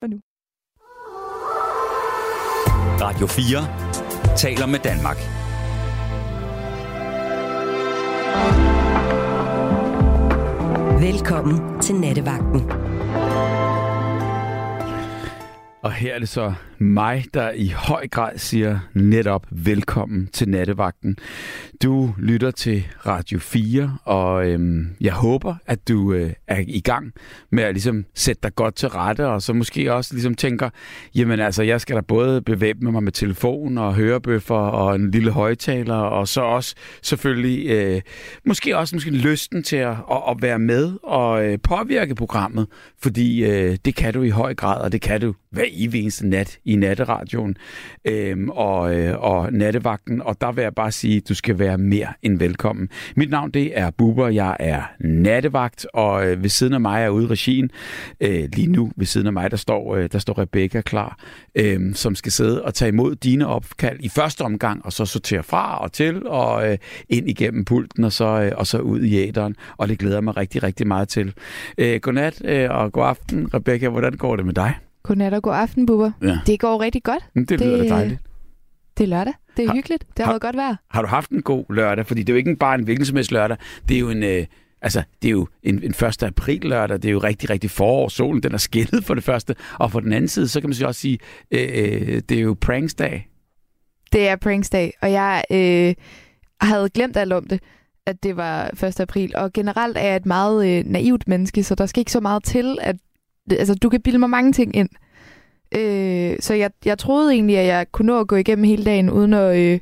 [0.00, 0.20] for nu.
[3.00, 5.16] Radio 4 taler med Danmark.
[11.00, 12.89] Velkommen til Nattevagten.
[15.82, 21.16] Og her er det så mig, der i høj grad siger netop velkommen til nattevagten.
[21.82, 27.12] Du lytter til Radio 4, og øhm, jeg håber, at du øh, er i gang
[27.50, 30.70] med at ligesom sætte dig godt til rette, og så måske også ligesom tænker,
[31.14, 35.30] jamen altså, jeg skal da både bevæbne mig med telefon og hørebøffer og en lille
[35.30, 38.00] højtaler, og så også selvfølgelig øh,
[38.44, 42.66] måske også måske lysten til at, at, at være med og øh, påvirke programmet,
[43.02, 46.28] fordi øh, det kan du i høj grad, og det kan du hver evig eneste
[46.28, 47.56] nat i natteradioen
[48.04, 50.22] øhm, og, øh, og nattevagten.
[50.22, 52.88] Og der vil jeg bare sige, at du skal være mere end velkommen.
[53.16, 57.08] Mit navn det er Buber, jeg er nattevagt, og øh, ved siden af mig er
[57.08, 57.70] ude i regien.
[58.20, 61.18] Øh, lige nu ved siden af mig, der står, øh, der står Rebecca klar,
[61.54, 65.42] øh, som skal sidde og tage imod dine opkald i første omgang, og så sortere
[65.42, 69.16] fra og til, og øh, ind igennem pulten, og så, øh, og så ud i
[69.28, 69.56] æderen.
[69.76, 71.34] Og det glæder jeg mig rigtig, rigtig meget til.
[71.78, 73.88] Øh, godnat øh, og god aften, Rebecca.
[73.88, 74.89] Hvordan går det med dig?
[75.02, 76.10] Godnat og god aften, Bubber.
[76.22, 76.38] Ja.
[76.46, 77.22] Det går rigtig godt.
[77.34, 78.20] Det, det lyder da dejligt.
[78.98, 79.32] Det er lørdag.
[79.56, 80.04] Det er Har- hyggeligt.
[80.08, 80.76] Det har, har- været godt vejr.
[80.90, 82.06] Har du haft en god lørdag?
[82.06, 83.56] Fordi det er jo ikke bare en hvilken som helst lørdag.
[83.88, 84.22] Det er jo en...
[84.22, 84.46] Øh,
[84.82, 86.22] Altså, det er jo en, en 1.
[86.22, 88.08] april lørdag, det er jo rigtig, rigtig forår.
[88.08, 89.54] Solen den er skældet for det første.
[89.78, 91.18] Og for den anden side, så kan man så også sige,
[91.50, 93.28] øh, øh, det er jo pranksdag.
[94.12, 95.94] Det er pranksdag, og jeg øh,
[96.60, 97.60] havde glemt alt om det,
[98.06, 99.00] at det var 1.
[99.00, 99.36] april.
[99.36, 102.44] Og generelt er jeg et meget øh, naivt menneske, så der skal ikke så meget
[102.44, 102.96] til, at
[103.58, 104.88] altså, du kan bilde mig mange ting ind.
[105.74, 109.10] Øh, så jeg, jeg troede egentlig, at jeg kunne nå at gå igennem hele dagen,
[109.10, 109.80] uden at, øh,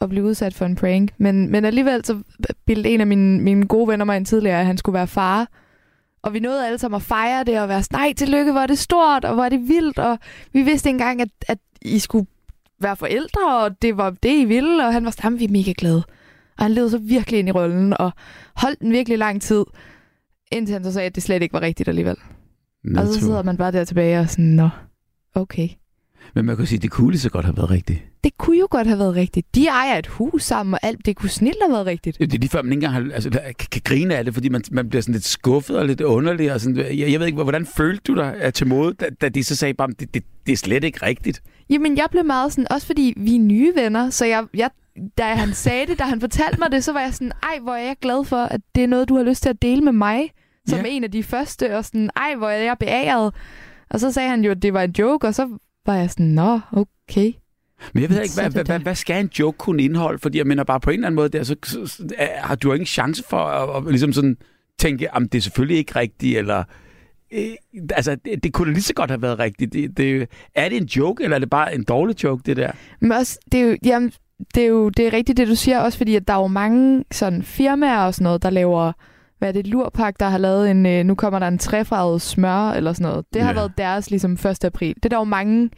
[0.00, 1.10] at blive udsat for en prank.
[1.18, 2.22] Men, men alligevel så
[2.66, 5.48] bildte en af mine, mine gode venner mig en tidligere, at han skulle være far.
[6.22, 8.66] Og vi nåede alle sammen at fejre det og være sådan, nej, tillykke, hvor er
[8.66, 9.98] det stort, og hvor er det vildt.
[9.98, 10.18] Og
[10.52, 12.26] vi vidste ikke engang, at, at I skulle
[12.80, 14.86] være forældre, og det var det, I ville.
[14.86, 16.02] Og han var sådan, vi er mega glade.
[16.58, 18.10] Og han levede så virkelig ind i rollen, og
[18.54, 19.64] holdt den virkelig lang tid,
[20.52, 22.16] indtil han så sagde, at det slet ikke var rigtigt alligevel.
[22.96, 24.68] Og så sidder man bare der tilbage og sådan, nå,
[25.34, 25.68] okay.
[26.34, 28.02] Men man kan sige, at det kunne lige så godt have været rigtigt.
[28.24, 29.54] Det kunne jo godt have været rigtigt.
[29.54, 32.18] De ejer et hus sammen, og alt det kunne snilt have været rigtigt.
[32.18, 34.48] Det er lige før, man ikke engang har, altså, kan, kan grine af det, fordi
[34.48, 36.52] man, man bliver sådan lidt skuffet og lidt underlig.
[36.52, 39.28] Og sådan, jeg, jeg ved ikke, hvordan følte du dig øh, til mode, da, da
[39.28, 41.42] de så sagde bare, det, det, det er slet ikke rigtigt.
[41.70, 44.70] Jamen, jeg blev meget sådan, også fordi vi er nye venner, så jeg, jeg,
[45.18, 47.72] da han sagde det, da han fortalte mig det, så var jeg sådan, ej, hvor
[47.72, 49.92] er jeg glad for, at det er noget, du har lyst til at dele med
[49.92, 50.30] mig,
[50.68, 50.84] som Ja.
[50.86, 53.34] en af de første, og sådan, ej, hvor er jeg beæret.
[53.90, 55.48] Og så sagde han jo, at det var en joke, og så
[55.86, 57.32] var jeg sådan, nå, okay.
[57.92, 60.18] Men jeg ved ikke, hvad, hvad, hvad, hvad skal en joke kunne indeholde?
[60.18, 62.68] Fordi jeg mener bare på en eller anden måde, der, så, så, så har du
[62.68, 64.36] jo ingen chance for at, at ligesom sådan
[64.78, 66.64] tænke, om det er selvfølgelig ikke rigtigt, eller...
[67.32, 67.44] Øh,
[67.90, 69.72] altså, det, det kunne lige så godt have været rigtigt.
[69.72, 72.70] Det, det, er det en joke, eller er det bare en dårlig joke, det der?
[73.00, 74.12] Men også, det er jo, jamen,
[74.54, 76.46] det er jo det er rigtigt, det du siger, også fordi, at der er jo
[76.46, 78.92] mange sådan firmaer og sådan noget, der laver,
[79.38, 82.70] hvad er det, Lurpak, der har lavet en, øh, nu kommer der en træfarvet smør,
[82.70, 83.24] eller sådan noget.
[83.34, 83.54] Det har Ja.
[83.54, 84.64] været deres, ligesom, 1.
[84.64, 84.94] april.
[84.94, 85.70] Det er der jo mange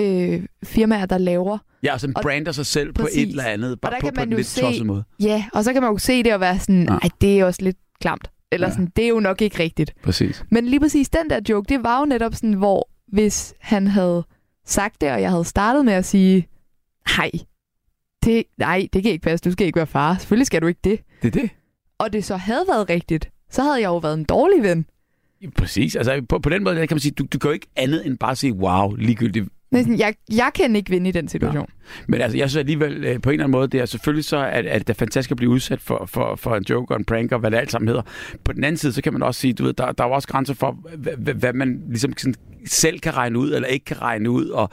[0.00, 1.58] øh, firmaer, der laver.
[1.82, 3.22] Ja, og sådan Og- brander sig selv på Præcis.
[3.22, 5.04] et eller andet, bare der på, kan på man en jo lidt se- måde.
[5.20, 6.84] Ja, og så kan man jo se det og være sådan, Ja.
[6.90, 8.30] nej, det er også lidt klamt.
[8.52, 8.72] Eller Ja.
[8.72, 9.92] sådan, det er jo nok ikke rigtigt.
[10.02, 10.44] Præcis.
[10.50, 14.24] Men lige præcis den der joke, det var jo netop sådan, hvor hvis han havde
[14.66, 16.48] sagt det, og jeg havde startet med at sige,
[17.18, 17.30] nej,
[18.24, 20.16] det, nej, det kan ikke passe, du skal ikke være far.
[20.18, 21.00] Selvfølgelig skal du ikke det.
[21.22, 21.50] Det er det.
[21.98, 24.86] Og det så havde været rigtigt, så havde jeg jo været en dårlig ven.
[25.56, 25.96] Præcis.
[25.96, 28.18] Altså, på, på den måde kan man sige, du, du kan jo ikke andet end
[28.18, 29.48] bare sige, wow, ligegyldigt.
[29.84, 31.68] Sådan, Jeg, jeg kan ikke vinde i den situation.
[32.08, 34.36] Men altså, jeg synes alligevel, øh, på en eller anden måde, det er selvfølgelig så,
[34.46, 37.04] at, at det er fantastisk at blive udsat for, for, for en joke og en
[37.04, 38.02] prank og hvad det alt sammen hedder.
[38.44, 40.14] På den anden side, så kan man også sige, du ved, der, der er jo
[40.14, 42.34] også grænser for, hvad, hvad- man ligesom sådan
[42.66, 44.70] selv kan regne ud, eller ikke kan regne ud, og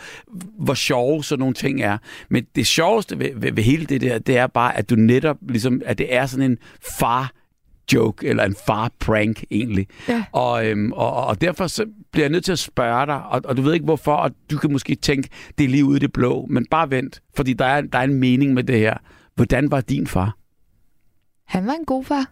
[0.60, 1.98] hvor sjove sådan nogle ting er.
[2.30, 5.38] Men det sjoveste ved, ved, ved hele det der, det er bare, at du netop,
[5.50, 6.58] ligesom, at det er sådan en
[7.00, 7.32] far
[7.94, 9.88] joke, eller en far-prank egentlig.
[10.10, 10.24] Ja.
[10.32, 13.58] Og, øhm, og, og derfor så bliver jeg nødt til at spørge dig, og, og
[13.58, 16.14] du ved ikke hvorfor, og du kan måske tænke, det er lige ude i det
[16.14, 18.98] blå, men bare vent, fordi der er, der er en mening med det her.
[19.36, 20.38] Hvordan var din far?
[21.48, 22.32] Han var en god far.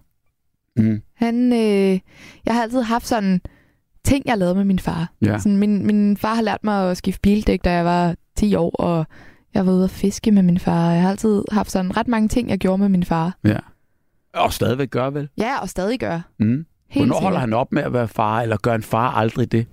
[0.77, 1.01] Mm.
[1.15, 1.99] Han, øh,
[2.45, 3.41] jeg har altid haft sådan
[4.03, 5.13] ting, jeg lavede med min far.
[5.21, 5.37] Ja.
[5.39, 8.69] Sådan, min, min far har lært mig at skifte bildæk, da jeg var 10 år,
[8.69, 9.05] og
[9.53, 10.91] jeg var ude at fiske med min far.
[10.91, 13.37] Jeg har altid haft sådan ret mange ting, jeg gjorde med min far.
[13.43, 13.57] ja.
[14.33, 15.29] Og stadigvæk gør vel?
[15.37, 16.19] Ja, og stadig gør.
[16.39, 16.65] Mm.
[16.91, 19.65] Helt Hvornår holder han op med at være far, eller gør en far aldrig det?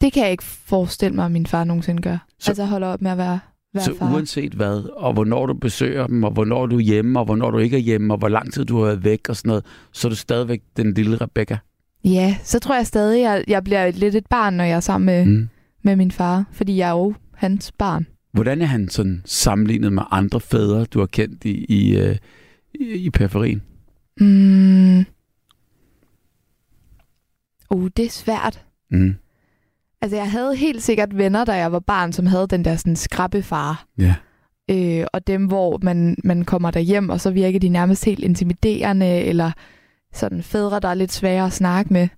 [0.00, 2.16] Det kan jeg ikke forestille mig, at min far nogensinde gør.
[2.28, 3.40] Så- Så, altså holder op med at være,
[3.74, 4.12] være Så far.
[4.14, 7.58] uanset hvad, og hvornår du besøger dem, og hvornår du er hjemme, og hvornår du
[7.58, 10.08] ikke er hjemme, og hvor lang tid du har været væk og sådan noget, så
[10.08, 11.58] er du stadigvæk den lille Rebecca.
[12.04, 15.06] Ja, så tror jeg stadig, at jeg bliver lidt et barn, når jeg er sammen
[15.06, 15.48] med, Mm.
[15.82, 18.06] med min far, fordi jeg er jo hans barn.
[18.32, 22.16] Hvordan er han sådan sammenlignet med andre fædre, du har kendt i, i, øh,
[22.74, 23.62] i, i periferien?
[24.20, 25.04] Mm.
[27.74, 28.64] Uh, det er svært.
[28.90, 29.14] Mm.
[30.00, 32.96] Altså, jeg havde helt sikkert venner, da jeg var barn, som havde den der sådan
[32.96, 33.84] skrabbefar.
[33.98, 34.14] Ja.
[34.70, 39.06] Øh, og dem, hvor man, man kommer derhjem, og så virker de nærmest helt intimiderende,
[39.06, 39.50] eller
[40.12, 42.08] sådan fædre, der er lidt svære at snakke med.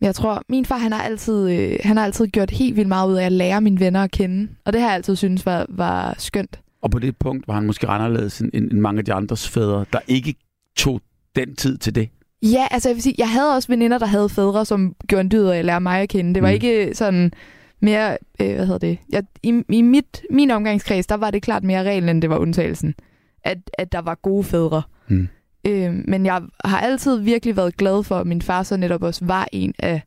[0.00, 2.88] Men jeg tror, min far, han har altid, øh, han har altid gjort helt vildt
[2.88, 4.48] meget ud af at lære mine venner at kende.
[4.64, 6.60] Og det har jeg altid synes var, var skønt.
[6.82, 9.84] Og på det punkt var han måske anderledes end, end mange af de andres fædre,
[9.92, 10.34] der ikke
[10.76, 11.00] tog
[11.36, 12.08] den tid til det.
[12.42, 15.30] Ja, altså jeg vil sige, jeg havde også veninder, der havde fædre, som gjorde en
[15.30, 16.34] dyd af at lære mig at kende.
[16.34, 16.54] Det var mm.
[16.54, 17.32] ikke sådan
[17.80, 18.98] mere, øh, hvad hedder det?
[19.08, 22.38] Jeg, I i mit, min omgangskreds, der var det klart mere reglen, end det var
[22.38, 22.94] undtagelsen.
[23.44, 24.82] At, at der var gode fædre.
[25.08, 25.28] Mm.
[25.66, 29.24] Øh, men jeg har altid virkelig været glad for, at min far så netop også
[29.24, 30.02] var en af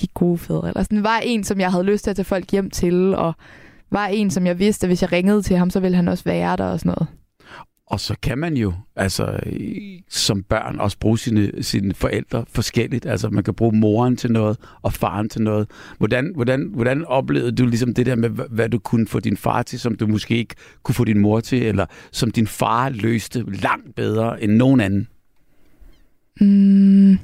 [0.00, 0.68] de gode fædre.
[0.68, 3.34] Eller sådan, var en, som jeg havde lyst til at tage folk hjem til, og
[3.90, 6.24] var en, som jeg vidste, at hvis jeg ringede til ham, så ville han også
[6.24, 7.08] være der og sådan noget.
[7.86, 9.40] Og så kan man jo altså
[10.08, 13.06] som børn også bruge sine, sine forældre forskelligt.
[13.06, 15.70] Altså man kan bruge moren til noget og faren til noget.
[15.98, 19.36] Hvordan, hvordan, hvordan oplevede du ligesom det der med, hva- hvad du kunne få din
[19.36, 22.88] far til, som du måske ikke kunne få din mor til, eller som din far
[22.88, 25.08] løste langt bedre end nogen anden?
[26.40, 27.18] Mm.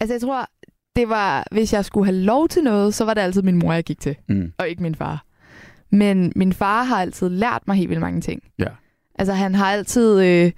[0.00, 0.46] Altså, jeg tror,
[0.96, 3.72] det var, hvis jeg skulle have lov til noget, så var det altid min mor,
[3.72, 4.52] jeg gik til, Mm.
[4.58, 5.24] og ikke min far.
[5.90, 8.42] Men min far har altid lært mig helt vildt mange ting.
[8.58, 8.66] Ja.
[9.20, 10.20] Altså, han har altid...
[10.24, 10.52] Øh,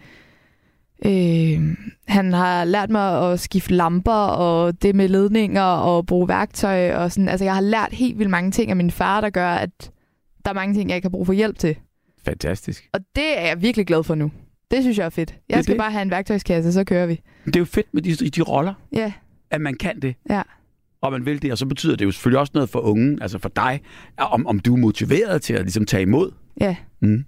[1.04, 1.76] øh,
[2.08, 7.12] han har lært mig at skifte lamper, og det med ledninger, og bruge værktøj, og
[7.12, 7.28] sådan.
[7.28, 9.90] Altså, jeg har lært helt vildt mange ting af min far, der gør, at
[10.44, 11.76] der er mange ting, jeg kan bruge for hjælp til.
[12.24, 12.88] Fantastisk.
[12.92, 14.30] Og det er jeg virkelig glad for nu.
[14.70, 15.28] Det synes jeg er fedt.
[15.30, 15.80] Det Jeg skal det.
[15.80, 17.20] bare have en værktøjskasse, så kører vi.
[17.46, 19.12] Det er jo fedt med de, de roller, Ja,
[19.50, 20.14] at man kan det.
[20.30, 20.42] Ja.
[21.00, 23.38] Og man vil det, og så betyder det jo selvfølgelig også noget for ungen, altså
[23.38, 23.80] for dig,
[24.18, 26.30] om, om du er motiveret til at ligesom tage imod.
[26.60, 27.24] ja, Mm.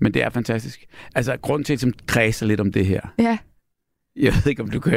[0.00, 0.84] Men det er fantastisk.
[1.14, 3.00] Altså, grund til, at jeg ligesom kredser lidt om det her.
[3.18, 3.38] ja.
[4.16, 4.94] Jeg ved ikke, om du kan...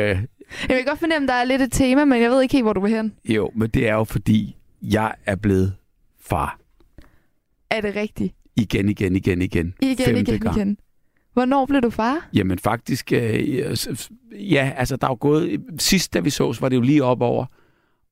[0.70, 2.64] Jeg vil godt fornemme, at der er lidt et tema, men jeg ved ikke helt,
[2.66, 3.14] hvor du vil hen.
[3.26, 5.76] Jo, men det er jo fordi, jeg er blevet
[6.22, 6.60] far.
[7.70, 8.36] Er det rigtigt?
[8.56, 9.74] Igen, igen, igen, igen.
[9.82, 10.58] Igen, Femte igen, gang.
[10.58, 10.78] igen.
[11.34, 12.30] Hvornår blev du far?
[12.34, 13.78] Jamen faktisk, øh,
[14.32, 15.62] ja, altså der er jo gået...
[15.80, 17.46] Sidst, da vi sås, var det jo lige op over.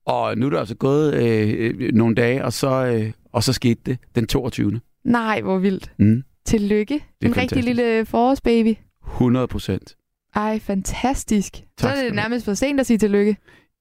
[0.06, 3.52] Og nu er der altså gået øh, øh, nogle dage, og så, øh, og så
[3.52, 4.80] skete det den 22.
[5.04, 5.92] Nej, hvor vildt.
[5.98, 6.22] Mm.
[6.48, 6.94] Tillykke.
[6.94, 7.66] En rigtig fantastisk.
[7.66, 8.74] lille forårsbaby.
[9.06, 9.96] 100 procent.
[10.34, 11.52] Ej, fantastisk.
[11.56, 13.36] så Tak er skal det nærmest for sent at sige tillykke.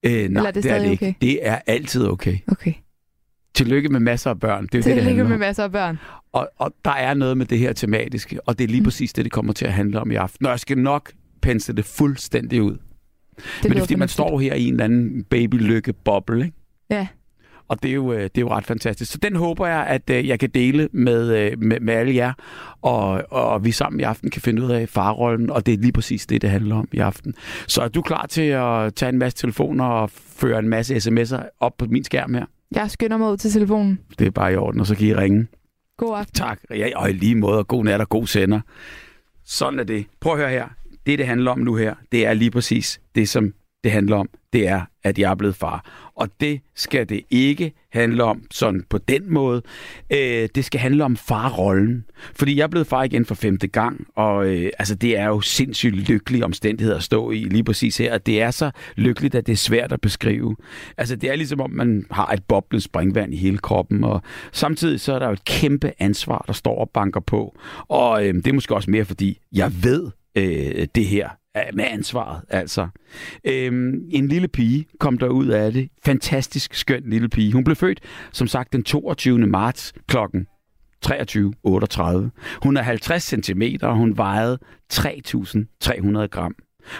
[0.05, 1.05] Øh, nej, Eller er det det er det ikke.
[1.05, 1.13] okay?
[1.21, 2.37] Det er altid okay.
[2.47, 2.73] Okay.
[3.53, 4.65] Tillykke med masser af børn.
[4.67, 5.39] Det er jo det, det Tillykke med om.
[5.39, 5.97] masser af børn.
[6.31, 8.83] Og, og der er noget med det her tematiske, og det er lige Mm.
[8.83, 10.45] præcis det, det kommer til at handle om i aften.
[10.45, 11.11] Og jeg skal nok
[11.41, 12.71] pensle det fuldstændig ud.
[12.71, 12.79] Det
[13.37, 16.57] Det Men det er fordi, man står her i en eller anden baby-lykke-boble, ikke?
[16.89, 17.07] Ja.
[17.67, 19.11] Og det er, jo, øh, det er jo ret fantastisk.
[19.11, 22.33] Så den håber jeg, at øh, jeg kan dele med, øh, med, med alle jer,
[22.81, 25.91] og, og vi sammen i aften kan finde ud af farrollen, og det er lige
[25.91, 27.33] præcis det, det handler om i aften.
[27.67, 31.57] Så er du klar til at tage en masse telefoner og føre en masse sms'er
[31.59, 32.45] op på min skærm her?
[32.71, 33.99] Jeg skynder mig ud til telefonen.
[34.19, 35.47] Det er bare i orden, og så kan I ringe.
[35.97, 36.33] God aften.
[36.33, 36.59] Tak.
[36.69, 38.59] Ja, og i lige måde, og god nat og god sender.
[39.45, 40.05] Sådan er det.
[40.19, 40.67] Prøv at høre her.
[41.05, 43.53] Det, det handler om nu her, det er lige præcis det, som
[43.83, 44.29] det handler om.
[44.53, 46.09] Det er, at jeg er blevet far.
[46.15, 49.61] Og det skal det ikke handle om sådan på den måde.
[50.13, 52.06] Øh, det skal handle om farrollen.
[52.35, 55.42] Fordi jeg er blevet far igen for femte gang, og øh, altså, det er jo
[55.42, 58.13] sindssygt lykkelige omstændigheder at stå i lige præcis her.
[58.13, 60.56] Og det er så lykkeligt, at det er svært at beskrive.
[60.97, 64.99] Altså, det er ligesom om, man har et boblende springvand i hele kroppen, og samtidig
[64.99, 67.57] så er der jo et kæmpe ansvar, der står og banker på.
[67.87, 71.30] Og øh, det er måske også mere, fordi jeg ved øh, det her
[71.73, 72.87] med ansvaret, altså.
[73.44, 75.89] Øhm, en lille pige kom der ud af det.
[76.06, 77.54] Fantastisk skøn lille pige.
[77.54, 77.99] Hun blev født,
[78.31, 79.37] som sagt, den 22.
[79.39, 80.47] marts klokken
[81.06, 82.30] 23.38.
[82.63, 84.59] Hun er 50 cm, og hun vejede
[84.94, 86.56] 3.300 gram.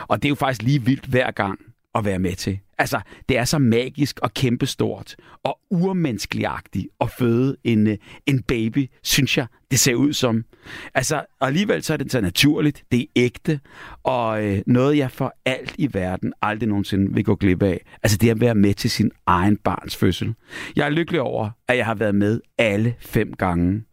[0.08, 1.60] Og det er jo faktisk lige vildt hver gang
[1.98, 2.60] at være med til.
[2.80, 3.00] Altså,
[3.30, 9.38] det er så magisk og kæmpestort og urmenneskeligagtigt at føde en, øh, en baby, synes
[9.38, 10.46] jeg, det ser ud som.
[10.94, 13.60] Altså, alligevel så er det så naturligt, det er ægte,
[14.04, 17.86] og øh, noget jeg for alt i verden aldrig nogensinde vil gå glip af.
[18.04, 20.34] Altså det at være med til sin egen barns fødsel.
[20.76, 23.84] Jeg er lykkelig over, at jeg har været med alle fem gange.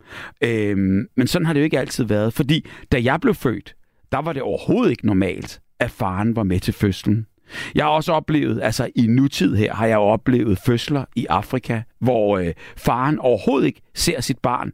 [0.41, 3.75] Øhm, men sådan har det jo ikke altid været, fordi da jeg blev født,
[4.13, 7.27] der var det overhovedet ikke normalt, at faren var med til fødslen.
[7.75, 11.83] Jeg har også oplevet, altså i nutid her, har jeg jo oplevet fødsler i Afrika,
[12.01, 14.73] hvor øh, faren overhovedet ikke ser sit barn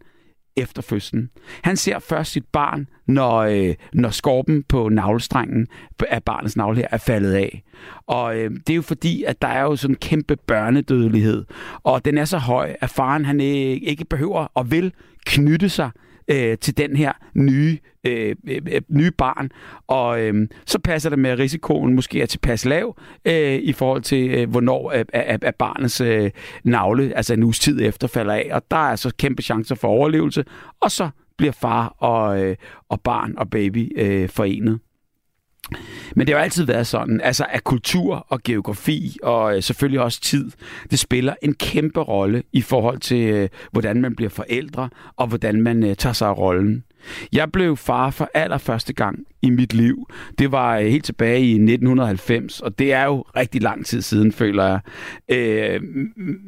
[0.57, 1.31] efter fødslen.
[1.63, 5.67] Han ser først sit barn, når, øh, når skorpen på navlestrengen
[6.09, 7.63] af barnets navle her er faldet af.
[8.07, 11.45] Og øh, det er jo fordi, at der er jo sådan en kæmpe børnedødelighed,
[11.83, 13.47] og den er så høj, at faren han øh,
[13.83, 14.93] ikke behøver og vil
[15.27, 15.91] knytte sig
[16.31, 19.51] øh, til den her nye, øh, øh, øh, nye barn.
[19.87, 24.03] Og øh, så passer det med, at risikoen måske er tilpas lav øh, i forhold
[24.03, 26.31] til, øh, hvornår øh, er barnets øh,
[26.65, 28.49] navle, altså en uges tid efter, falder af.
[28.53, 30.45] Og der er så kæmpe chancer for overlevelse.
[30.81, 32.57] Og så bliver far og, øh,
[32.89, 34.81] og barn og baby øh, forenet.
[36.17, 40.21] Men det har altid været sådan, altså at kultur og geografi og øh, selvfølgelig også
[40.21, 40.51] tid,
[40.91, 45.63] det spiller en kæmpe rolle i forhold til, øh, hvordan man bliver forældre og hvordan
[45.63, 46.85] man øh, tager sig af rollen.
[47.33, 50.07] Jeg blev far for allerførste gang i mit liv.
[50.39, 54.67] Det var helt tilbage i 1990, og det er jo rigtig lang tid siden, føler
[54.67, 54.81] jeg.
[55.29, 55.83] Øh,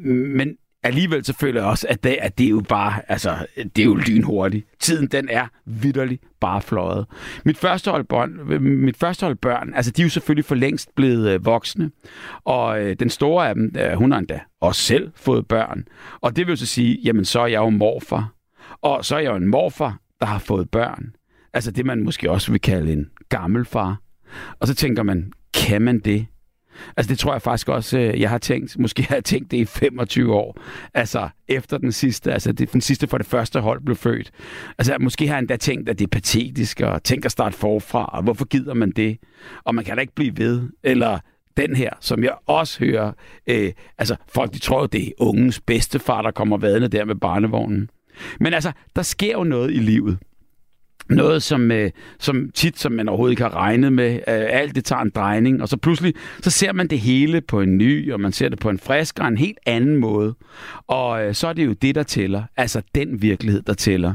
[0.09, 3.81] men alligevel så føler jeg også, at det, at det er jo bare, altså, det
[3.81, 4.67] er jo lynhurtigt.
[4.79, 7.05] Tiden, den er vidderlig bare fløjet.
[7.45, 10.95] Mit første hold, børn, mit første hold børn, altså de er jo selvfølgelig for længst
[10.95, 11.91] blevet øh, voksne,
[12.45, 15.85] og øh, den store af dem, øh, hun har endda også selv fået børn.
[16.21, 18.33] Og det vil så sige, jamen så er jeg jo morfar.
[18.81, 21.15] Og så er jeg jo en morfar, der har fået børn.
[21.53, 24.01] Altså det, man måske også vil kalde en gammel far.
[24.59, 26.25] Og så tænker man, kan man det?
[26.97, 29.57] Altså det tror jeg faktisk også, øh, jeg har tænkt, måske har jeg tænkt det
[29.57, 30.57] i 25 år.
[30.93, 34.31] Altså efter den sidste, altså det, den sidste for det første hold blev født.
[34.77, 38.05] Altså måske har jeg endda tænkt, at det er patetisk, og tænker at starte forfra,
[38.05, 39.17] og hvorfor gider man det?
[39.63, 40.61] Og man kan da ikke blive ved.
[40.83, 41.19] Eller
[41.57, 43.11] den her, som jeg også hører,
[43.47, 47.89] øh, altså folk de tror, det er ungens bedstefar, der kommer vadende der med barnevognen.
[48.39, 50.17] Men altså, der sker jo noget i livet
[51.09, 54.13] noget, som, øh, som tit, som man overhovedet ikke har regnet med.
[54.13, 57.61] Øh, alt det tager en drejning, og så pludselig, så ser man det hele på
[57.61, 60.35] en ny, og man ser det på en frisk og en helt anden måde.
[60.87, 62.43] Og øh, så er det jo det, der tæller.
[62.57, 64.13] Altså den virkelighed, der tæller.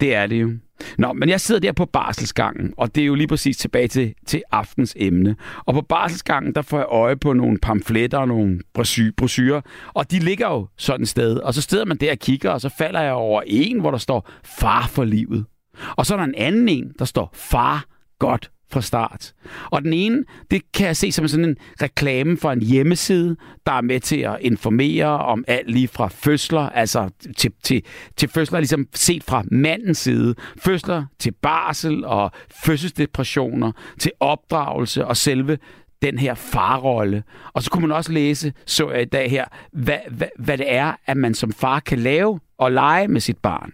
[0.00, 0.50] Det er det jo.
[0.98, 4.14] Nå, men jeg sidder der på barselsgangen, og det er jo lige præcis tilbage til,
[4.26, 5.36] til aftens emne.
[5.66, 8.60] Og på barselsgangen, der får jeg øje på nogle pamfletter og nogle
[9.16, 9.60] brosyrer,
[9.94, 11.36] og de ligger jo sådan et sted.
[11.36, 13.98] Og så sidder man der og kigger, og så falder jeg over en, hvor der
[13.98, 15.44] står far for livet.
[15.96, 17.84] Og så er der en anden en, der står far
[18.18, 19.32] godt fra start.
[19.70, 23.72] Og den ene, det kan jeg se som sådan en reklame for en hjemmeside, der
[23.72, 27.82] er med til at informere om alt lige fra fødsler, altså til, til,
[28.16, 32.30] til fødsler ligesom set fra mandens side, fødsler til barsel og
[32.64, 35.58] fødselsdepressioner, til opdragelse og selve
[36.02, 37.22] den her farrolle.
[37.52, 40.72] Og så kunne man også læse, så jeg i dag her, hvad, hvad, hvad det
[40.72, 43.72] er, at man som far kan lave og lege med sit barn.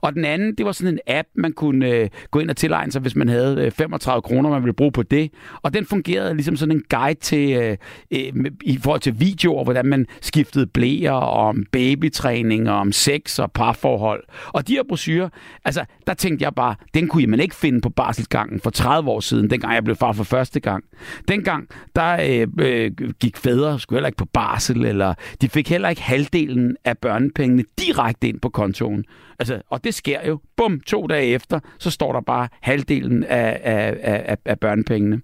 [0.00, 2.92] Og den anden, det var sådan en app, man kunne øh, gå ind og tilegne
[2.92, 5.30] sig, hvis man havde øh, 35 kroner, man ville bruge på det.
[5.62, 7.76] Og den fungerede ligesom sådan en guide til, øh,
[8.10, 13.38] øh, i forhold til videoer, hvordan man skiftede blæer, og om babytræning, og om sex
[13.38, 14.24] og parforhold.
[14.46, 15.28] Og de her brosyrer,
[15.64, 19.20] altså, der tænkte jeg bare, den kunne man ikke finde på barselsgangen for 30 år
[19.20, 20.84] siden, dengang jeg blev far for første gang.
[21.28, 22.90] Dengang, der øh, øh,
[23.20, 27.64] gik fædre skulle heller ikke på barsel, eller de fik heller ikke halvdelen af børnepengene
[27.78, 29.04] direkte ind på kontoen.
[29.38, 30.40] Altså, og det sker jo.
[30.56, 35.20] Bum, to dage efter, så står der bare halvdelen af, af, af, af børnepengene.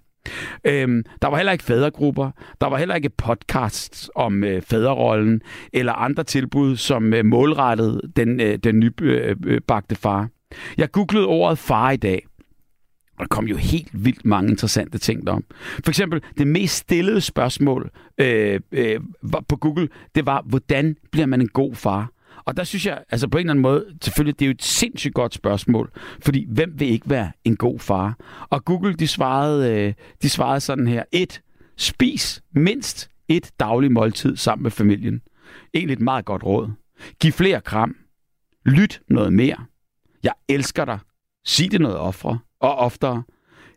[0.65, 2.31] Øhm, der var heller ikke fædregrupper,
[2.61, 8.41] der var heller ikke podcasts om øh, fædrerollen, eller andre tilbud, som øh, målrettede den,
[8.41, 10.29] øh, den nybagte øh, øh, far.
[10.77, 12.27] Jeg googlede ordet far i dag,
[13.19, 15.45] og der kom jo helt vildt mange interessante ting om.
[15.85, 19.01] For eksempel, det mest stillede spørgsmål øh, øh,
[19.49, 22.11] på Google, det var, hvordan bliver man en god far?
[22.45, 24.63] Og der synes jeg, altså på en eller anden måde, selvfølgelig, det er jo et
[24.63, 28.17] sindssygt godt spørgsmål, fordi hvem vil ikke være en god far?
[28.51, 31.05] Og Google, de svarede, øh, de svarede sådan her.
[31.13, 31.43] Et,
[31.77, 35.23] spis mindst et dagligt måltid sammen med familien.
[35.75, 36.71] Egentlig et meget godt råd.
[37.21, 37.97] Giv flere kram.
[38.67, 39.57] Lyt noget mere.
[40.23, 40.99] Jeg elsker dig.
[41.45, 43.23] Sig det noget ofre og oftere.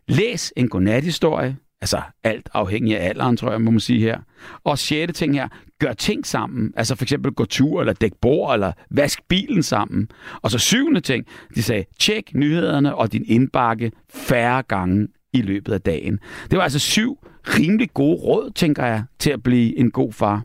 [0.08, 1.56] Læs en godnathistorie.
[1.80, 4.18] Altså alt afhængig af alderen, tror jeg, må man sige her.
[4.64, 5.48] Og sjette ting her,
[5.80, 6.72] gør ting sammen.
[6.76, 10.08] Altså for eksempel gå tur, eller dæk bord, eller vask bilen sammen.
[10.42, 15.72] Og så syvende ting, de sagde, tjek nyhederne og din indbakke færre gange i løbet
[15.72, 16.18] af dagen.
[16.50, 17.18] Det var altså syv
[17.48, 20.42] rimelig gode råd, tænker jeg, til at blive en god far.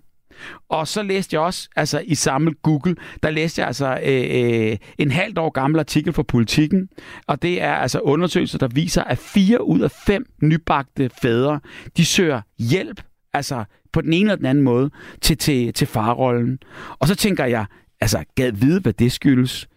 [0.69, 4.77] Og så læste jeg også, altså i samme Google, der læste jeg altså øh, øh,
[4.97, 6.89] en halvt år gammel artikel fra Politiken,
[7.27, 11.59] og det er altså undersøgelser, der viser, at fire ud af fem nybagte fædre,
[11.97, 13.01] de søger hjælp,
[13.33, 14.89] altså på den ene eller den anden måde,
[15.21, 16.59] til, til, til farrollen.
[16.99, 17.65] Og så tænker jeg,
[18.01, 19.67] altså gad vide, hvad det skyldes.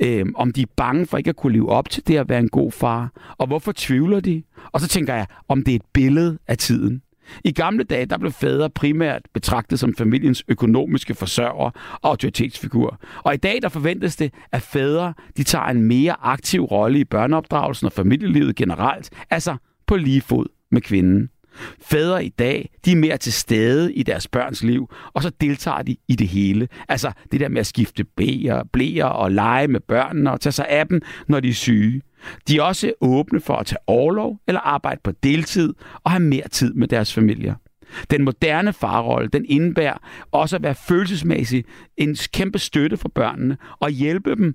[0.00, 2.38] Øh, om de er bange for ikke at kunne leve op til det at være
[2.38, 3.10] en god far.
[3.38, 4.42] Og hvorfor tvivler de?
[4.72, 7.02] Og så tænker jeg, om det er et billede af tiden.
[7.44, 11.70] I gamle dage, der blev fædre primært betragtet som familiens økonomiske forsørger
[12.02, 13.00] og autoritetsfigur.
[13.24, 17.04] Og i dag, der forventes det, at fædre de tager en mere aktiv rolle i
[17.04, 21.28] børneopdragelsen og familielivet generelt, altså på lige fod med kvinden.
[21.80, 25.82] Fædre i dag, de er mere til stede i deres børns liv, og så deltager
[25.82, 26.68] de i det hele.
[26.88, 30.68] Altså det der med at skifte blæer, blæer og lege med børnene og tage sig
[30.68, 32.02] af dem, når de er syge.
[32.48, 36.48] De er også åbne for at tage overlov eller arbejde på deltid og have mere
[36.48, 37.54] tid med deres familier.
[38.10, 39.96] Den moderne farrolle, den indebærer
[40.32, 41.66] også at være følelsesmæssigt
[41.96, 44.54] en kæmpe støtte for børnene og hjælpe dem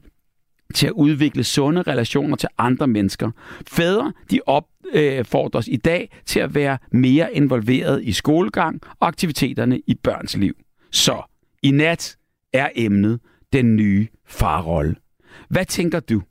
[0.74, 3.32] til at udvikle sunde relationer til andre mennesker.
[3.68, 9.82] Fædre, de opfordres øh, i dag til at være mere involveret i skolegang og aktiviteterne
[9.88, 10.56] i børns liv.
[10.92, 11.22] Så
[11.64, 12.18] i nat
[12.54, 13.20] er emnet
[13.54, 14.96] den nye farrolle.
[15.50, 16.22] Hvad tænker du?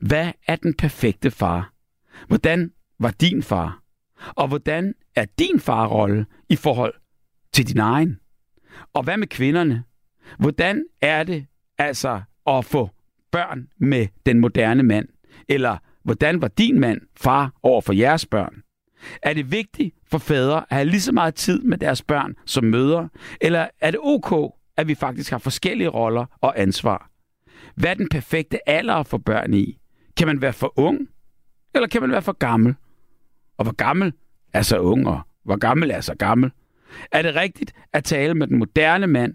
[0.00, 1.72] Hvad er den perfekte far?
[2.28, 3.82] Hvordan var din far?
[4.26, 6.94] Og hvordan er din farrolle i forhold
[7.52, 8.18] til din egen?
[8.94, 9.84] Og hvad med kvinderne?
[10.38, 11.46] Hvordan er det
[11.78, 12.90] altså at få
[13.34, 15.08] børn med den moderne mand?
[15.48, 18.62] Eller hvordan var din mand far over for jeres børn?
[19.22, 22.64] Er det vigtigt for fædre at have lige så meget tid med deres børn som
[22.64, 23.08] mødre?
[23.40, 27.10] Eller er det ok, at vi faktisk har forskellige roller og ansvar?
[27.74, 29.78] Hvad er den perfekte alder for børn i?
[30.16, 30.98] Kan man være for ung?
[31.74, 32.74] Eller kan man være for gammel?
[33.58, 34.12] Og hvor gammel
[34.52, 36.50] er så ung, og hvor gammel er så gammel?
[37.12, 39.34] Er det rigtigt at tale med den moderne mand,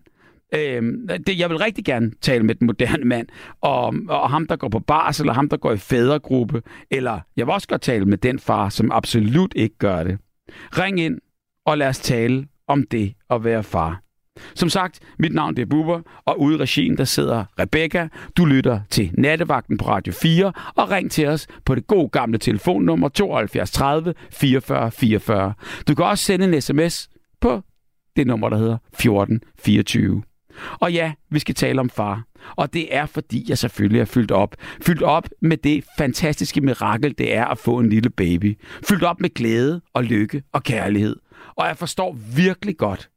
[0.56, 0.84] Øh,
[1.28, 3.28] det, jeg vil rigtig gerne tale med den moderne mand,
[3.62, 7.46] og, og ham, der går på bars, eller ham, der går i fædregruppe, eller jeg
[7.46, 10.18] vil også godt tale med den far, som absolut ikke gør det.
[10.52, 11.20] Ring ind,
[11.66, 14.02] og lad os tale om det at være far.
[14.56, 18.10] Som sagt, mit navn det er Bubber, og ude i regien der sidder Rebecca.
[18.38, 22.38] Du lytter til Nattevagten på Radio 4, og ring til os på det gode gamle
[22.38, 25.54] telefonnummer 72 30 44 44.
[25.88, 27.10] Du kan også sende en sms
[27.42, 27.62] på
[28.16, 30.24] det nummer, der hedder 1424.
[30.80, 32.24] Og ja, vi skal tale om far.
[32.56, 34.56] Og det er, fordi jeg selvfølgelig er fyldt op.
[34.82, 38.60] Fyldt op med det fantastiske mirakel, det er at få en lille baby.
[38.90, 41.16] Fyldt op med glæde og lykke og kærlighed.
[41.56, 43.10] Og jeg forstår virkelig godt,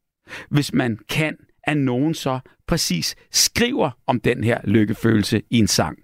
[0.50, 5.98] hvis man kan, at nogen så præcis skriver om den her lykkefølelse i en sang.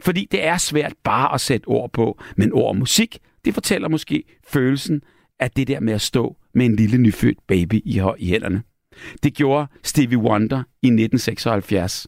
[0.00, 3.88] Fordi det er svært bare at sætte ord på, men ord og musik, det fortæller
[3.88, 5.02] måske følelsen
[5.40, 8.62] af det der med at stå med en lille nyfødt baby i, i hænderne.
[9.22, 12.06] Det gjorde Stevie Wonder i 1976.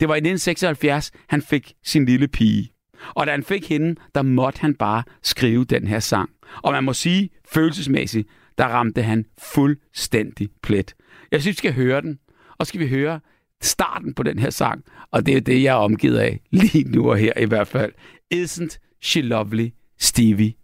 [0.00, 2.72] Det var i 1976, han fik sin lille pige.
[3.14, 6.30] Og da han fik hende, der måtte han bare skrive den her sang.
[6.62, 8.28] Og man må sige, følelsesmæssigt,
[8.58, 10.94] der ramte han fuldstændig plet.
[11.30, 12.18] Jeg synes, vi skal høre den,
[12.58, 13.20] og skal vi høre
[13.62, 17.10] starten på den her sang, og det er det, jeg er omgivet af lige nu
[17.10, 17.92] og her i hvert fald.
[18.34, 20.54] Isn't she lovely, Stevie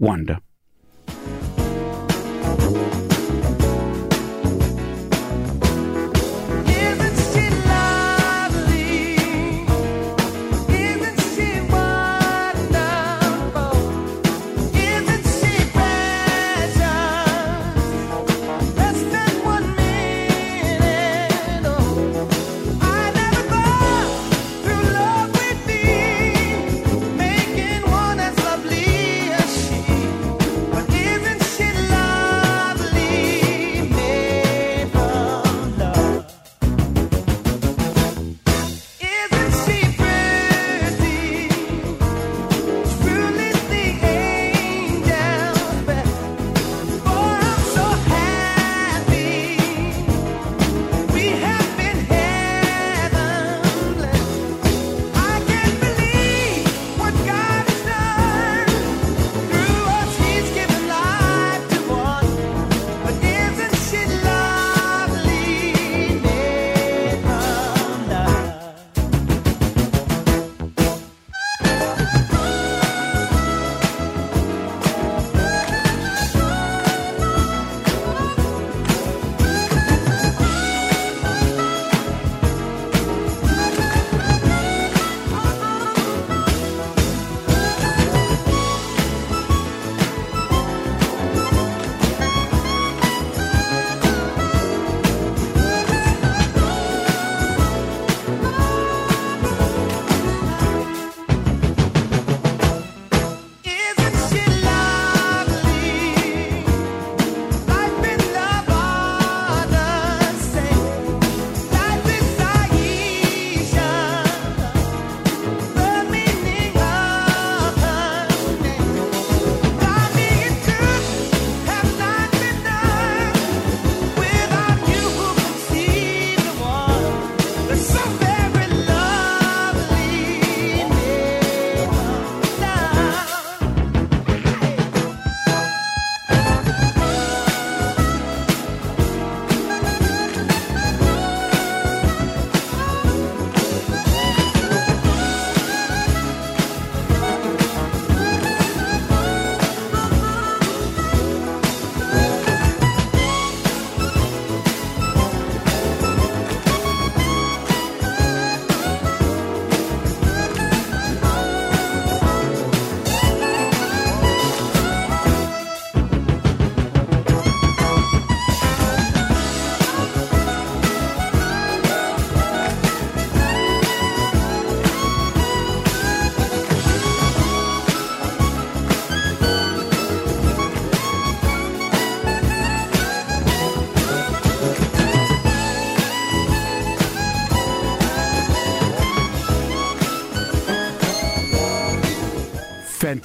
[0.00, 0.36] Wonder?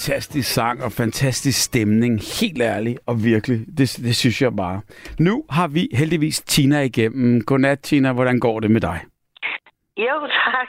[0.02, 2.14] Fantastisk sang og fantastisk stemning.
[2.42, 3.58] Helt ærligt og virkelig.
[3.78, 4.82] Det, det synes jeg bare.
[5.20, 7.42] Nu har vi heldigvis Tina igennem.
[7.42, 8.14] Godnat, Tina.
[8.14, 8.98] Hvordan går det med dig?
[9.98, 10.68] Jo, tak.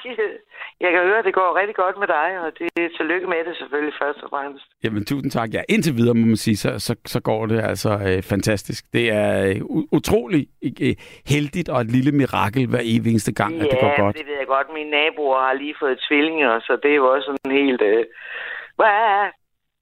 [0.80, 3.40] Jeg kan høre, at det går rigtig godt med dig, og det er tillykke med
[3.48, 4.66] det selvfølgelig først og fremmest.
[4.84, 5.48] Jamen, tusind tak.
[5.54, 8.84] Ja, indtil videre må man sige, så, så, så går det altså øh, fantastisk.
[8.92, 9.56] Det er øh,
[9.98, 10.46] utrolig
[10.86, 10.94] øh,
[11.32, 14.16] heldigt og et lille mirakel hver evig eneste gang, ja, at det går godt.
[14.18, 14.66] det ved jeg godt.
[14.74, 17.82] Mine naboer har lige fået tvillinger, så det er jo også sådan helt...
[17.82, 18.04] Øh...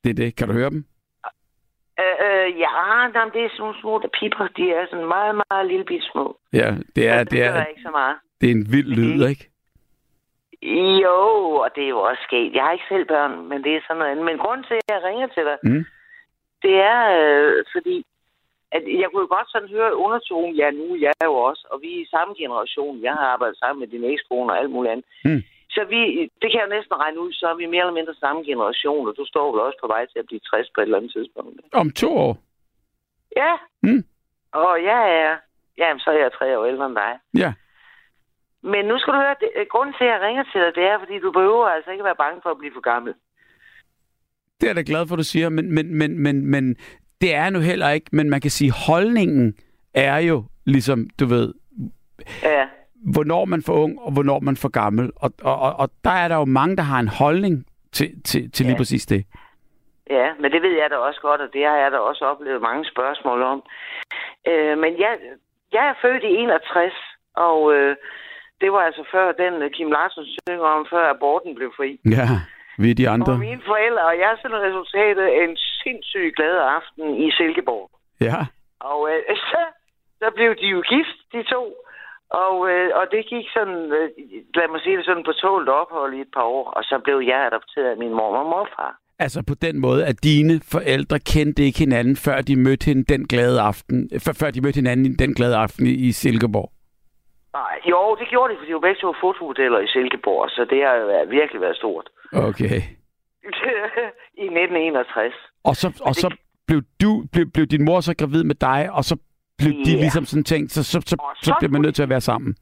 [0.04, 0.36] Det er det.
[0.36, 0.84] Kan du høre dem?
[2.00, 2.70] Øh, øh, ja,
[3.14, 4.46] jamen, det er sådan nogle små, der piper.
[4.56, 6.38] De er sådan meget, meget lille bit små.
[6.52, 8.16] Ja, det er, det, det, er, ikke så meget.
[8.40, 9.44] det er en vild lyd, ikke?
[11.02, 11.18] Jo,
[11.64, 12.54] og det er jo også sket.
[12.54, 14.24] Jeg har ikke selv børn, men det er sådan noget andet.
[14.24, 15.84] Men grunden til, at jeg ringer til dig, Mm.
[16.62, 17.96] det er, øh, fordi
[18.72, 21.76] at jeg kunne jo godt sådan høre undertonen, ja nu, jeg er jo også, og
[21.82, 23.02] vi er i samme generation.
[23.02, 25.06] Jeg har arbejdet sammen med din ekskone og alt muligt andet.
[25.24, 25.42] Mm.
[25.74, 26.00] Så vi,
[26.40, 29.08] det kan jeg jo næsten regne ud, så er vi mere eller mindre samme generation,
[29.08, 31.12] og du står vel også på vej til at blive 60 på et eller andet
[31.16, 31.60] tidspunkt.
[31.72, 32.32] Om to år.
[33.36, 33.52] Ja.
[33.82, 34.04] Mm.
[34.52, 35.32] Og jeg er,
[35.78, 37.12] jamen så er jeg tre år ældre end dig.
[37.42, 37.52] Ja.
[38.72, 40.98] Men nu skal du høre, det, grunden til, at jeg ringer til dig, det er,
[40.98, 43.14] fordi du behøver altså ikke være bange for at blive for gammel.
[44.56, 46.76] Det er jeg da glad for, du siger, men, men, men, men, men
[47.20, 49.54] det er nu heller ikke, men man kan sige, holdningen
[49.94, 51.54] er jo ligesom, du ved,
[52.42, 52.68] Ja.
[53.14, 55.10] Hvornår man for ung, og hvornår man for gammel.
[55.16, 58.50] Og, og, og, og der er der jo mange, der har en holdning til, til,
[58.52, 58.78] til lige Ja.
[58.78, 59.24] præcis det.
[60.10, 62.62] Ja, men det ved jeg da også godt, og det har jeg da også oplevet
[62.62, 63.62] mange spørgsmål om.
[64.48, 65.12] Øh, men jeg,
[65.72, 66.92] jeg er født i 61,
[67.36, 67.96] og øh,
[68.60, 72.00] det var altså før den øh, Kim Larsen synger om, før aborten blev fri.
[72.16, 72.26] Ja,
[72.78, 73.32] vi er de andre.
[73.32, 77.90] Og mine forældre, og jeg sådan resultatet af en sindssygt glad aften i Silkeborg.
[78.20, 78.36] Ja,
[78.80, 79.62] Og øh, så,
[80.18, 81.62] så blev de jo gift, de to.
[82.30, 84.08] Og, øh, og det gik sådan, øh,
[84.54, 86.70] lad mig sige det sådan, på tålt ophold i et par år.
[86.70, 88.98] Og så blev jeg adopteret af min mor og morfar.
[89.18, 93.26] altså på den måde, at dine forældre kendte ikke hinanden, før de mødte hende den
[93.26, 96.70] glade aften, før, før de mødte hinanden den glade aften i, Silkeborg.
[97.52, 100.80] Nej, jo, det gjorde de, fordi de var begge to fotomodeller i Silkeborg, så det
[100.86, 102.06] har virkelig været stort.
[102.32, 102.80] Okay.
[104.44, 105.34] I 1961.
[105.64, 109.04] Og så, og så blev, du, blev, blev din mor så gravid med dig, og
[109.04, 109.16] så
[109.60, 110.00] blev de Ja.
[110.04, 112.20] ligesom sådan tænkt, så, så, så, Og så så bliver man nødt til at være
[112.30, 112.56] sammen.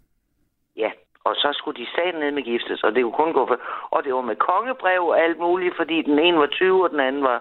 [0.76, 0.90] Ja,
[1.24, 3.58] og så skulle de sagen ned med giftes, og det kunne kun gå for...
[3.94, 7.00] Og det var med kongebrev og alt muligt, fordi den ene var 20, og den
[7.00, 7.38] anden var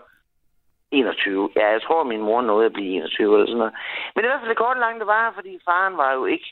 [0.91, 1.49] 21.
[1.55, 3.73] Ja, jeg tror, min mor nåede at blive 21 eller sådan noget.
[4.13, 6.47] Men det var i hvert fald kort langt, det var, fordi faren var jo ikke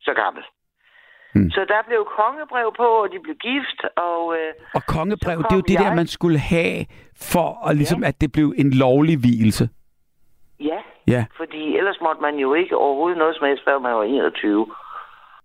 [0.00, 0.44] så gammel.
[1.34, 1.50] Hmm.
[1.50, 4.20] Så der blev kongebrev på, og de blev gift, og...
[4.38, 5.96] Øh, Og kongebrev, det er jo det der, jeg.
[5.96, 6.86] man skulle have,
[7.32, 9.68] for at, ligesom, at det blev en lovlig hvielse.
[10.60, 11.24] ja, Ja.
[11.36, 14.74] fordi ellers måtte man jo ikke overhovedet noget som helst, før man var 21.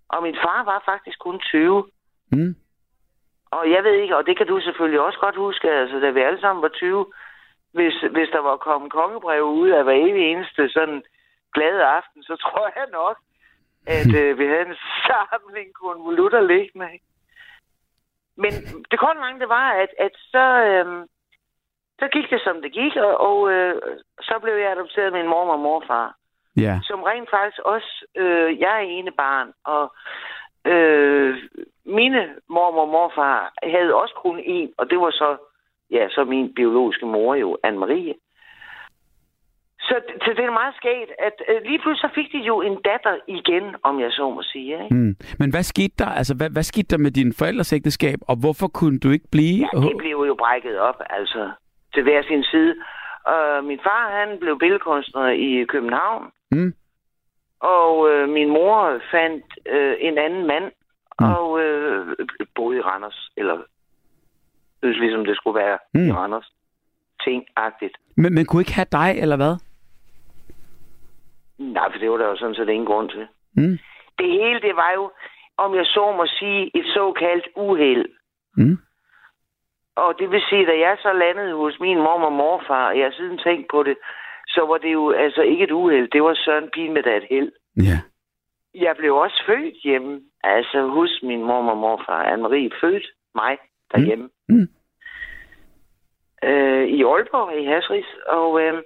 [0.08, 1.84] Og min far var faktisk kun 20.
[2.32, 2.54] Mm.
[3.50, 6.20] Og jeg ved ikke, og det kan du selvfølgelig også godt huske, altså da vi
[6.20, 7.06] alle sammen var 20,
[7.72, 11.02] hvis, hvis der var kommet kongebrev ud af hver evig eneste sådan
[11.54, 13.16] glade aften, så tror jeg nok,
[13.86, 16.88] at øh, vi havde en samling konvolutter liggende.
[18.36, 18.52] Men
[18.90, 21.06] det korte lange, det var, at, at så, øh,
[22.00, 23.74] så gik det, som det gik, og, og øh,
[24.20, 26.14] så blev jeg adopteret af min mor og morfar
[26.56, 26.78] Ja.
[26.82, 29.84] som rent faktisk også, øh, jeg er ene barn, og
[30.72, 31.36] øh,
[31.84, 35.36] mine mormor og morfar havde også kun en, og det var så,
[35.90, 38.14] ja, så min biologiske mor jo, Anne-Marie.
[39.80, 42.76] Så, så det er meget skægt, at øh, lige pludselig så fik de jo en
[42.82, 44.82] datter igen, om jeg så må sige.
[44.84, 44.94] Ikke?
[44.94, 45.16] Mm.
[45.38, 46.10] Men hvad skete der?
[46.20, 49.68] Altså, hvad, hvad skete der med din forældres ægteskab, og hvorfor kunne du ikke blive?
[49.72, 51.50] Ja, det blev jo brækket op, altså,
[51.98, 52.74] til hver sin side.
[53.24, 56.72] Og min far, han blev billedkunstner i København, Mm.
[57.60, 60.64] og øh, min mor fandt øh, en anden mand,
[61.20, 61.26] Mm.
[61.32, 62.16] og øh,
[62.54, 63.56] boede i Randers, eller
[64.82, 66.08] synes ligesom det skulle være mm.
[66.08, 66.12] i.
[66.12, 66.52] Randers.
[67.24, 67.96] Ting-agtigt.
[68.16, 69.54] Men, men kunne ikke have dig, eller hvad?
[71.58, 73.26] Nej, for det var der jo sådan set ingen grund til.
[73.56, 73.78] Mm.
[74.18, 75.10] Det hele, det var jo,
[75.56, 78.06] om jeg så må sige, et såkaldt uheld.
[78.56, 78.78] Mm.
[80.04, 83.04] Og det vil sige, da jeg så landede hos min mor og morfar, og jeg
[83.04, 83.96] har siden tænkt på det,
[84.48, 86.08] så var det jo altså ikke et uheld.
[86.10, 87.52] Det var Søren Pien med et held.
[87.76, 87.98] Ja.
[88.74, 92.24] Jeg blev også født hjemme, altså hos min mor og morfar.
[92.24, 93.58] Anne-Marie født mig
[93.92, 94.28] derhjemme.
[94.48, 94.54] Mm.
[94.54, 94.68] Mm.
[96.48, 98.06] Øh, I Aalborg, i Hasris.
[98.26, 98.82] Og, øh,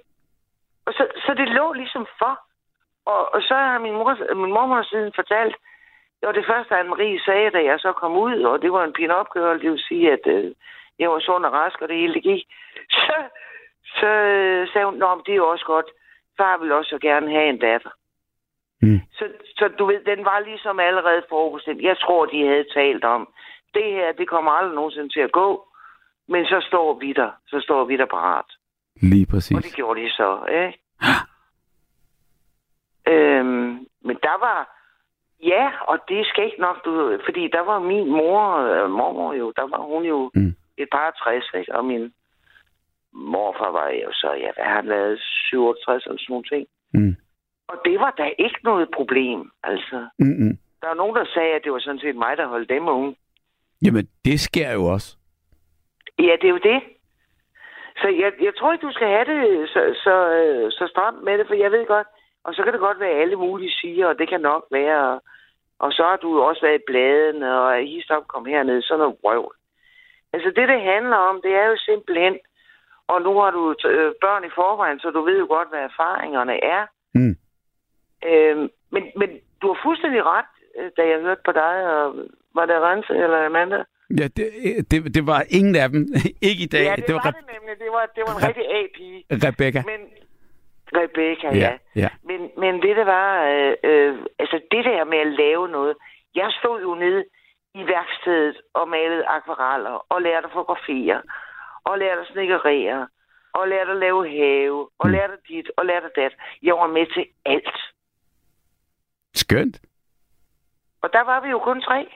[0.85, 2.39] og så, så det lå ligesom for.
[3.05, 5.55] Og, og så har min mor, min mormor siden fortalt,
[6.19, 8.93] det var det første, Anne-Marie sagde, da jeg så kom ud, og det var en
[8.93, 10.51] pin-up girl, det vil sige, at øh,
[10.99, 12.43] jeg var sund og rask, og det hele det gik.
[12.89, 13.15] Så,
[13.99, 15.85] så øh, sagde hun, men det er jo også godt.
[16.37, 17.89] Far vil også så gerne have en datter.
[18.81, 18.99] Mm.
[19.11, 19.25] Så,
[19.57, 21.81] så du ved, den var ligesom allerede forudbestemt.
[21.81, 23.33] Jeg tror, de havde talt om,
[23.73, 25.67] det her, det kommer aldrig nogensinde til at gå.
[26.27, 27.31] Men så står vi der.
[27.47, 28.45] Så står vi der parat.
[29.01, 29.63] Lige Og præcis.
[29.65, 30.79] det gjorde de så, ikke?
[33.07, 34.79] øhm, men der var...
[35.43, 39.53] Ja, og det er skægt nok, du, fordi der var min mor, øh, mormor jo,
[39.55, 40.55] der var hun jo Mm.
[40.77, 41.75] Et par 60, ikke?
[41.75, 42.13] Og min
[43.13, 46.67] morfar var jo så, ja, hvad har han lavet, 67 eller sådan nogle ting.
[46.93, 47.15] Mm.
[47.67, 50.07] Og det var da ikke noget problem, altså.
[50.19, 50.57] Mm-mm.
[50.81, 53.15] Der var nogen, der sagde, at det var sådan set mig, der holdt dem unge.
[53.85, 55.17] Jamen, det sker jo også.
[56.19, 56.79] Ja, det er jo det.
[58.01, 61.37] Så jeg, jeg tror ikke, du skal have det så, så, øh, så stramt med
[61.37, 62.07] det, for jeg ved godt,
[62.43, 65.21] og så kan det godt være alle mulige siger, og det kan nok være, og,
[65.79, 68.99] og så har du jo også været i bladene, og hist op, kom herned, sådan
[68.99, 69.51] noget røv.
[70.33, 72.35] Altså det, det handler om, det er jo simpelthen,
[73.07, 76.63] og nu har du øh, børn i forvejen, så du ved jo godt, hvad erfaringerne
[76.63, 76.83] er.
[77.15, 77.35] Mm.
[78.29, 79.29] Øhm, men, men
[79.61, 82.15] du har fuldstændig ret, øh, da jeg hørte på dig, og
[82.55, 83.83] var det Rense eller Amanda?
[84.19, 84.45] Ja, det,
[84.91, 86.01] det, det var ingen af dem.
[86.49, 86.85] ikke i dag.
[86.85, 87.73] Ja, det, det var, var det nemlig.
[87.83, 89.19] Det var, det var en Re- rigtig A-pige.
[89.33, 89.81] Re- Rebecca.
[89.91, 90.01] Men
[90.99, 91.59] Rebecca, ja.
[91.59, 91.71] ja.
[91.95, 92.09] ja.
[92.29, 93.29] Men, men det, der var...
[93.53, 95.95] Øh, øh, altså, det der med at lave noget...
[96.35, 97.23] Jeg stod jo nede
[97.73, 101.21] i værkstedet og malede akvareller og lærte at fotografere
[101.83, 103.07] og lærte at snikkerere
[103.53, 105.11] og lærte at lave have og Mm.
[105.11, 106.33] lærte dit og lærte dat.
[106.63, 107.77] Jeg var med til alt.
[109.33, 109.81] Skønt.
[111.01, 112.13] Og der var vi jo kun tre.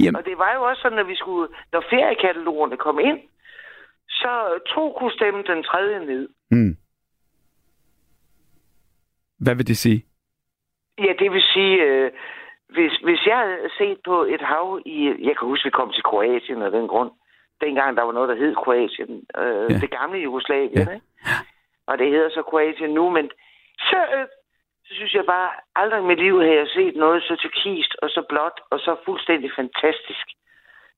[0.00, 3.20] Jamen, Og det var jo også sådan, at vi skulle, når feriekatalogerne kom ind,
[4.08, 6.28] så to kunne stemme den tredje ned.
[6.50, 6.76] mm.
[9.38, 10.06] Hvad vil det sige?
[10.98, 12.12] Ja, det vil sige, øh,
[12.68, 14.98] hvis, hvis jeg havde set på et hav i...
[15.28, 17.10] Jeg kan huske, vi kom til Kroatien af den grund.
[17.60, 19.24] Dengang der var noget, der hed Kroatien.
[19.38, 19.78] Øh, Ja.
[19.84, 20.92] Det gamle Jugoslavien, Ja.
[20.94, 21.06] ikke?
[21.86, 23.30] Og det hedder så Kroatien nu, men
[23.78, 24.26] så, øh,
[24.86, 28.10] så synes jeg bare, aldrig i mit liv havde jeg set noget så turkist og
[28.10, 30.26] så blåt og så fuldstændig fantastisk.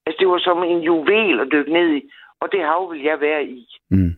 [0.07, 3.21] Altså, det var som en juvel at dykke ned i, og det hav vil jeg
[3.21, 3.67] være i.
[3.91, 4.15] Mm.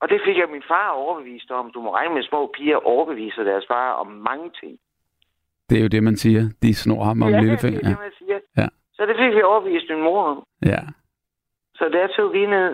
[0.00, 1.70] Og det fik jeg min far overbevist om.
[1.70, 4.78] Du må regne med, små piger overbeviser deres far om mange ting.
[5.70, 6.42] Det er jo det, man siger.
[6.62, 7.80] De snor ham om ja, det er lillefinger.
[7.80, 8.38] det, man siger.
[8.56, 8.66] Ja.
[8.92, 10.42] Så det fik vi overbevist min mor om.
[10.66, 10.80] Ja.
[11.74, 12.72] Så der tog vi ned.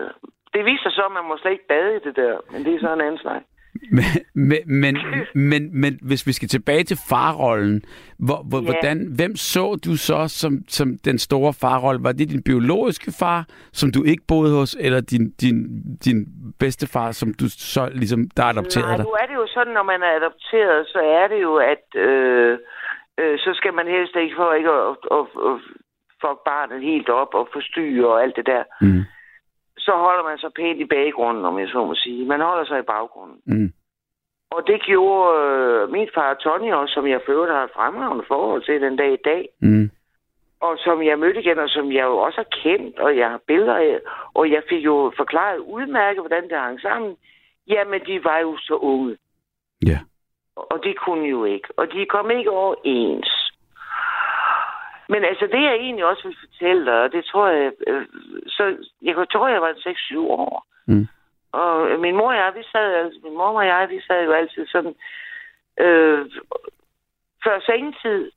[0.53, 2.79] Det viser så, at man må slet ikke bade i det der, men det er
[2.79, 3.41] så en anden snak.
[3.91, 4.03] Men,
[4.35, 4.95] men, men,
[5.35, 7.81] men, men hvis vi skal tilbage til farrollen,
[8.19, 8.63] hvor, hvor, Ja.
[8.65, 12.03] hvordan, hvem så du så som, som den store farrolle?
[12.03, 15.57] Var det din biologiske far, som du ikke boede hos, eller din, din,
[16.05, 16.19] din
[16.59, 19.05] bedstefar, som du så ligesom, der adopterede Nej, dig?
[19.05, 22.57] nu er det jo sådan, når man er adopteret, så er det jo, at øh,
[23.19, 25.55] øh, så skal man helst ikke for ikke at, at, at
[26.21, 28.63] fuck barnet helt op og forstyrre og alt det der.
[28.81, 29.03] Mm.
[29.77, 32.25] Så holder man sig pænt i baggrunden, om jeg så må sige.
[32.25, 33.39] Man holder sig i baggrunden.
[33.45, 33.73] Mm.
[34.51, 38.63] Og det gjorde øh, min far Tony også, som jeg øvrigt har et fremragende forhold
[38.63, 39.49] til den dag i dag.
[39.61, 39.89] Mm.
[40.61, 43.41] Og som jeg mødte igen, og som jeg jo også har kendt, og jeg har
[43.47, 43.99] billeder af.
[44.33, 47.15] Og jeg fik jo forklaret udmærket, hvordan det hang sammen.
[47.67, 49.17] Jamen, de var jo så unge.
[49.85, 49.99] Ja.
[50.55, 51.67] Og de kunne jo ikke.
[51.77, 53.51] Og de kom ikke overens.
[55.09, 57.71] Men altså, det jeg egentlig også vil fortælle dig, og det tror jeg...
[57.87, 58.05] Øh,
[58.47, 58.63] så
[59.01, 60.65] jeg tror, jeg var 6-7 år.
[60.87, 61.07] Mm.
[61.51, 64.31] Og min mor og jeg, vi sad, altså, min mor og jeg, vi sad jo
[64.31, 64.95] altid sådan...
[65.79, 66.31] Øh,
[67.43, 68.31] før sengetid,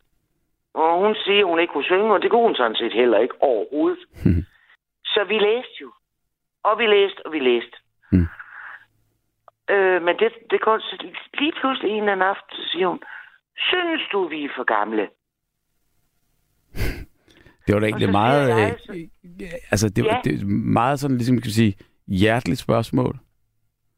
[0.75, 3.43] og hun siger, hun ikke kunne synge, og det kunne hun sådan set heller ikke
[3.43, 4.03] overhovedet.
[4.25, 4.45] Mhm.
[5.05, 5.91] Så vi læste jo.
[6.65, 7.77] Og vi læste, og vi læste.
[8.13, 8.29] Mm.
[9.71, 10.77] Øh, men det, det går
[11.41, 13.01] lige pludselig en eller anden aften, så siger hun,
[13.57, 15.09] synes du, vi er for gamle?
[17.67, 20.21] Det var da egentlig meget, jeg, øh, altså det, var, Ja.
[20.31, 20.47] det
[20.83, 21.75] meget sådan, ligesom kan sige,
[22.07, 23.17] hjerteligt spørgsmål.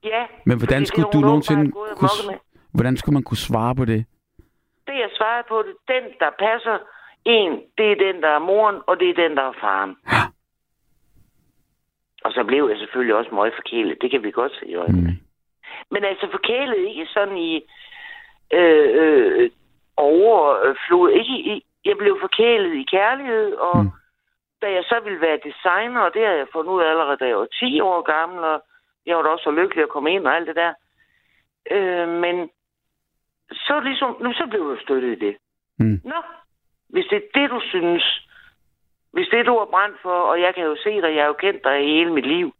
[0.04, 0.26] Ja.
[0.46, 2.38] Men hvordan skulle det du nogensinde kunne,
[2.72, 4.06] hvordan skulle man kunne svare på det?
[4.86, 6.78] Det, jeg svarede på, det den, der passer
[7.24, 9.96] en, det er den, der er moren, og det er den, der er faren.
[12.24, 13.98] Og så blev jeg selvfølgelig også meget forkælet.
[14.00, 15.10] Det kan vi godt se i øjnene.
[15.10, 15.16] Mm.
[15.90, 17.62] Men altså forkælet ikke sådan i
[18.52, 19.50] øh, øh,
[19.96, 21.10] overflod.
[21.10, 23.90] Ikke i, jeg blev forkælet i kærlighed, og Mm.
[24.62, 27.26] da jeg så ville være designer, og det har jeg fundet ud af allerede, da
[27.26, 28.62] jeg var 10 år gammel, og
[29.06, 30.72] jeg var da også så lykkelig at komme ind og alt det der.
[31.70, 32.50] Øh, men
[33.52, 35.36] så ligesom, nu så blev jeg støttet i det.
[35.78, 36.00] Mm.
[36.04, 36.22] Nå,
[36.88, 38.20] hvis det er det, du synes,
[39.12, 41.26] hvis det er du har brændt for, og jeg kan jo se dig, jeg har
[41.26, 42.54] jo kendt dig hele mit liv.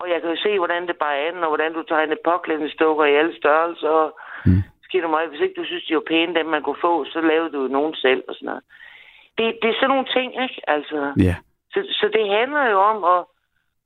[0.00, 3.14] Og jeg kan jo se, hvordan det bare er og hvordan du tegner påklædningsdukker i
[3.20, 3.88] alle størrelser.
[3.88, 4.62] Og Mm.
[4.84, 7.52] sker mig, hvis ikke du synes, de var pæne, dem man kunne få, så lavede
[7.52, 8.62] du nogen selv og sådan noget.
[9.38, 10.60] Det, det er sådan nogle ting, ikke?
[10.66, 11.36] Altså, Ja.
[11.72, 13.20] så, så det handler jo om at,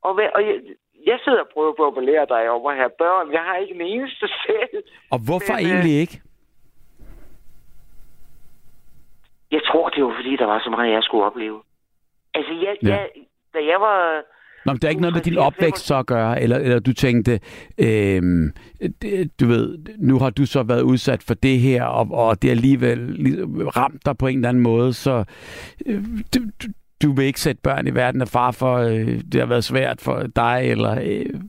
[0.09, 0.31] at være...
[0.37, 0.57] Og jeg,
[1.07, 3.33] jeg sidder og prøver på at lære dig om at have børn.
[3.33, 4.83] Jeg har ikke en eneste selv.
[5.11, 6.21] Og hvorfor Men, øh, egentlig ikke?
[9.51, 11.63] Jeg tror, det var fordi, der var så meget, jeg skulle opleve.
[12.35, 12.89] Altså, jeg, ja.
[12.89, 13.11] jeg,
[13.55, 14.23] da jeg var
[14.67, 16.93] Nå, men det er ikke noget med din opvækst så at gøre, eller, eller du
[16.93, 17.41] tænkte,
[17.79, 18.23] øh,
[19.03, 22.49] det, du ved, nu har du så været udsat for det her, og, og det
[22.49, 23.01] er alligevel
[23.77, 25.25] ramt dig på en eller anden måde, så
[25.87, 26.03] øh,
[26.35, 26.69] du, du,
[27.03, 30.01] du vil ikke sætte børn i verden af far for, øh, det har været svært
[30.01, 30.93] for dig, eller...
[30.93, 31.41] Øh...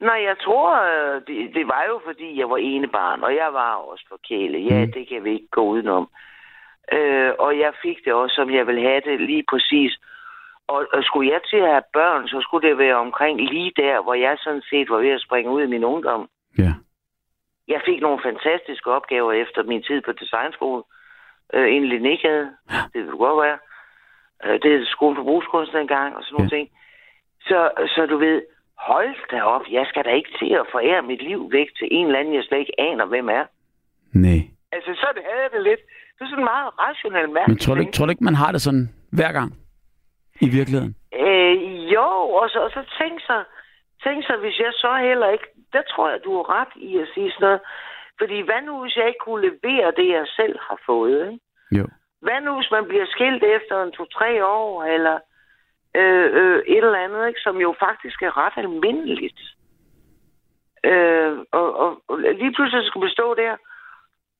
[0.00, 3.50] Nej, jeg tror, øh, det, det var jo fordi, jeg var ene barn, og jeg
[3.52, 4.70] var også forkælet.
[4.70, 4.92] Ja, mm.
[4.92, 6.08] det kan vi ikke gå udenom.
[6.92, 9.92] Øh, og jeg fik det også, som jeg ville have det lige præcis.
[10.68, 14.02] Og, og skulle jeg til at have børn, så skulle det være omkring lige der,
[14.02, 16.28] hvor jeg sådan set var ved at springe ud i min ungdom.
[16.58, 16.72] Ja.
[17.68, 20.82] Jeg fik nogle fantastiske opgaver efter min tid på designskole.
[21.54, 22.50] Øh, egentlig ikke havde.
[22.92, 23.58] Det kunne godt være.
[24.44, 26.56] Øh, det er skolen for brugskunst engang, og sådan nogle ja.
[26.56, 26.68] ting.
[27.48, 28.42] Så, så du ved,
[28.78, 32.06] hold da op, jeg skal da ikke til at forære mit liv væk til en
[32.06, 33.44] eller anden, jeg slet ikke aner, hvem er.
[34.12, 34.40] Nej.
[34.72, 35.80] Altså, så det havde jeg det lidt.
[36.14, 37.48] Det er sådan meget rationelt mærkeligt.
[37.48, 39.52] Men tror du, ikke, tror du ikke, man har det sådan hver gang?
[40.40, 40.94] I virkeligheden?
[41.24, 41.54] Øh,
[41.92, 42.08] jo,
[42.40, 43.44] og så, og så tænk så,
[44.04, 45.46] tænk så, hvis jeg så heller ikke...
[45.72, 47.60] Der tror jeg, du har ret i at sige sådan noget.
[48.18, 51.20] Fordi hvad nu, hvis jeg ikke kunne levere det, jeg selv har fået?
[51.32, 51.44] Ikke?
[51.78, 51.86] Jo.
[52.20, 55.18] Hvad nu, hvis man bliver skilt efter en to-tre år, eller
[55.96, 57.40] øh, øh, et eller andet, ikke?
[57.40, 59.40] som jo faktisk er ret almindeligt.
[60.84, 63.56] Øh, og, og, og lige pludselig skulle bestå der,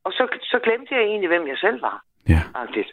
[0.04, 2.02] og så, så glemte jeg egentlig, hvem jeg selv var.
[2.28, 2.40] Ja.
[2.52, 2.92] Faktisk.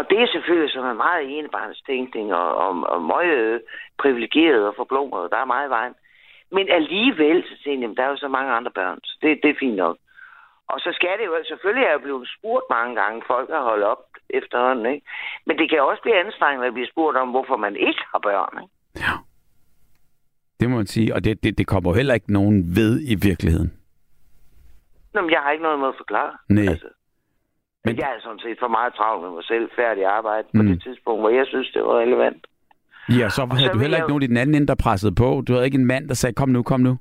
[0.00, 3.62] Og det er selvfølgelig som en meget enebarnstænkning og, og, og meget
[4.02, 5.30] privilegeret og forblommet.
[5.32, 5.94] Der er meget vejen.
[6.56, 9.50] Men alligevel, så tænker jeg, der er jo så mange andre børn, så det, det
[9.50, 9.96] er fint nok.
[10.72, 13.84] Og så skal det jo, selvfølgelig er jeg blevet spurgt mange gange, folk har holdt
[13.84, 15.06] op efterhånden, ikke?
[15.46, 18.62] Men det kan også blive anstrengende at blive spurgt om, hvorfor man ikke har børn,
[18.62, 18.74] ikke?
[19.04, 19.14] Ja.
[20.60, 23.70] Det må man sige, og det, det, det kommer heller ikke nogen ved i virkeligheden.
[25.14, 26.32] Nå, men jeg har ikke noget med at forklare.
[26.48, 26.64] Nej.
[26.64, 26.88] Altså,
[27.84, 30.68] men jeg er sådan set for meget travlt med mig selv, færdig arbejde på Mm.
[30.68, 32.46] det tidspunkt, hvor jeg synes, det var relevant.
[33.08, 35.14] Ja, så havde så du heller jeg- ikke nogen i den anden ende, der pressede
[35.14, 35.42] på.
[35.48, 36.98] Du havde ikke en mand, der sagde, kom nu, kom nu.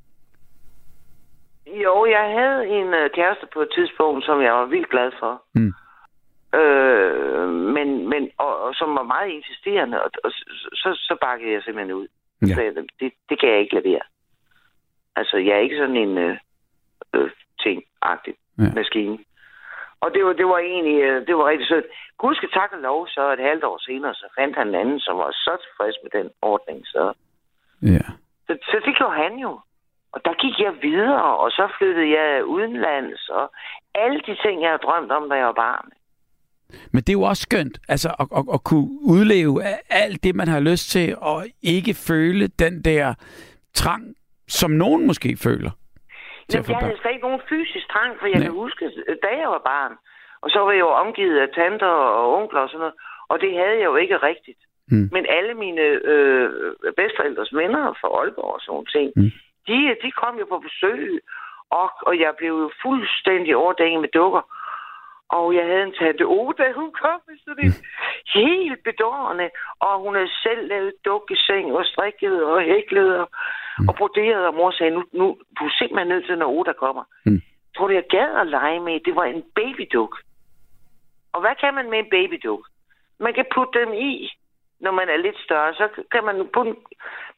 [1.85, 5.43] Jo, jeg havde en øh, kæreste på et tidspunkt, som jeg var vildt glad for.
[5.55, 5.73] Mm.
[6.59, 11.61] Øh, men, men, og, og som var meget insisterende, og, og så, så, bakkede jeg
[11.63, 12.07] simpelthen ud.
[12.41, 12.53] Ja.
[12.55, 14.01] Så jeg, det, det kan jeg ikke levere.
[15.15, 16.37] Altså, jeg er ikke sådan en øh,
[17.15, 17.29] øh,
[17.63, 18.71] ting-agtig ja.
[18.75, 19.17] maskine.
[20.03, 21.85] Og det var, det var egentlig, øh, det var rigtig sødt.
[22.17, 24.99] Gud skal tak og lov, så et halvt år senere, så fandt han en anden,
[24.99, 26.79] som var så tilfreds med den ordning.
[26.93, 27.13] Så,
[27.81, 28.05] Ja.
[28.47, 29.59] så, så det gjorde han jo.
[30.11, 33.51] Og der gik jeg videre, og så flyttede jeg udenlands, og
[33.95, 35.89] alle de ting, jeg har drømt om, da jeg var barn.
[36.91, 40.47] Men det er jo også skønt, altså at, at, at kunne udleve alt det, man
[40.47, 43.13] har lyst til, og ikke føle den der
[43.73, 44.15] trang,
[44.47, 45.71] som nogen måske føler.
[46.53, 48.43] Jamen, jeg havde slet ikke nogen fysisk trang, for jeg Nej.
[48.45, 48.85] kan huske,
[49.23, 49.93] da jeg var barn,
[50.41, 52.95] og så var jeg jo omgivet af tanter og onkler og sådan noget,
[53.31, 54.61] og det havde jeg jo ikke rigtigt.
[54.91, 55.09] Mm.
[55.11, 56.49] Men alle mine øh,
[56.97, 59.31] bedsteforældres venner fra Aalborg og sådan nogle ting, Mm.
[59.67, 61.21] de, de kom jo på besøg,
[61.69, 64.41] og, og jeg blev jo fuldstændig overdænget med dukker.
[65.37, 67.73] Og jeg havde en tante Ove, da hun kom med sådan en
[68.33, 73.27] helt bedårende, og hun havde selv lavet dukkeseng og strikket og hæklet og,
[73.87, 75.25] og broderet, og mor sagde, nu, nu
[75.59, 77.03] du er simpelthen nødt til, når Oda kommer.
[77.25, 77.41] Mm.
[77.75, 78.99] Tror du, jeg gad at lege med?
[78.99, 80.13] Det var en babyduk.
[81.33, 82.67] Og hvad kan man med en babyduk?
[83.19, 84.31] Man kan putte dem i,
[84.79, 85.73] når man er lidt større.
[85.73, 86.75] Så kan man putte,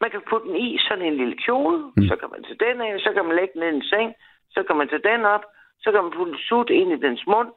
[0.01, 1.77] man kan putte den i sådan en lille kjole.
[1.97, 2.07] Mm.
[2.09, 4.13] Så kan man tage den af, så kan man lægge den i en seng.
[4.49, 5.43] Så kan man tage den op.
[5.83, 7.49] Så kan man putte en sut ind i dens mund.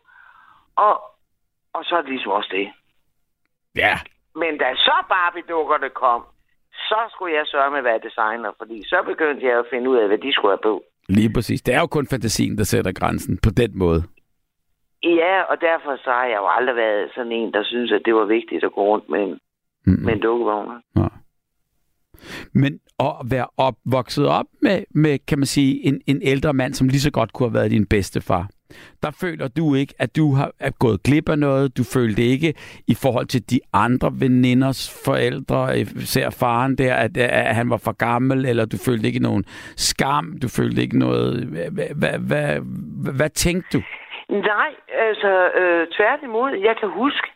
[0.76, 0.94] Og,
[1.72, 2.72] og så er det ligesom også det.
[3.76, 3.98] Ja,
[4.34, 6.22] Men da så Barbie-dukkerne kom,
[6.74, 9.96] så skulle jeg sørge med at være designer, fordi så begyndte jeg at finde ud
[9.96, 10.82] af, hvad de skulle have på.
[11.08, 11.62] lige præcis.
[11.62, 14.02] Det er jo kun fantasien, der sætter grænsen på den måde.
[15.02, 18.14] Ja, og derfor så har jeg jo aldrig været sådan en, der synes, at det
[18.14, 19.38] var vigtigt at gå rundt med en,
[19.86, 19.98] Mm.
[20.04, 20.70] med en dukkevogn.
[20.96, 21.06] Ja.
[22.52, 26.74] Men at være op, vokset op med, med, kan man sige, en, en ældre mand,
[26.74, 28.48] som lige så godt kunne have været din bedstefar,
[29.02, 31.76] der føler du ikke, at du har er gået glip af noget.
[31.78, 32.54] Du følte ikke
[32.88, 37.92] i forhold til de andre veninders forældre, især faren der, at, at han var for
[37.92, 39.44] gammel, eller du følte ikke nogen
[39.76, 41.44] skam, du følte ikke noget...
[41.98, 42.60] Hvad, hvad,
[43.18, 43.82] hvad, tænkte du?
[44.28, 46.50] Nej, altså øh, tværtimod.
[46.68, 47.28] Jeg kan huske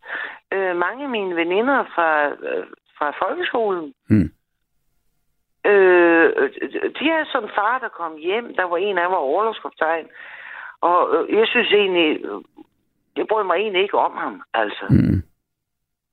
[0.53, 2.65] øh, mange af mine veninder fra, øh,
[2.99, 3.95] fra folkeskolen.
[4.11, 4.31] Mm.
[5.71, 6.29] Øh,
[6.99, 8.55] de havde sådan en far, der kom hjem.
[8.55, 10.07] Der var en af dem var overlovskaptajn.
[10.81, 12.41] Og øh, jeg synes egentlig, øh,
[13.17, 14.87] jeg brød mig egentlig ikke om ham, altså.
[14.91, 15.23] Mm.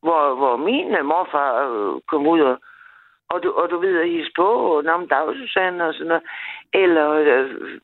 [0.02, 2.58] Hvor, hvor min øh, morfar øh, kom ud og,
[3.30, 6.24] og, du, og du ved, at hisse på, og navn Dag Susanne og sådan noget.
[6.74, 7.80] Eller øh,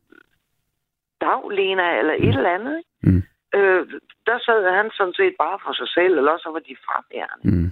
[1.21, 2.83] Dag Lena, eller et eller andet.
[3.03, 3.23] Mm.
[3.55, 3.87] Øh,
[4.25, 7.43] der sad han sådan set bare for sig selv, eller så var de fraværende.
[7.43, 7.71] Mm.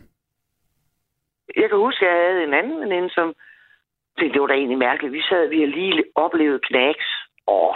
[1.62, 3.34] jeg kan huske, at jeg havde en anden veninde, som
[4.18, 5.14] tænkte, det var da egentlig mærkeligt.
[5.14, 7.08] Vi sad, vi havde lige oplevet knacks.
[7.48, 7.76] Åh.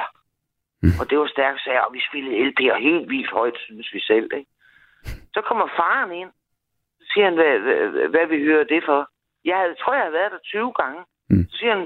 [0.83, 0.99] Mm.
[0.99, 4.29] Og det var stærkt sager, og vi spillede LP'er helt vildt højt, synes vi selv.
[4.37, 4.51] Ikke?
[5.33, 6.31] Så kommer faren ind.
[6.99, 9.09] Så siger han, hvad, hvad, hvad vi hører det for.
[9.45, 11.01] Jeg havde, tror, jeg havde været der 20 gange.
[11.29, 11.45] Mm.
[11.49, 11.83] Så siger han,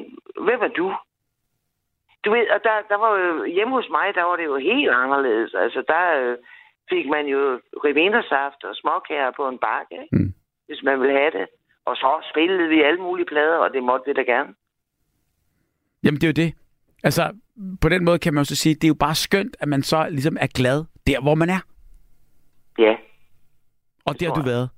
[0.48, 0.88] hvem er du?
[2.26, 4.89] Du ved, og der, der var jo, hjemme hos mig, der var det jo helt
[4.89, 5.54] anderledes.
[5.54, 6.38] Altså, der øh,
[6.89, 7.41] fik man jo
[7.86, 10.16] rivinersaft og småkager på en bakke, ikke?
[10.16, 10.34] Mm.
[10.68, 11.48] hvis man ville have det.
[11.86, 14.54] Og så spillede vi alle mulige plader, og det måtte vi da gerne.
[16.04, 16.54] Jamen, det er jo det.
[17.04, 17.24] Altså,
[17.82, 19.82] på den måde kan man jo så sige, det er jo bare skønt, at man
[19.84, 21.62] så ligesom er glad der, hvor man er.
[22.80, 22.95] Ja.
[24.06, 24.70] Og det har du været.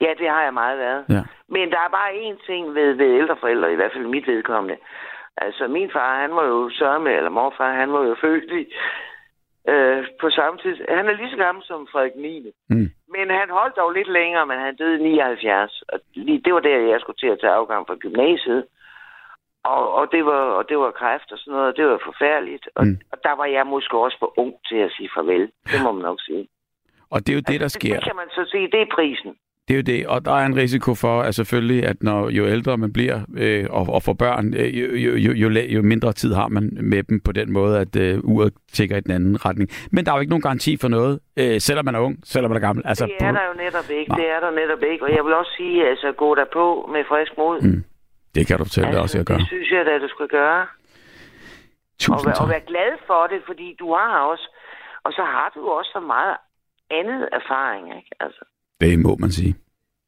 [0.00, 1.04] Ja, det har jeg meget været.
[1.08, 1.22] Ja.
[1.48, 4.76] Men der er bare én ting ved, ved ældre forældre, i hvert fald mit vedkommende.
[5.36, 8.64] Altså, min far, han var jo sørme, eller morfar, han var jo født i,
[9.72, 10.76] øh, på samme tid.
[10.88, 12.52] Han er lige så gammel som Frederik 9.
[12.68, 12.88] Mm.
[13.14, 15.82] Men han holdt dog lidt længere, men han døde i 79.
[15.88, 18.64] Og lige, det var der, jeg skulle til at tage afgang fra gymnasiet.
[19.74, 22.64] Og, og, det var, og det var kræft og sådan noget, og det var forfærdeligt.
[22.74, 22.98] Og, Mm.
[23.12, 25.44] og der var jeg måske også for ung til at sige farvel.
[25.72, 26.48] Det må man nok sige.
[27.10, 27.94] Og det er jo det, der sker.
[27.94, 29.32] det kan man så sige, det er prisen.
[29.68, 32.46] Det er jo det, og der er en risiko for, at selvfølgelig, at når jo
[32.46, 34.86] ældre man bliver øh, og, og får børn, øh, jo,
[35.16, 38.52] jo, jo, jo, mindre tid har man med dem på den måde, at øh, uret
[38.72, 39.70] tækker i den anden retning.
[39.92, 42.50] Men der er jo ikke nogen garanti for noget, øh, selvom man er ung, selvom
[42.50, 42.82] man er gammel.
[42.86, 44.08] Altså, Det er der jo netop ikke.
[44.10, 44.18] Nej.
[44.18, 45.04] Det er der netop ikke.
[45.04, 47.60] Og jeg vil også sige, altså gå der på med frisk mod.
[47.60, 47.84] Mm.
[48.36, 49.36] Det kan du fortælle altså, også, jeg gør.
[49.36, 50.62] Det synes jeg da, du skal gøre.
[50.62, 50.68] Og,
[51.98, 52.48] Tusind og tak.
[52.48, 54.46] være glad for det, fordi du har også...
[55.04, 56.36] Og så har du også så meget
[56.90, 58.10] andet erfaring, ikke?
[58.20, 58.44] Altså.
[58.80, 59.54] Det må man sige.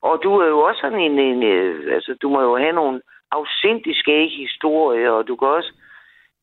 [0.02, 1.18] Og du er jo også sådan en...
[1.18, 3.00] en øh, altså, du må jo have nogle
[3.30, 5.72] afsindig skæg historier, og du kan også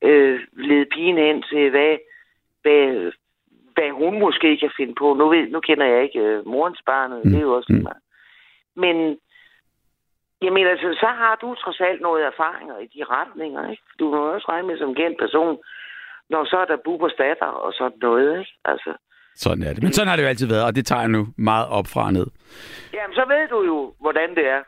[0.01, 1.97] øh, lede pigen hen til, hvad,
[2.61, 3.11] hvad,
[3.75, 5.13] hvad hun måske kan finde på.
[5.13, 7.31] Nu, ved, nu kender jeg ikke øh, morens barnet, mm.
[7.31, 7.83] det er jo også Mm.
[7.83, 8.01] meget.
[8.75, 9.17] Men
[10.45, 13.83] jeg mener, altså, så har du trods alt noget erfaringer i de retninger, ikke?
[13.99, 15.57] Du må også regne med som kendt person,
[16.29, 18.51] når så er der bubers datter og sådan noget, ikke?
[18.65, 18.91] Altså,
[19.35, 19.83] Sådan er det.
[19.83, 22.03] Men sådan har det jo altid været, og det tager jeg nu meget op fra
[22.05, 22.27] og ned.
[22.93, 24.61] jamen, så ved du jo, hvordan det er.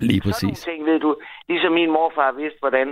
[0.00, 0.42] Lige Sådan præcis.
[0.42, 1.16] nogle ting ved du,
[1.48, 2.88] ligesom min morfar vidste, hvordan,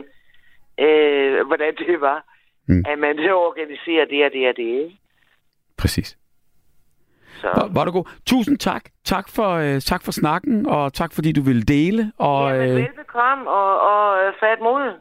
[0.80, 2.24] øh, hvordan det var,
[2.68, 2.74] Mm.
[2.74, 2.84] mm.
[2.88, 4.96] at man organiserer det og det og det, ikke?
[5.78, 6.18] Præcis.
[7.40, 8.04] Så, Var, var du god.
[8.26, 8.84] Tusind tak.
[9.04, 12.12] Tak for, øh, tak for snakken, og tak fordi du ville dele.
[12.18, 15.00] Og jamen, øh, velbekomme og, og øh, fat mod.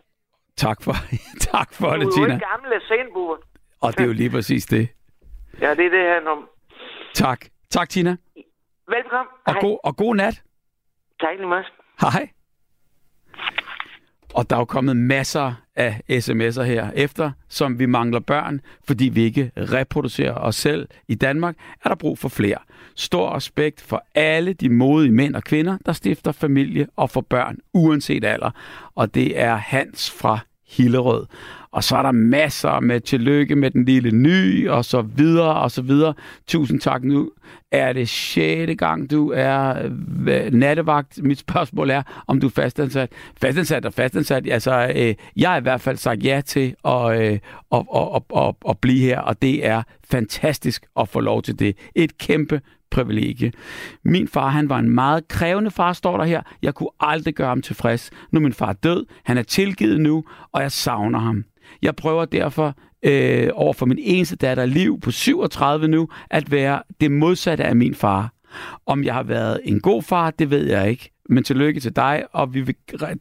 [0.57, 0.93] tak for,
[1.51, 2.33] tak for Du det, er jo Tina.
[2.33, 3.37] ikke gamle sindbuer.
[3.81, 4.89] Og det er jo lige præcis det.
[5.61, 6.49] Ja, det er det her om.
[7.13, 7.39] Tak.
[7.69, 8.17] Tak, Tina.
[8.87, 9.29] Velbekomme.
[9.47, 9.61] Og, Hej.
[9.61, 10.41] god, og god nat.
[11.21, 11.65] Tak lige meget.
[12.01, 12.29] Hej.
[14.35, 19.05] Og der er jo kommet masser af sms'er her efter, som vi mangler børn, fordi
[19.05, 21.55] vi ikke reproducerer os selv i Danmark,
[21.85, 22.57] er der brug for flere.
[22.95, 27.57] Stor respekt for alle de modige mænd og kvinder, der stifter familie og får børn,
[27.73, 28.51] uanset alder.
[28.95, 31.25] Og det er Hans fra Hillerød.
[31.75, 35.71] Og så er der masser med tillykke med den lille ny, og så videre, og
[35.71, 36.13] så videre.
[36.47, 37.03] Tusind tak.
[37.03, 37.31] Nu
[37.71, 39.89] er det sjette gang, du er
[40.27, 41.23] øh, nattevagt.
[41.23, 43.11] Mit spørgsmål er, om du er fastansat.
[43.41, 44.47] Fastansat og fastansat.
[44.51, 47.39] Altså, øh, jeg har i hvert fald sagt ja til at, øh,
[47.71, 51.59] at, at, at, at, at blive her, og det er fantastisk at få lov til
[51.59, 51.77] det.
[51.95, 52.61] Et kæmpe
[52.91, 53.51] privilegie.
[54.03, 56.41] Min far, han var en meget krævende far, står der her.
[56.61, 58.11] Jeg kunne aldrig gøre ham tilfreds.
[58.31, 59.05] Nu er min far død.
[59.23, 61.45] Han er tilgivet nu, og jeg savner ham.
[61.81, 62.73] Jeg prøver derfor
[63.05, 67.75] øh, over for min eneste datter Liv på 37 nu, at være det modsatte af
[67.75, 68.31] min far.
[68.85, 71.11] Om jeg har været en god far, det ved jeg ikke.
[71.29, 72.75] Men tillykke til dig, og vi vil,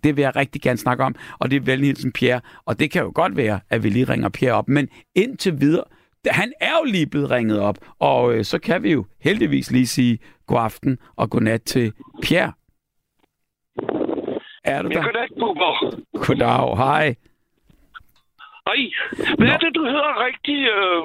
[0.04, 1.14] det vil jeg rigtig gerne snakke om.
[1.38, 2.40] Og det er venligheden Pierre.
[2.66, 4.68] Og det kan jo godt være, at vi lige ringer Pierre op.
[4.68, 5.84] Men indtil videre,
[6.26, 7.78] han er jo lige blevet ringet op.
[7.98, 11.92] Og øh, så kan vi jo heldigvis lige sige god aften og god nat til
[12.22, 12.52] Pierre.
[14.64, 15.02] Er du Ja, der?
[15.04, 16.00] goddag, Bubber.
[16.26, 17.14] Goddag, hej.
[18.68, 18.80] Hej.
[19.38, 20.58] Hvad er det, du hedder rigtig?
[20.76, 21.02] Øh,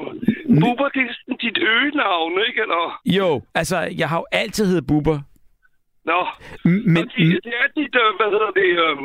[0.62, 2.62] Bubber, det er sådan dit øgenavn, ikke?
[2.62, 3.02] Eller?
[3.06, 5.20] Jo, altså, jeg har jo altid heddet Bubber.
[6.06, 6.20] Nå,
[6.64, 7.04] Men, Men,
[7.48, 8.98] det, er dit, øh, hvad hedder det, øh,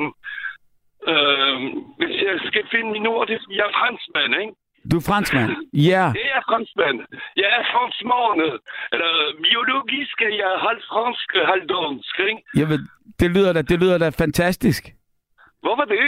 [1.12, 1.56] øh,
[1.98, 4.54] hvis jeg skal finde mine ord, det er, fordi jeg er franskmand, ikke?
[4.90, 5.50] du er franskmand?
[5.90, 6.04] Ja.
[6.18, 6.98] Det er franskmand.
[7.42, 8.48] Jeg er franskmorne.
[8.94, 9.12] Eller
[9.46, 12.40] biologisk er jeg halv fransk, halv dansk, ikke?
[12.60, 12.78] Jeg ved,
[13.20, 14.82] det lyder da, det lyder da fantastisk.
[15.64, 16.00] Hvorfor det?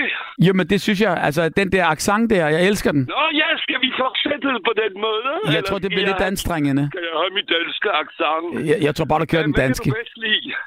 [0.47, 3.03] Jamen, det synes jeg, altså, den der accent der, jeg elsker den.
[3.15, 5.33] Nå ja, skal vi fortsætte på den måde?
[5.45, 6.83] Jeg Eller tror, det bliver lidt anstrengende.
[6.93, 8.47] Skal jeg have mit danske accent?
[8.71, 9.85] Jeg, jeg tror bare, du kører den Hvad danske.
[9.91, 9.95] kan?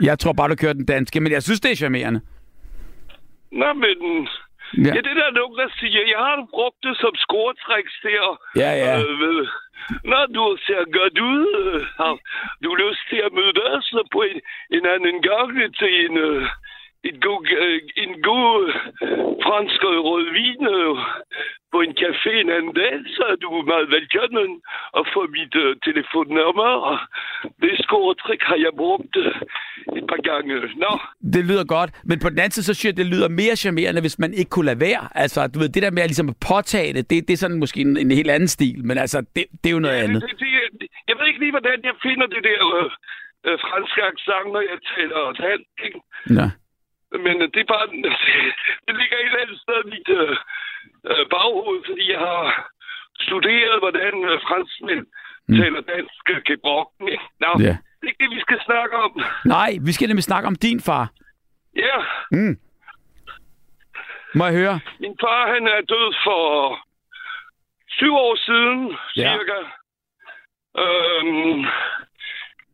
[0.09, 2.21] Jeg tror bare, du kører den danske, men jeg synes, det er charmerende.
[3.51, 3.97] Nå, men
[4.77, 4.91] Ja.
[4.95, 8.25] ja, det der er nogen, der siger, jeg har brugt det som scoretræks der.
[8.63, 8.93] Ja, ja.
[8.99, 9.43] Øh,
[10.11, 11.45] når du ser godt ud,
[12.01, 12.13] har
[12.63, 14.37] du lyst til at møde os på en,
[14.77, 16.41] en anden gang til en, øh,
[17.03, 20.95] en god, øh, en god øh, fransk rødvin øh,
[21.73, 24.49] på en café en anden dag, så er du meget velkommen
[24.99, 26.71] at få mit uh, telefonnummer.
[26.89, 26.97] Og
[27.61, 29.33] det scoretrik har jeg brugt uh,
[29.99, 30.53] et par gange.
[30.83, 30.91] Nå.
[31.35, 34.01] Det lyder godt, men på den anden side, så synes jeg, det lyder mere charmerende,
[34.01, 35.03] hvis man ikke kunne lade være.
[35.23, 37.59] Altså, du ved, det der med at, ligesom at påtage det, det, det er sådan
[37.63, 40.21] måske en, en helt anden stil, men altså, det, det er jo noget Ja, andet.
[40.21, 40.49] Det, det,
[40.81, 42.89] det, jeg ved ikke lige, hvordan jeg finder det der øh,
[43.47, 45.75] øh, franske accent, når jeg taler dansk.
[45.87, 45.99] ikke?
[46.39, 46.47] Ja.
[47.11, 47.87] Men øh, det er bare,
[48.85, 50.35] det ligger et eller andet sted i mit øh,
[51.11, 52.71] øh, baghoved, fordi jeg har
[53.27, 55.05] studeret, hvordan øh, franskmænd
[55.47, 55.55] mm.
[55.57, 57.07] taler dansk gebrokken.
[57.43, 57.75] Nå, Ja.
[57.99, 59.11] det er ikke det, vi skal snakke om.
[59.45, 61.05] Nej, vi skal nemlig snakke om din far.
[61.75, 61.97] Ja,
[62.31, 62.55] Mm.
[64.35, 64.79] Må jeg høre?
[64.99, 66.43] min far han er død for
[67.89, 69.21] syv år siden, Ja.
[69.37, 69.57] cirka.
[70.83, 71.59] Øhm,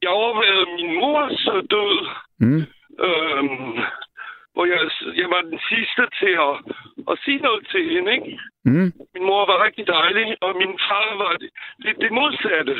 [0.01, 2.07] jeg overvejede min mors død,
[2.39, 2.63] Mm.
[3.05, 3.77] øhm,
[4.56, 4.80] hvor jeg,
[5.22, 6.56] jeg var den sidste til at,
[7.12, 8.39] at sige noget til hende, ikke?
[8.66, 8.91] Mm.
[9.14, 11.38] Min mor var rigtig dejlig, og min far var
[11.86, 12.76] lidt det modsatte.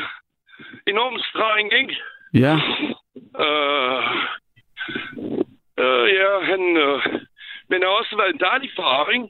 [0.86, 1.96] Enormt streng, ikke?
[2.44, 2.54] Ja.
[3.44, 4.02] Øh,
[5.82, 6.62] øh, ja, han...
[6.76, 7.00] Øh,
[7.68, 9.28] men har også været en dejlig far, ikke?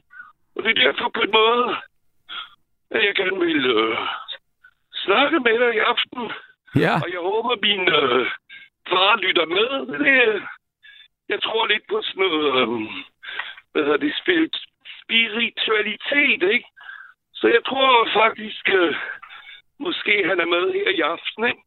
[0.56, 1.76] Og det er derfor på en måde,
[2.90, 3.98] at jeg gerne vil øh,
[5.04, 6.22] snakke med dig i aften.
[6.84, 6.94] Ja.
[7.04, 8.26] Og jeg håber, min øh,
[8.90, 9.68] far lytter med.
[9.98, 10.42] Det,
[11.28, 12.68] jeg tror lidt på sådan noget, øh,
[13.72, 14.14] hvad hedder det,
[15.02, 16.68] spiritualitet, ikke?
[17.34, 18.94] Så jeg tror faktisk, øh,
[19.78, 21.62] måske han er med her i aften, ikke?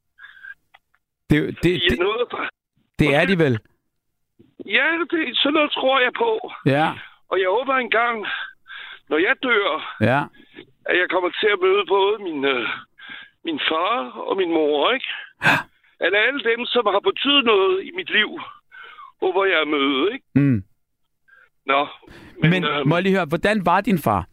[1.29, 2.49] Det, det, I er det, noget fra...
[2.99, 3.59] det er de vel.
[4.65, 6.51] Ja, det, sådan noget tror jeg på.
[6.65, 6.87] Ja.
[7.29, 8.27] Og jeg håber engang,
[9.09, 10.21] når jeg dør, Ja.
[10.85, 12.67] at jeg kommer til at møde både min, øh,
[13.43, 15.11] min far og min mor, ikke?
[15.99, 18.39] At alle dem, som har betydet noget i mit liv,
[19.21, 20.25] håber jeg at møde, ikke?
[20.35, 20.63] Mm.
[21.65, 21.87] Nå,
[22.41, 24.25] Men, Men øh, må jeg lige høre, hvordan var din far?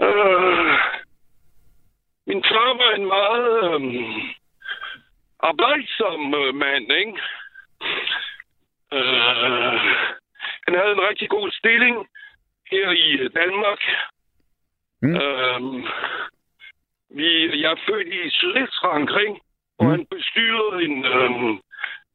[0.00, 0.72] øh,
[2.26, 3.80] min far var en meget øh,
[5.40, 7.18] arbejdsom øh, mand, ikke?
[8.92, 9.80] Øh,
[10.64, 11.96] han havde en rigtig god stilling
[12.70, 13.80] her i Danmark.
[15.02, 15.14] Mm.
[15.16, 15.60] Øh,
[17.16, 19.40] vi, jeg er født i Sydvestfrankrig,
[19.76, 19.90] hvor Mm.
[19.90, 21.58] han bestyrede en øh,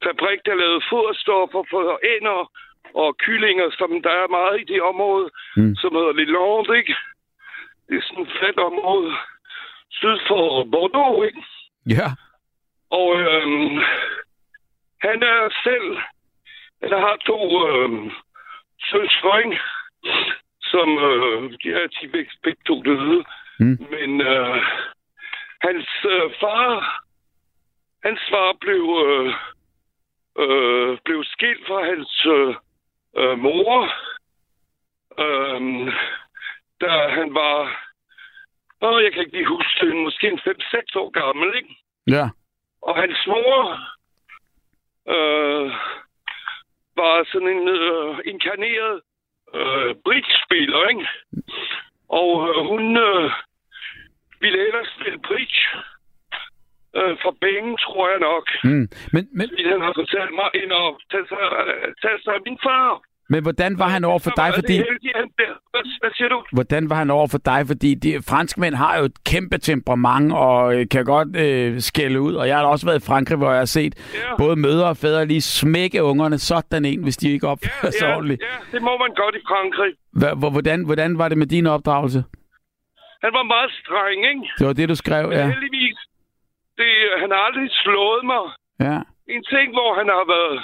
[0.04, 2.50] fabrik, der lavede foderstoffer for ænder
[2.94, 5.74] og kyllinger, som der er meget i det område, Mm.
[5.76, 6.94] som hedder Lillard, ikke?
[7.88, 9.12] Det er sådan et fladt område
[9.90, 11.42] syd for Bordeaux, ikke?
[11.96, 12.08] Ja.
[12.90, 13.76] Og øhm,
[15.06, 15.88] han er selv,
[16.82, 18.10] eller har to øhm,
[18.90, 19.58] søstre,
[20.72, 22.08] som øh, de er de
[22.42, 23.24] begge to døde.
[23.60, 23.78] Mm.
[23.90, 24.56] Men øh,
[25.66, 27.00] hans øh, far,
[28.04, 29.34] hans far blev, øh,
[30.38, 32.54] øh, blev skilt fra hans øh,
[33.16, 33.92] øh, mor,
[35.24, 35.60] øh,
[36.80, 37.58] da han var,
[38.82, 41.74] åh, jeg kan ikke lige huske det, måske en 5-6 år gammel, ikke?
[42.06, 42.28] Ja.
[42.82, 43.62] Og hans mor
[45.14, 45.72] øh,
[46.96, 49.00] var sådan en øh, inkarneret
[49.54, 51.08] øh, bridge-spiller, ikke?
[52.08, 53.30] Og øh, hun øh,
[54.40, 55.60] ville ellers spille bridge
[57.00, 58.44] øh, for penge, tror jeg nok.
[58.64, 58.86] Mm.
[59.14, 61.38] Men, men, Fordi han har fortalt mig ind og tage sig,
[62.02, 63.00] tage sig af min far.
[63.32, 64.48] men hvordan var han over for dig?
[64.58, 64.76] Fordi.
[66.00, 66.38] Hvad, siger du?
[66.52, 67.60] hvordan var han over for dig?
[67.66, 72.34] Fordi de, franskmænd har jo et kæmpe temperament og øh, kan godt øh, skælde ud.
[72.34, 74.36] Og jeg har også været i Frankrig, hvor jeg har set Ja.
[74.38, 78.12] både mødre og fædre lige smække ungerne sådan en, hvis de ikke opfører sig ja,
[78.16, 78.42] ordentligt.
[78.42, 79.92] ja, det må man godt i Frankrig.
[80.40, 82.24] Hvor- Hvordan, hvordan var det med din opdragelse?
[83.24, 84.42] Han var meget streng, ikke?
[84.58, 85.46] Det var det, du skrev, Men ja.
[85.46, 85.96] heldigvis,
[86.80, 88.44] det, han har aldrig slået mig.
[88.80, 88.98] Ja.
[89.34, 90.58] En ting, hvor han har været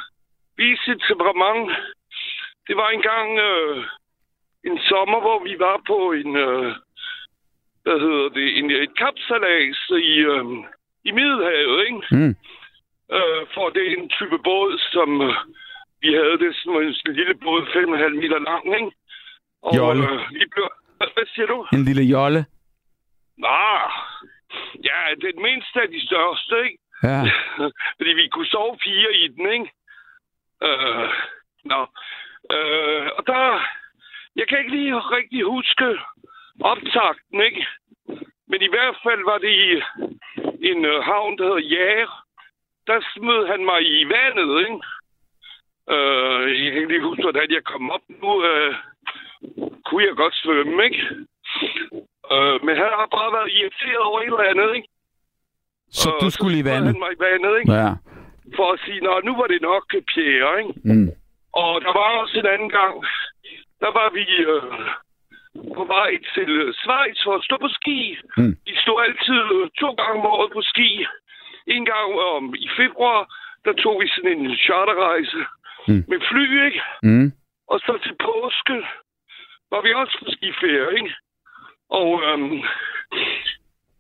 [0.57, 1.71] vist sit temperament,
[2.67, 3.85] det var engang øh,
[4.69, 6.69] en sommer, hvor vi var på en, øh,
[7.83, 10.45] hvad hedder det, en, et kapsalas i, øh,
[11.09, 12.01] i Middelhavet, ikke?
[12.11, 12.35] Mm.
[13.17, 15.35] Øh, for det er en type båd, som øh,
[16.03, 18.93] vi havde det som en lille båd, 5,5 meter lang, ikke?
[19.63, 20.03] Og Jolle.
[20.13, 21.67] øh, vi blev, hvad, siger du?
[21.73, 22.41] En lille jolle.
[23.45, 23.91] Ah,
[24.85, 26.79] ja, det den mindste af de største, ikke?
[27.03, 27.21] Ja.
[27.97, 29.71] Fordi vi kunne sove fire i den, ikke?
[30.63, 31.09] Øh,
[31.65, 31.81] nå.
[32.55, 33.67] Øh, og der...
[34.37, 35.99] Jeg kan ikke lige rigtig huske
[36.61, 37.67] optakten, ikke?
[38.49, 39.83] Men i hvert fald var det i
[40.71, 42.25] en øh, havn, der hedder Jæger.
[42.87, 44.81] Der smed han mig i vandet, ikke?
[45.95, 48.45] Øh, jeg kan ikke lige huske, hvordan jeg kom op nu.
[48.45, 48.75] Øh,
[49.85, 51.03] kunne jeg godt svømme, ikke?
[52.35, 54.89] Øh, men han har bare været irriteret over et eller andet, ikke?
[56.01, 56.91] Så Og du skulle i så vandet?
[56.93, 57.73] han mig i vandet, ikke?
[57.81, 57.91] Ja.
[58.57, 60.73] For at sige, nå, nu var det nok Pierre, ikke?
[60.91, 61.09] Mm.
[61.63, 62.95] Og der var også en anden gang,
[63.83, 64.81] der var vi øh,
[65.77, 67.99] på vej til øh, Schweiz for at stå på ski.
[68.37, 68.55] Mm.
[68.67, 70.91] Vi stod altid øh, to gange om året på ski.
[71.67, 73.21] En gang om i februar,
[73.65, 75.41] der tog vi sådan en charterrejse
[75.89, 76.05] Mm.
[76.09, 76.81] med fly, ikke?
[77.03, 77.33] Mm.
[77.69, 78.77] Og så til påske
[79.73, 81.15] var vi også på skiferie, ikke?
[82.01, 82.59] Og øhm,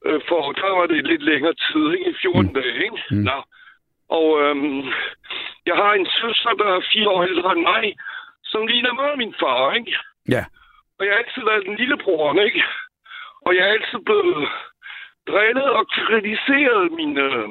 [0.07, 2.11] øh, for der var det lidt længere tid, ikke?
[2.11, 2.55] I 14 mm.
[2.55, 3.01] dage, ikke?
[3.11, 3.25] Mm.
[3.29, 3.39] Nå.
[4.09, 4.85] Og øhm,
[5.67, 7.97] jeg har en søster, der er fire år ældre end mig,
[8.45, 9.97] som ligner meget min far, ikke?
[10.29, 10.45] Ja.
[10.99, 12.65] Og jeg har altid været den lille bror, ikke?
[13.47, 14.49] Og jeg er altid blevet
[15.29, 17.49] drillet og kritiseret min, øh,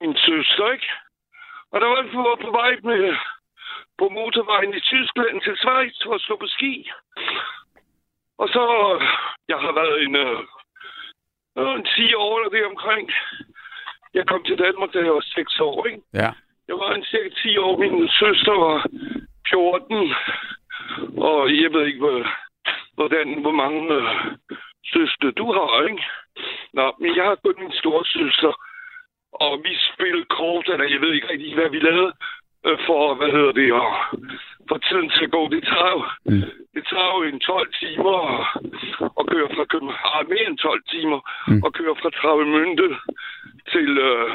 [0.00, 0.90] min søster, ikke?
[1.72, 3.16] Og der var vi på, på vej med,
[3.98, 6.90] på motorvejen i Tyskland til Schweiz for at stå på ski.
[8.38, 8.62] Og så,
[9.48, 10.40] jeg har været en, øh,
[11.58, 13.10] øh, en 10 år eller det omkring.
[14.14, 16.02] Jeg kom til Danmark, da jeg var 6 år, ikke?
[16.14, 16.30] Ja.
[16.68, 17.78] Jeg var en cirka 10 år.
[17.78, 18.86] Min søster var
[19.48, 20.14] 14.
[21.16, 22.26] Og jeg ved ikke, hvor,
[22.94, 24.08] hvordan, hvor mange øh,
[24.92, 26.04] søstre du har, ikke?
[26.72, 28.52] Nå, men jeg har kun min store søster.
[29.32, 32.12] Og vi spillede kort, eller jeg ved ikke rigtig, hvad vi lavede
[32.66, 33.88] øh, for, hvad hedder det, og
[34.70, 35.42] for tiden til at gå.
[35.54, 36.00] Det tager jo,
[36.32, 36.42] Mm.
[36.76, 38.16] det tager jo en 12 timer
[39.20, 41.18] at, køre fra København, ah, mere end 12 timer,
[41.50, 41.62] Mm.
[41.66, 42.88] at køre fra Travemünde
[43.72, 44.28] til, øh,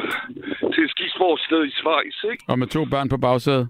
[0.74, 2.44] til et skisportsted i Schweiz, ikke?
[2.52, 3.66] Og med to børn på bagsædet?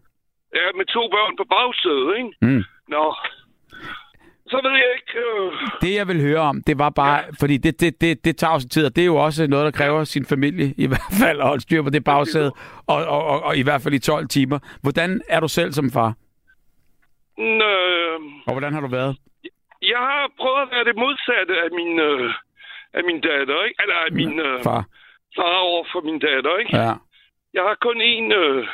[0.59, 2.31] Ja, med to børn på bagsædet, ikke?
[2.47, 2.63] Mm.
[2.95, 3.05] Nå.
[4.51, 5.13] Så ved jeg ikke...
[5.19, 5.51] Øh...
[5.81, 7.17] Det, jeg vil høre om, det var bare...
[7.19, 7.23] Ja.
[7.39, 9.71] Fordi det, det, det, det tager også tid, og det er jo også noget, der
[9.71, 12.51] kræver sin familie i hvert fald at holde styr på det bagsæde,
[12.87, 14.59] og, og, og, og i hvert fald i 12 timer.
[14.81, 16.13] Hvordan er du selv som far?
[17.45, 19.17] Øh, Og hvordan har du været?
[19.81, 22.33] jeg har prøvet at være det modsatte af min, øh,
[22.93, 23.77] af min datter, ikke?
[23.83, 24.85] Eller af min øh, Far?
[25.35, 26.77] far over for min datter, ikke?
[26.77, 26.91] Ja.
[27.53, 28.67] Jeg har kun en øh,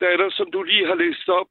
[0.00, 1.46] datter, som du lige har læst op.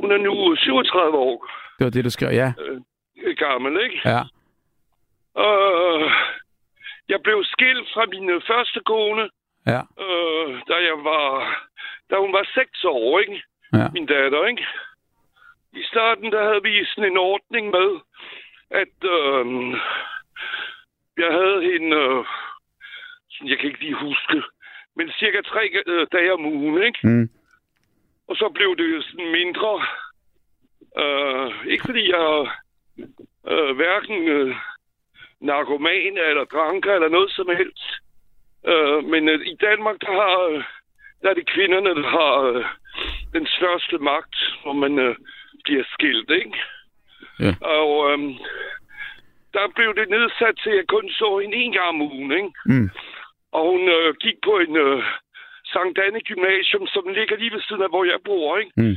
[0.00, 1.46] Hun er nu 37 år
[1.78, 2.30] Det var det, du skrev.
[2.42, 2.52] Ja.
[2.64, 4.00] øh, gammel, ikke?
[4.04, 4.20] Ja.
[5.34, 6.10] Og
[7.08, 9.28] jeg blev skilt fra min øh, første kone,
[9.66, 9.80] Ja.
[10.04, 11.26] øh, da jeg var...
[12.10, 13.42] Da hun var 6 år, ikke?
[13.72, 13.86] Ja.
[13.92, 14.66] min datter, ikke?
[15.72, 18.00] I starten, der havde vi sådan en ordning med,
[18.70, 19.46] at øh,
[21.16, 22.24] jeg havde hende, øh,
[23.50, 24.42] jeg kan ikke lige huske,
[24.96, 26.98] men cirka tre øh, dage om ugen, ikke?
[27.02, 27.28] Mm.
[28.28, 29.86] Og så blev det sådan mindre.
[31.02, 32.50] Øh, ikke fordi jeg
[33.48, 34.56] øh, hverken øh,
[35.40, 37.84] narkoman eller dranker eller noget som helst.
[38.66, 40.64] Øh, men øh, i Danmark, der, har,
[41.22, 42.64] der er det kvinderne, der har øh,
[43.32, 45.16] den største magt, hvor man øh,
[45.64, 46.58] bliver skilt, ikke?
[47.40, 47.52] Ja.
[47.60, 48.18] Og øh,
[49.54, 52.52] der blev det nedsat til, at jeg kun så hende en gang om ugen, ikke?
[52.66, 52.90] Mm.
[53.52, 55.04] Og hun øh, gik på en øh,
[55.72, 58.72] Sankt Anne Gymnasium, som ligger lige ved siden af, hvor jeg bor, ikke?
[58.76, 58.96] Mm.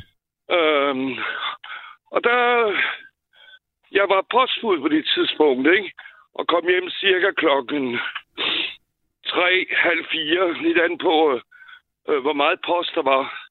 [0.56, 1.14] Øhm,
[2.12, 2.42] og der...
[3.92, 5.92] Jeg var postbud på det tidspunkt, ikke?
[6.34, 8.00] Og kom hjem cirka klokken
[9.28, 11.42] tre, halv fire, lidt an på,
[12.10, 13.50] øh, hvor meget post der var.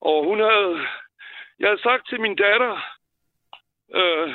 [0.00, 0.86] Og hun havde...
[1.60, 2.72] Jeg havde sagt til min datter,
[3.94, 4.34] øh,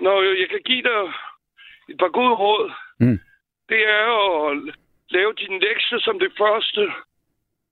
[0.00, 1.12] når jeg kan give dig
[1.88, 3.18] et par gode råd, Mm.
[3.68, 4.06] det er
[4.50, 4.74] at
[5.10, 6.92] lave dine lektier som det første,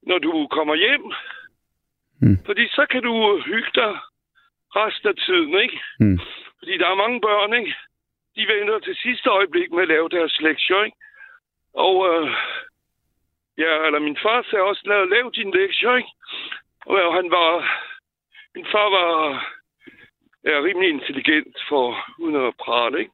[0.02, 1.04] når du kommer hjem.
[2.22, 2.38] Mm.
[2.46, 3.98] Fordi så kan du hygge dig
[4.76, 5.80] resten af tiden, ikke?
[6.00, 6.18] Mm.
[6.58, 7.74] Fordi der er mange børn, ikke?
[8.36, 10.96] De venter til sidste øjeblik med at lave deres lektier, ikke?
[11.74, 12.30] Og øh,
[13.58, 16.10] ja, eller min far sagde også, lad lave dine lektier, ikke?
[16.86, 17.48] Og han var...
[18.54, 19.12] Min far var
[20.44, 23.12] ja, rimelig intelligent for uden at prale, ikke?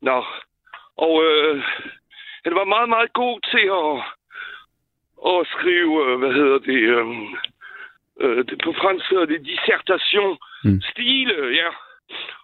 [0.00, 0.24] Nå.
[0.96, 1.62] Og øh,
[2.44, 3.94] han var meget, meget god til at,
[5.32, 7.06] at skrive, øh, hvad hedder det, øh,
[8.20, 10.70] øh, det på fransk hedder det dissertation, Mm.
[10.70, 10.80] mm.
[10.90, 11.68] stile, ja.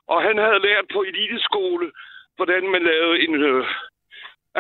[0.07, 1.93] Og han havde lært på eliteskole,
[2.37, 3.67] hvordan man lavede en øh,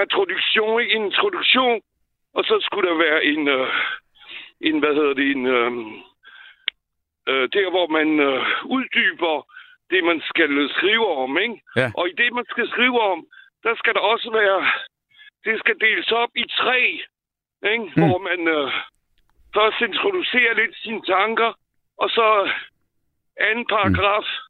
[0.02, 0.94] introduktion, ikke?
[0.94, 1.80] en introduktion,
[2.34, 3.68] og så skulle der være en, øh,
[4.60, 5.72] en hvad hedder det, en, øh,
[7.28, 9.46] øh, der hvor man øh, uddyber
[9.90, 11.62] det, man skal skrive om, ikke?
[11.76, 11.88] Ja.
[11.96, 13.26] Og i det, man skal skrive om,
[13.62, 14.60] der skal der også være,
[15.44, 16.80] det skal deles op i tre,
[17.72, 17.84] ikke?
[17.96, 18.02] Mm.
[18.02, 18.72] hvor man øh,
[19.54, 21.52] først introducerer lidt sine tanker,
[21.98, 22.50] og så
[23.36, 24.48] anden paragraf, mm.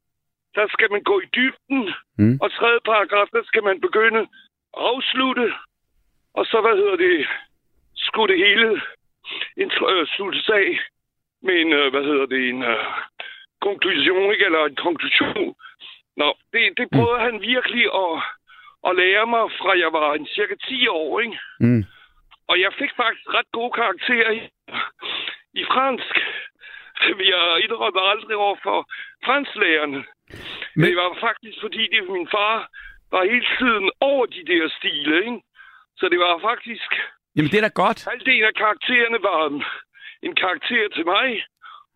[0.55, 2.39] der skal man gå i dybden, Mm.
[2.43, 4.29] og tredje paragraf, der skal man begynde at
[4.93, 5.53] afslutte,
[6.35, 7.27] og så, hvad hedder det,
[7.97, 8.81] skulle det hele
[9.61, 10.79] intro- øh, sluttes af
[11.43, 12.85] med en, øh, hvad hedder det, en, øh,
[13.67, 14.45] konklusion, ikke?
[14.45, 15.55] Eller en konklusion.
[16.17, 17.27] Nå, det, det prøvede mm.
[17.27, 18.15] han virkelig at,
[18.89, 21.39] at lære mig, fra jeg var en cirka 10 år, ikke?
[21.61, 21.85] Mm.
[22.51, 24.41] Og jeg fik faktisk ret gode karakterer i,
[25.61, 26.15] i fransk.
[27.33, 28.79] Jeg indrømmer aldrig over for
[29.25, 30.05] fransklærerne.
[30.77, 32.69] Men- Det var faktisk, fordi det, min far
[33.11, 35.41] var hele tiden over de der stile, ikke?
[35.97, 36.91] Så det var faktisk...
[37.37, 38.05] Jamen, det er da godt.
[38.11, 39.39] Halvdelen af karaktererne var
[40.27, 41.29] en, karakter til mig,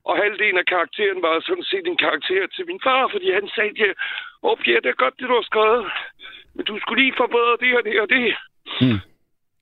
[0.08, 3.72] og halvdelen af karakteren var sådan set en karakter til min far, fordi han sagde,
[3.82, 3.90] ja,
[4.70, 5.84] ja, det er godt, det du har skrevet,
[6.54, 8.24] men du skulle lige forbedre det og det og det.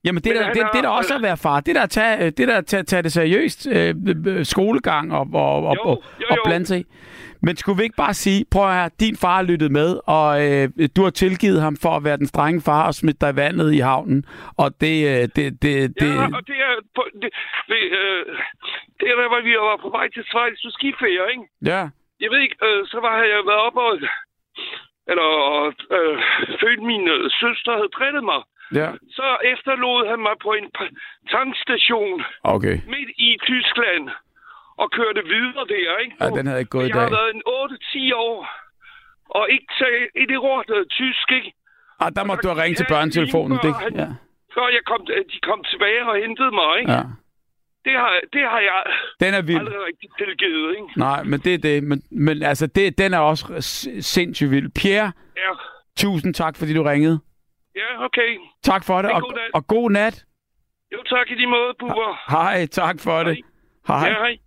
[0.05, 1.59] Jamen, det, Men der, det, har- det er da også at være far.
[1.59, 3.67] Det der at tage det, der tage, tage det seriøst.
[3.75, 3.95] Øh,
[4.45, 5.89] skolegang og, og, og, Jo,
[6.21, 6.83] jo, og blande sig i.
[7.45, 10.69] Men skulle vi ikke bare sige, prøv at høre, din far lyttet med, og øh,
[10.95, 13.73] du har tilgivet ham for at være den strenge far og smidt dig i vandet
[13.73, 14.25] i havnen.
[14.57, 17.29] Og det, øh, det, det, det, Ja, og det er, på, det,
[17.71, 18.23] det, øh,
[18.99, 21.45] det er der, hvor vi var på vej til Schweiz til skiferie, ikke?
[21.71, 21.81] ja.
[22.23, 23.91] Jeg ved ikke, øh, så var jeg været op og...
[25.11, 25.29] Eller
[25.97, 26.17] øh,
[26.61, 28.41] følte min øh, søster havde drillet mig.
[28.81, 28.89] ja.
[29.17, 30.67] Så efterlod han mig på en
[31.35, 32.17] tankstation
[32.55, 32.75] Okay.
[32.93, 34.05] midt i Tyskland
[34.81, 36.15] og kørte videre der, ikke?
[36.21, 37.17] Ja, den havde ikke gået i jeg har dag.
[37.19, 37.41] været en
[38.11, 38.37] 8-10 år
[39.37, 41.53] og ikke talt et ord øh, tysk, ikke?
[42.03, 43.57] Og der må Og du have ringet til børnetelefonen.
[43.65, 44.09] Det, han- ja.
[44.55, 45.01] Før jeg kom,
[45.33, 46.91] de kom tilbage og hentede mig, ikke?
[46.91, 47.03] ja.
[47.85, 48.83] Det, har, det har jeg
[49.19, 49.59] Den er vild.
[49.59, 50.99] aldrig rigtig tilgivet, ikke?
[50.99, 51.83] Nej, men det er det.
[51.83, 53.45] Men, men altså, det, den er også
[54.01, 54.69] sindssygt vild.
[54.81, 55.51] Pierre, Ja,
[55.97, 57.19] tusind tak, fordi du ringede.
[57.75, 58.37] ja okay.
[58.63, 59.49] Tak for det, og, god nat.
[59.53, 60.25] og god nat.
[60.93, 62.31] Jo, tak i lige måde, Bubber.
[62.31, 63.37] Hej, tak for det.
[63.87, 64.07] Hej.
[64.07, 64.37] Ja, hej.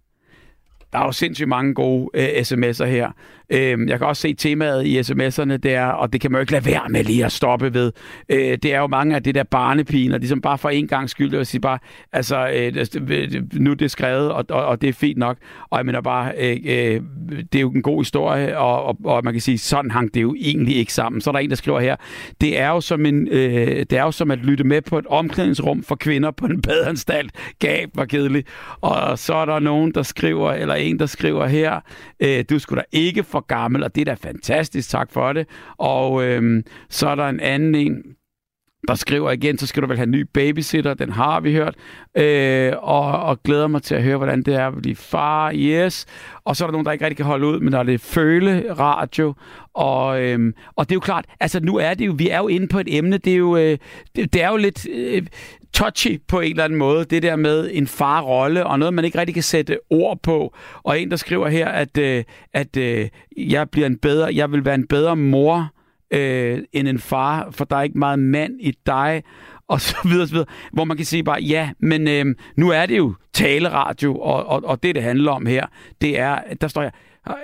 [0.92, 3.10] Der er jo sindssygt mange gode øh, sms'er her.
[3.50, 6.52] Øh, jeg kan også se temaet i sms'erne der, og det kan man jo ikke
[6.52, 7.92] lade være med lige at stoppe ved.
[8.28, 11.34] Øh, det er jo mange af det der barnepiner, ligesom bare for en gang skyld,
[11.34, 11.78] at sige bare,
[12.12, 12.86] altså, øh,
[13.52, 15.36] nu er det skrevet, og, og, og det er fint nok.
[15.70, 17.00] Og jeg mener bare, øh, øh,
[17.52, 20.22] det er jo en god historie, og, og, og man kan sige, sådan hang det
[20.22, 21.20] jo egentlig ikke sammen.
[21.20, 21.96] Så er der en, der skriver her,
[22.40, 25.06] det er jo som, en, øh, det er jo som at lytte med på et
[25.06, 27.30] omklædningsrum for kvinder på en badeanstalt.
[27.58, 28.48] Gab var kedeligt.
[28.80, 31.80] Og så er der nogen, der skriver, eller en, der skriver her,
[32.20, 35.46] øh, du skulle da ikke for gammel, og det er da fantastisk, tak for det.
[35.78, 38.02] Og øhm, så er der en anden en,
[38.88, 41.74] der skriver igen, så skal du vel have en ny babysitter, den har vi hørt,
[42.16, 46.06] øh, og, og glæder mig til at høre, hvordan det er at blive far, yes.
[46.44, 48.00] Og så er der nogen, der ikke rigtig kan holde ud, men der er det
[48.00, 49.34] føle radio,
[49.74, 52.48] og, øhm, og det er jo klart, altså nu er det jo, vi er jo
[52.48, 53.78] inde på et emne, det er jo, øh,
[54.16, 55.22] det, det er jo lidt øh,
[55.76, 59.18] touchy på en eller anden måde, det der med en farrolle, og noget, man ikke
[59.18, 60.54] rigtig kan sætte ord på.
[60.82, 64.64] Og en, der skriver her, at, øh, at øh, jeg bliver en bedre, jeg vil
[64.64, 65.72] være en bedre mor,
[66.10, 69.22] øh, end en far, for der er ikke meget mand i dig,
[69.68, 70.48] og så videre, og så videre.
[70.72, 74.64] Hvor man kan sige bare, ja, men øh, nu er det jo taleradio, og, og,
[74.64, 75.66] og det, det handler om her,
[76.00, 76.92] det er, der står jeg,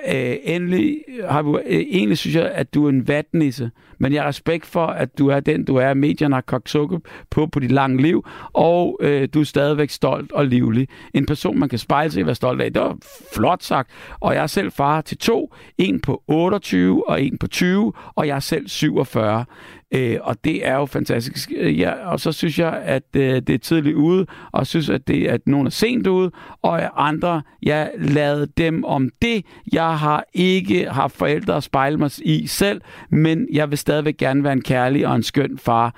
[0.08, 3.70] øh, endelig, har du, øh, egentlig synes jeg, at du er en vatnisse,
[4.02, 5.94] men jeg har respekt for, at du er den, du er.
[5.94, 6.98] Medierne har kogt sukker
[7.30, 10.88] på på dit lange liv, og øh, du er stadigvæk stolt og livlig.
[11.14, 12.72] En person, man kan spejle sig i og være stolt af.
[12.72, 12.96] Det var
[13.34, 13.90] flot sagt.
[14.20, 15.54] Og jeg er selv far til to.
[15.78, 19.44] En på 28 og en på 20, og jeg er selv 47.
[19.94, 21.52] Øh, og det er jo fantastisk.
[21.56, 25.08] Øh, ja, og så synes jeg, at øh, det er tidligt ude, og synes, at,
[25.08, 26.30] det, at nogen er sent ude,
[26.62, 29.44] og andre, jeg lader dem om det.
[29.72, 32.80] Jeg har ikke haft forældre at spejle mig i selv,
[33.10, 35.94] men jeg vil stadigvæk gerne være en kærlig og en skøn far.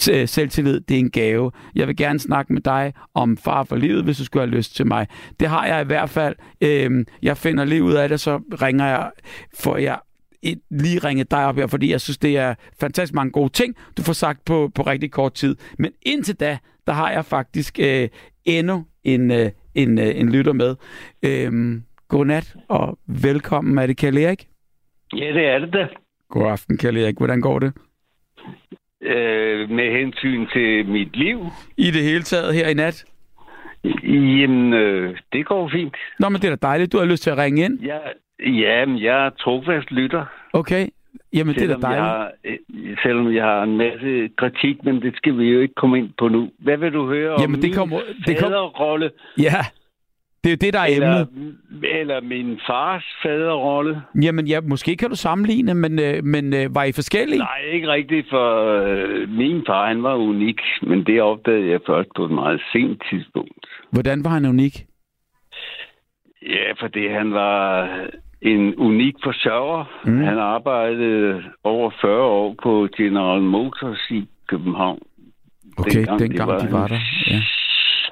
[0.00, 1.50] T- øh, Selvtillid, det er en gave.
[1.74, 4.76] Jeg vil gerne snakke med dig om far for livet, hvis du skulle have lyst
[4.76, 5.06] til mig.
[5.40, 6.36] Det har jeg i hvert fald.
[6.60, 9.10] Øhm, jeg finder lige ud af det, så ringer jeg,
[9.58, 9.98] for jeg
[10.42, 13.74] et, lige ringe dig op her, fordi jeg synes, det er fantastisk mange gode ting,
[13.96, 15.56] du får sagt på, på rigtig kort tid.
[15.78, 18.08] Men indtil da, der har jeg faktisk øh,
[18.44, 20.76] endnu en, øh, en, øh, en lytter med.
[21.22, 23.78] Øhm, godnat og velkommen.
[23.78, 24.48] Er det Kjell Erik?
[25.16, 25.86] Ja, det er det da.
[26.28, 27.16] God aften, Kjell Erik.
[27.16, 27.72] Hvordan går det?
[29.02, 31.38] Øh, med hensyn til mit liv.
[31.76, 33.04] I det hele taget her i nat?
[34.02, 35.94] Jamen, øh, det går fint.
[36.20, 36.92] Nå, men det er da dejligt.
[36.92, 37.78] Du har lyst til at ringe ind.
[37.82, 38.00] Jeg,
[38.46, 40.24] ja, men jeg er trofast lytter.
[40.52, 40.86] Okay.
[41.32, 42.60] Jamen, det er da selvom jeg, dejligt.
[42.90, 46.10] øh, selvom jeg har en masse kritik, men det skal vi jo ikke komme ind
[46.18, 46.50] på nu.
[46.58, 49.10] Hvad vil du høre Jamen, om det min kommer- det kom- faderrolle?
[49.38, 49.60] Ja,
[50.44, 51.56] det er jo det, der er Eller, emnet.
[52.00, 54.02] eller min fars faderrolle?
[54.22, 57.38] Jamen, ja, måske kan du sammenligne, men, øh, men øh, var I forskellige?
[57.38, 58.46] Nej, ikke rigtigt, for
[58.82, 63.02] øh, min far, han var unik, men det opdagede jeg først på et meget sent
[63.10, 63.66] tidspunkt.
[63.92, 64.84] Hvordan var han unik?
[66.42, 67.88] Ja, fordi han var
[68.42, 69.84] en unik forsørger.
[70.04, 70.20] Mm.
[70.24, 74.98] Han arbejdede over 40 år på General Motors i København.
[75.78, 76.98] Okay, dengang, dengang de var en der.
[77.30, 77.40] Ja.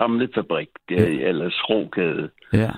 [0.02, 1.08] Samlet fabrik, der Ja.
[1.08, 2.30] i Allers Rogade.
[2.52, 2.70] ja.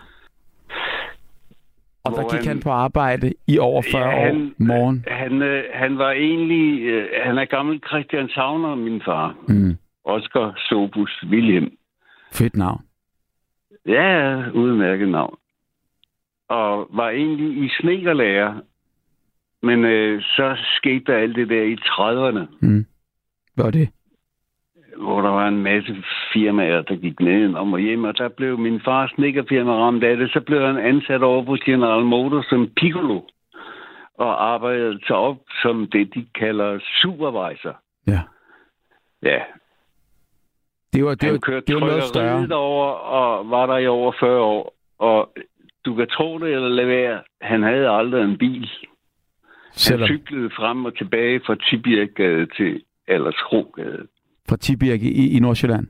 [2.04, 5.04] Og der gik han- han på arbejde i over 40 Ja, år han- morgen.
[5.08, 6.82] Han, øh, han var egentlig...
[6.82, 9.36] Øh, han er gammel Christian Savner, min far.
[9.48, 9.76] Mm.
[10.04, 11.72] Oscar Sobus Wilhelm.
[12.32, 12.80] Fedt navn.
[13.86, 15.36] Ja, udmærket navn.
[16.48, 18.54] Og var egentlig i snekerlærer.
[19.62, 22.86] Men øh, så skete der alt det der i 30'erne, Mm.
[23.54, 23.88] Hvad var det?
[24.96, 25.96] Hvor der var en masse
[26.32, 30.30] firmaer, der gik ned og hjem, og der blev min fars snekerfirma ramt af det.
[30.32, 33.20] Så blev han ansat over på General Motors som piccolo
[34.18, 37.76] og arbejdede sig op som det, de kalder supervisor.
[38.06, 38.20] Ja.
[39.22, 39.42] Ja,
[40.92, 42.48] Det var, det var, han kørte det var noget større.
[42.56, 44.74] over og var der i over 40 år.
[44.98, 45.32] Og
[45.84, 48.60] du kan tro det eller lade være, han havde aldrig en bil.
[48.60, 54.06] Han Selvom cyklede frem og tilbage fra Tibirkgade til Alderskrogade.
[54.48, 55.86] Fra Tibirke i, i Nordsjælland.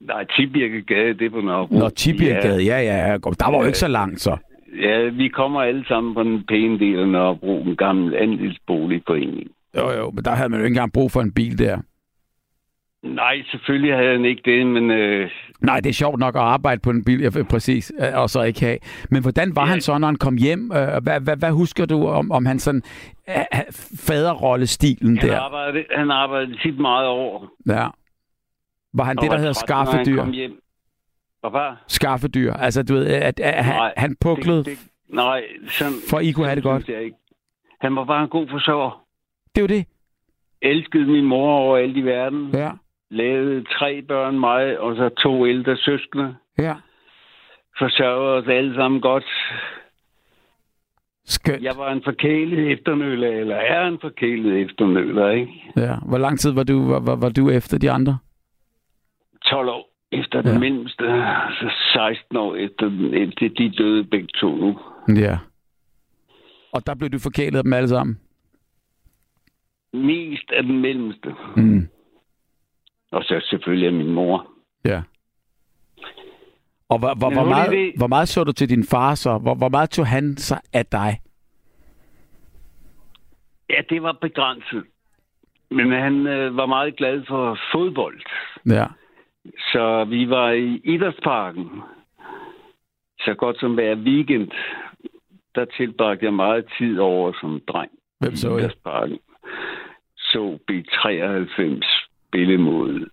[0.00, 1.78] Nej, Tibirkegade, det er på Nørrebro.
[1.78, 3.16] Nå, Tibirkegade, ja, ja, ja.
[3.16, 4.36] Der var jo ikke så langt, så.
[4.82, 9.48] Ja, vi kommer alle sammen fra den pæne del af Nørrebro, en gammel andelsboligforening.
[9.76, 11.78] Jo, jo, men der havde man jo ikke engang brug for en bil der.
[13.02, 15.30] Nej, selvfølgelig havde han ikke det, men øh,
[15.60, 18.42] Nej, det er sjovt nok at arbejde på en bil, ja, præcis, øh, og så
[18.42, 18.78] ikke have.
[19.10, 19.66] Men hvordan var Ja.
[19.70, 20.72] han så, når han kom hjem?
[20.72, 22.82] Øh, Hvad, hvad, hvad husker du om, om hans sådan
[23.28, 23.34] øh,
[24.00, 25.40] faderrollestilen han, der?
[25.40, 27.46] arbejdede, han arbejdede tit meget over.
[27.66, 27.86] Ja.
[28.94, 30.16] Var han og det, der hedder han skaffedyr?
[30.16, 30.60] kom hjem.
[31.42, 31.84] Var?
[31.88, 32.52] Skaffedyr.
[32.52, 34.78] Altså, du ved, at, at han, Nej, han puklede, Det, det,
[35.08, 36.88] nej, sådan, for I kunne have det godt.
[36.88, 37.16] jeg ikke.
[37.80, 39.04] Han var bare en god forsørger.
[39.54, 39.86] Det er jo det.
[40.62, 42.50] Elskede min mor over alt i verden.
[42.54, 42.70] Ja.
[43.10, 46.36] Lavede tre børn, mig, og så to ældre søskende.
[46.58, 46.74] Ja.
[47.78, 49.24] Forsørgede os alle sammen godt.
[51.24, 51.62] Skønt.
[51.62, 55.52] Jeg var en forkælet efternøler, eller er en forkælet efternøler, ikke?
[55.76, 55.94] Ja.
[56.08, 58.18] Hvor lang tid var du, var, var, var du efter de andre?
[59.44, 60.58] 12 år efter den Ja.
[60.58, 61.04] mellemste,
[61.60, 63.48] så 16 år efter den ældste.
[63.48, 64.78] De døde begge to nu.
[65.16, 65.38] Ja.
[66.72, 68.18] Og der blev du forkælet af dem alle sammen?
[69.92, 71.34] Mest af den mellemste.
[71.56, 71.88] Mm.
[73.12, 74.46] Og så selvfølgelig af min mor.
[74.84, 75.02] Ja.
[76.88, 79.38] Og hvor, hvor, hvor, meget, det- hvor meget så du til din far så?
[79.38, 81.20] Hvor, hvor meget tog han sig af dig?
[83.70, 84.84] Ja, det var begrænset.
[85.70, 88.20] Men han øh, var meget glad for fodbold.
[88.66, 88.86] Ja.
[89.58, 91.82] Så vi var i Idrætsparken.
[93.20, 94.50] Så godt som hver weekend,
[95.54, 97.90] der tilbragte jeg meget tid over som dreng.
[98.20, 98.58] Hvem så i?
[98.58, 99.18] Idrætsparken.
[100.16, 103.08] Så B93 spille mod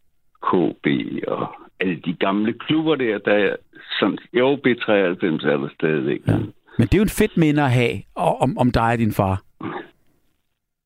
[0.47, 0.88] KB
[1.28, 1.47] og
[1.80, 3.55] alle de gamle klubber der, der
[3.99, 6.22] sådan, jo, B93 er der stadigvæk.
[6.28, 6.38] Ja.
[6.78, 9.41] Men det er jo en fedt minde at have om, om dig og din far.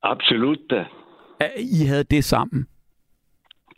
[0.04, 0.86] Absolut da.
[1.40, 2.68] At I havde det sammen.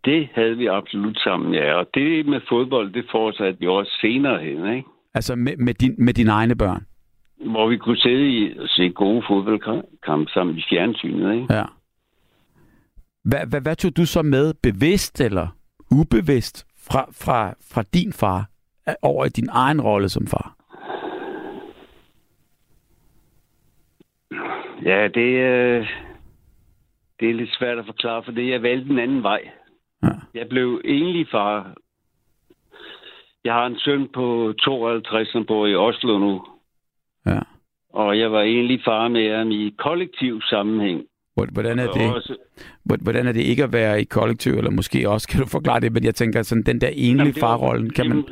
[0.06, 1.74] Det havde vi absolut sammen, ja.
[1.74, 4.88] Og det med fodbold, det fortsatte vi også senere hen, ikke?
[5.14, 6.86] Altså med, med, din, med dine egne børn.
[7.46, 11.54] Hvor vi kunne sidde i og se gode fodboldkampe sammen i fjernsynet, ikke?
[11.54, 11.64] Ja.
[13.24, 15.48] Hvad, hvad, hvad tog du så med, bevidst eller
[15.92, 18.46] ubevidst, fra, fra, fra din far
[19.02, 20.56] over i din egen rolle som far?
[24.86, 25.90] Ja, det, øh,
[27.20, 29.50] det er lidt svært at forklare, for det jeg valgte en anden vej.
[30.04, 30.10] Ja.
[30.34, 31.74] Jeg blev enlig far.
[33.44, 36.46] Jeg har en søn på 52, som bor i Oslo nu.
[37.26, 37.40] Ja.
[37.90, 41.06] Og jeg var egentlig far med ham i kollektiv sammenhæng.
[41.36, 42.14] Hvor- Hvordan er det?
[42.16, 42.36] Også,
[43.02, 45.94] Hvordan er det ikke at være i kollektiv, eller måske også, kan du forklare det,
[45.94, 48.24] men jeg tænker, sådan den der enlige farrollen, kan man...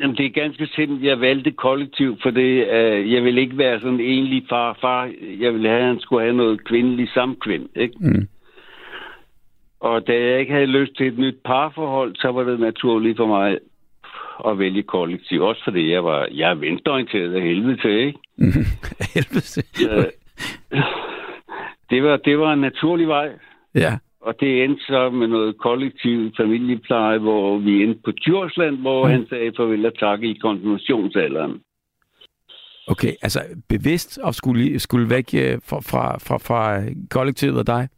[0.00, 1.02] Jamen, det er ganske simpelt.
[1.04, 4.78] Jeg valgte kollektiv, for det, uh, jeg vil ikke være sådan en enlig far.
[4.80, 5.10] Far,
[5.40, 7.94] jeg ville have, at han skulle have noget kvindeligt samkvem, ikke?
[8.00, 8.28] Mm.
[9.80, 13.26] Og da jeg ikke havde lyst til et nyt parforhold, så var det naturligt for
[13.26, 13.58] mig
[14.48, 15.40] at vælge kollektiv.
[15.42, 18.18] Også fordi jeg var jeg er venstreorienteret af helvede til, ikke?
[19.14, 19.62] Helvede.
[19.90, 20.04] Øh,
[21.92, 23.28] det, var, det var en naturlig vej.
[23.74, 23.98] Ja.
[24.20, 29.10] Og det endte så med noget kollektiv familiepleje, hvor vi endte på Djursland, hvor Mm.
[29.12, 31.60] han sagde farvel og tak i konfirmationsalderen.
[32.88, 37.88] Okay, altså bevidst at skulle, skulle væk øh, fra, fra, fra, fra kollektivet og dig?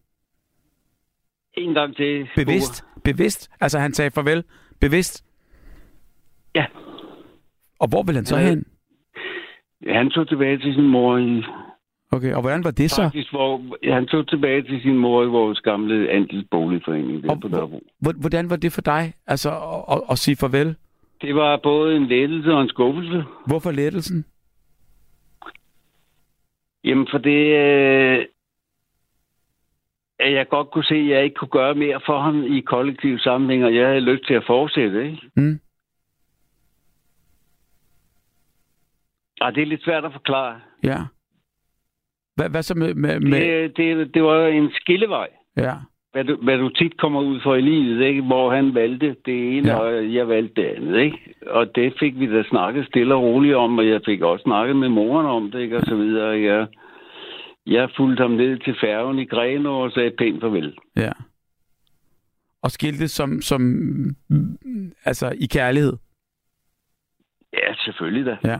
[1.56, 2.28] En gang til.
[2.36, 2.84] Bevidst?
[3.04, 3.50] Bevidst?
[3.60, 4.44] Altså han sagde farvel?
[4.80, 5.24] Bevidst?
[6.54, 6.64] Ja.
[7.80, 8.48] Og hvor vil han så Ja.
[8.48, 8.64] hen?
[9.88, 11.42] Han tog tilbage til sin mor i...
[12.12, 13.02] Okay, og hvordan var det så?
[13.02, 13.60] Faktisk, hvor,
[13.92, 17.82] han tog tilbage til sin mor i vores gamle andelsboligforening der Og på Nørrebro.
[18.00, 19.14] Hvor- Hvordan var det for dig?
[19.26, 19.50] Altså
[19.92, 20.76] at, at, sige farvel?
[21.20, 23.24] Det var både en lettelse og en skuffelse.
[23.46, 24.24] Hvorfor lettelsen?
[26.84, 27.46] Jamen, for det...
[27.56, 28.24] Øh,
[30.18, 33.18] at jeg godt kunne se, at jeg ikke kunne gøre mere for ham i kollektiv
[33.18, 35.30] sammenhæng, og jeg havde lyst til at fortsætte, ikke?
[35.36, 35.60] Mm.
[39.40, 40.60] Ah, det er lidt svært at forklare.
[40.84, 40.98] Ja.
[42.36, 42.94] Hvad, hvad så med...
[42.94, 45.28] med, med Det, det, det var en skillevej.
[45.56, 45.74] ja.
[46.12, 48.22] hvad du, hvad du tit kommer ud for i livet, ikke?
[48.22, 49.76] hvor han valgte det ene, Ja.
[49.78, 51.00] og jeg valgte det andet.
[51.00, 51.18] Ikke?
[51.46, 54.76] Og det fik vi da snakket stille og roligt om, og jeg fik også snakket
[54.76, 55.76] med moren om det, ikke?
[55.76, 56.28] og så videre.
[56.40, 56.66] Jeg,
[57.66, 60.74] jeg fulgte ham ned til færgen i Grenå og sagde pænt farvel.
[60.96, 61.12] Ja.
[62.62, 63.60] Og skilte som, som
[65.04, 65.92] altså i kærlighed.
[67.52, 68.36] Ja, selvfølgelig da.
[68.44, 68.58] Ja.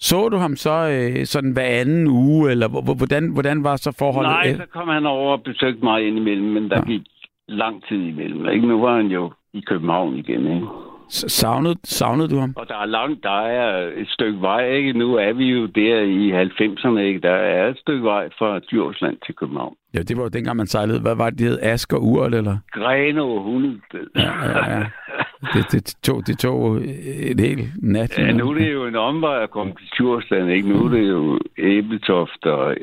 [0.00, 3.76] Så du ham så øh, sådan hver anden uge, eller hvor- hvor- hvordan, hvordan var
[3.76, 4.30] så forholdet?
[4.32, 6.84] Nej, Øh, så kom han over og besøgte mig indimellem, men der Ja.
[6.84, 7.02] gik
[7.48, 8.48] lang tid imellem.
[8.48, 8.66] Ikke?
[8.66, 10.46] Nu var han jo i København igen.
[10.46, 10.66] Ikke?
[11.08, 12.52] Savnede, savnede du ham?
[12.56, 14.92] Og der er langt, der er et stykke vej, ikke?
[14.92, 17.20] Nu er vi jo der i 90'erne, ikke?
[17.20, 19.74] Der er et stykke vej fra Djursland til København.
[19.94, 21.00] Ja, det var jo dengang, man sejlede.
[21.00, 21.58] Hvad var det, de hed?
[21.62, 22.56] Ask og Urt, eller?
[22.72, 24.06] Greno Hundested.
[24.16, 24.84] Ja, ja, ja.
[25.40, 28.18] Det, det, tog, det tog en hel nat.
[28.18, 30.68] Ja, nu er det jo en omvej at komme til Djursland, ikke?
[30.68, 32.76] Nu er det jo Æbletoft og...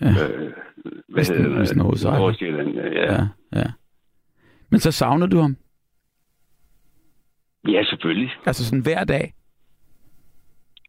[0.00, 0.06] Ja.
[0.06, 0.52] Øh,
[1.08, 1.76] hvad Vest- hedder det?
[1.76, 2.86] Nordsjælland, ja.
[3.02, 3.12] ja.
[3.12, 3.26] Ja,
[3.56, 3.64] ja.
[4.70, 5.56] Men så savnede du ham?
[7.68, 8.30] Ja, selvfølgelig.
[8.46, 9.32] Altså sådan hver dag?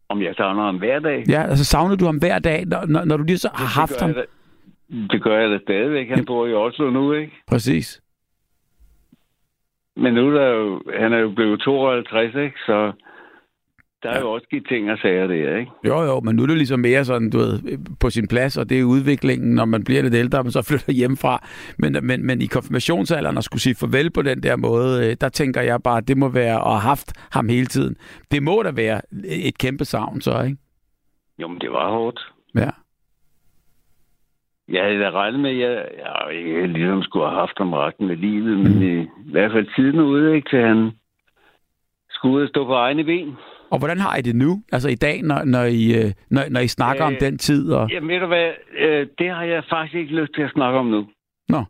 [0.09, 1.24] Om jeg savner ham hver dag.
[1.30, 3.99] Ja, altså savnede du ham hver dag, når, når, du lige så har haft det
[3.99, 4.16] gør ham?
[4.16, 4.26] jeg
[4.89, 6.09] da, det gør jeg da stadigvæk.
[6.09, 7.34] Han bor i Oslo nu, ikke?
[7.47, 8.01] Præcis.
[9.96, 12.60] Men nu er der jo, han er jo blevet 52, ikke?
[12.66, 12.92] Så
[14.04, 14.20] der er Ja.
[14.22, 15.72] jo også givet ting og sager der, ikke?
[15.88, 18.70] Jo, jo, men nu er det ligesom mere sådan, du ved, på sin plads, og
[18.70, 21.48] det er udviklingen, når man bliver lidt ældre, man så flytter hjemmefra.
[21.78, 25.30] Men, men, men i konfirmationsalderen at skulle sige farvel på den der måde, øh, der
[25.30, 27.96] tænker jeg bare, at det må være at have haft ham hele tiden.
[28.32, 30.58] Det må da være et kæmpe savn, så, ikke?
[31.39, 32.20] Jo, men det var hårdt.
[32.56, 32.70] Ja.
[34.70, 38.12] Jeg havde da regnet med, at jeg, jeg ikke ligesom skulle have haft ham resten
[38.12, 40.91] af livet, men i, i hvert fald tiden ude, ikke, til han
[42.09, 43.36] skulle ud og stå på egne ben.
[43.70, 44.64] Og hvordan har I det nu?
[44.72, 47.72] Altså i dag, når, når, I, øh, når, når I snakker øh, om den tid?
[47.72, 47.89] Og...
[47.91, 50.86] Jamen, ved du hvad, øh, det har jeg faktisk ikke lyst til at snakke om
[50.86, 51.07] nu.
[51.49, 51.64] Nå,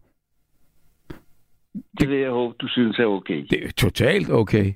[2.00, 3.46] Det vil jeg håbe, du synes er okay.
[3.50, 4.74] det er totalt okay.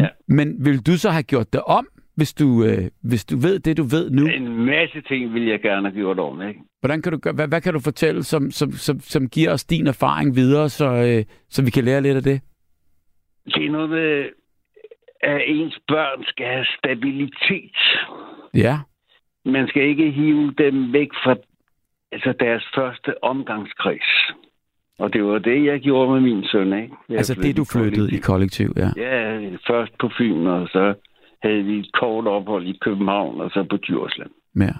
[0.00, 0.08] Ja.
[0.28, 1.86] Men vil du så have gjort det om,
[2.16, 4.26] hvis du, øh, hvis du ved det, du ved nu?
[4.26, 6.60] En masse ting vil jeg gerne have gjort om, ikke?
[6.80, 9.86] Hvordan kan du hvad, hvad kan du fortælle, som, som, som, som giver os din
[9.86, 12.40] erfaring videre, så, øh, så vi kan lære lidt af det?
[13.46, 14.28] Det er noget med,
[15.20, 17.76] at ens børn skal have stabilitet.
[18.54, 18.78] Ja,
[19.44, 21.36] Man skal ikke hive dem væk fra
[22.12, 24.32] altså deres første omgangskreds.
[24.98, 26.94] Og det var det, jeg gjorde med min søn, ikke?
[27.08, 28.88] Jeg altså det, du flyttede i kollektiv, ja.
[28.96, 30.94] Ja, først på Fyn, og så
[31.42, 34.30] havde vi et kort ophold i København, og så på Djursland.
[34.56, 34.72] ja.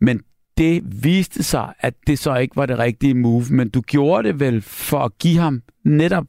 [0.00, 0.22] Men
[0.58, 4.40] det viste sig, at det så ikke var det rigtige move, men du gjorde det
[4.40, 6.24] vel for at give ham netop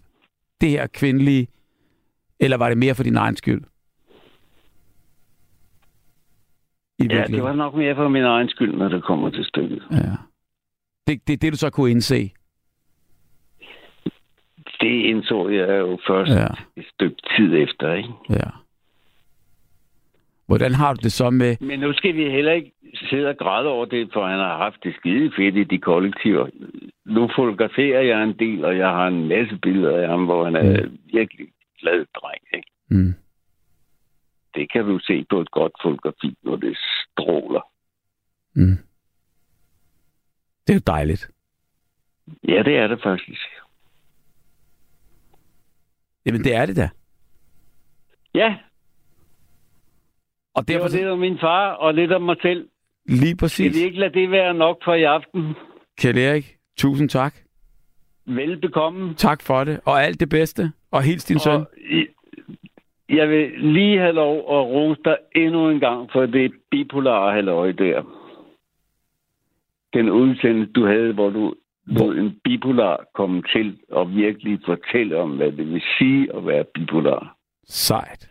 [0.62, 1.48] det her kvindelige,
[2.40, 3.64] eller var det mere for din egen skyld?
[7.00, 9.84] I Ja, det var nok mere for min egen skyld, når det kommer til stykket.
[9.92, 10.16] Ja.
[11.08, 12.32] Det, det, det du så kunne indse.
[14.82, 16.48] Det indså jeg jo først ja.
[16.78, 18.10] et stykke tid efter, ikke?
[18.30, 18.50] Ja.
[20.46, 21.58] Hvordan har du det så med...
[21.62, 22.72] Men nu skal vi heller ikke
[23.10, 26.50] sidde og græde over det, for han har haft det skide fedt i de kollektiver.
[27.06, 30.56] Nu fotograferer jeg en del, og jeg har en masse billeder af ham, hvor han
[30.56, 31.48] er virkelig
[31.80, 32.44] glad dreng.
[32.54, 32.72] Ikke?
[32.90, 33.14] Mm.
[34.56, 37.62] Det kan du se på et godt fotografi, hvor det stråler.
[38.56, 38.78] Mm.
[40.68, 41.32] Det er jo dejligt.
[42.48, 43.48] Ja, det er det faktisk.
[46.26, 46.90] Jamen, det er det da.
[48.36, 48.56] Ja,
[50.56, 52.68] Og det var derfor lidt om min far og lidt om mig selv.
[53.06, 53.76] lige præcis.
[53.76, 55.54] vi ikke lade det være nok for i aften?
[56.00, 56.46] Kjell Erik,
[56.78, 57.36] tusind tak.
[58.26, 59.14] Velbekomme.
[59.14, 60.72] Tak for det, og alt det bedste.
[60.92, 61.54] Og hils din søn.
[61.54, 62.08] Og i-
[63.10, 67.72] jeg vil lige have lov at rose dig endnu en gang for det bipolare halløj
[67.72, 68.04] der.
[69.94, 71.54] Den udsendelse, du havde, hvor du
[71.86, 76.64] lod en bipolar komme til og virkelig fortælle om, hvad det vil sige at være
[76.74, 77.36] bipolar.
[77.68, 78.30] Sejt.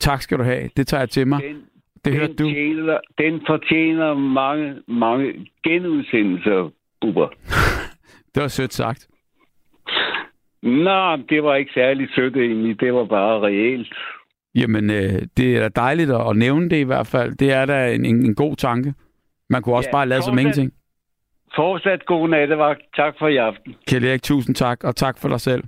[0.00, 0.70] Tak skal du have.
[0.76, 1.42] Det tager jeg til mig.
[1.42, 1.64] Den,
[2.04, 2.44] Det hørte den, du.
[2.50, 7.28] Tjener, den fortjener mange, mange genudsendelser, Bubber.
[8.34, 9.08] Det var sødt sagt.
[10.62, 12.80] Nå, det var ikke særlig sødt egentlig.
[12.80, 13.94] Det var bare reelt.
[14.54, 17.34] Jamen, øh, det er da dejligt at, nævne det i hvert fald.
[17.34, 18.94] Det er da en, en, en god tanke.
[19.50, 20.72] Man kunne også Ja, bare lade som ingenting.
[21.56, 22.80] Fortsat god nattevagt.
[22.96, 23.74] Tak for i aften.
[23.88, 25.64] Kjell Erik, tusind tak, og tak for dig selv.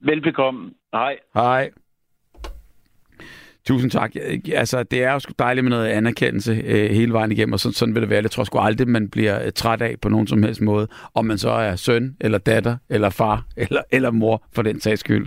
[0.00, 0.70] Velbekomme.
[0.92, 1.16] Hej.
[1.34, 1.70] Hej.
[3.66, 4.12] Tusind tak.
[4.54, 7.74] Altså, det er jo sgu dejligt med noget anerkendelse øh, hele vejen igennem, og sådan,
[7.74, 8.22] sådan vil det være.
[8.22, 11.24] Jeg tror sgu aldrig, man bliver øh, træt af på nogen som helst måde, om
[11.24, 15.26] man så er søn, eller datter, eller far, eller, eller mor, for den sags skyld.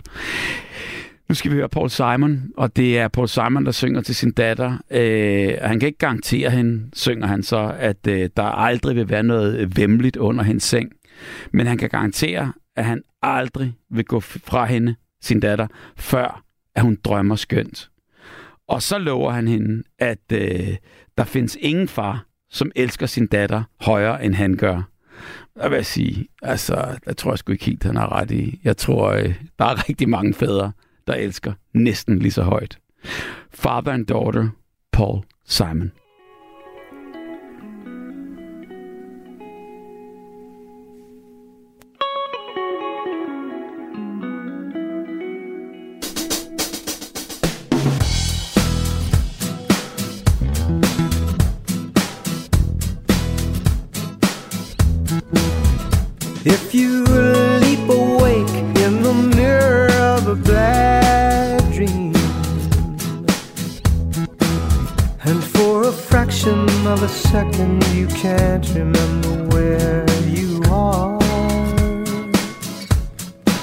[1.28, 4.32] Nu skal vi høre Paul Simon, og det er Paul Simon, der synger til sin
[4.32, 4.78] datter.
[4.90, 9.22] Øh, han kan ikke garantere hende, synger han så, at øh, der aldrig vil være
[9.22, 10.92] noget øh, vemmeligt under hendes seng.
[11.52, 15.66] Men han kan garantere, at han aldrig vil gå fra hende, sin datter,
[15.96, 16.42] før
[16.74, 17.89] at hun drømmer skønt.
[18.70, 20.76] Og så lover han hende, at øh,
[21.18, 24.82] der findes ingen far, som elsker sin datter højere, end han gør.
[25.62, 28.60] Jeg vil sige, altså, jeg tror jeg sgu ikke helt, han har ret i.
[28.64, 30.72] Jeg tror, øh, der er rigtig mange fædre,
[31.06, 32.78] der elsker næsten lige så højt.
[33.50, 34.48] Father and Daughter,
[34.92, 35.92] Paul Simon.
[56.42, 62.14] If you leap awake in the mirror of a bad dream,
[65.22, 71.20] and for a fraction of a second you can't remember where you are,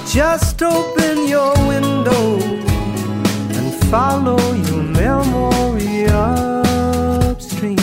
[0.06, 2.38] just open your window
[3.56, 7.76] and follow your memory upstream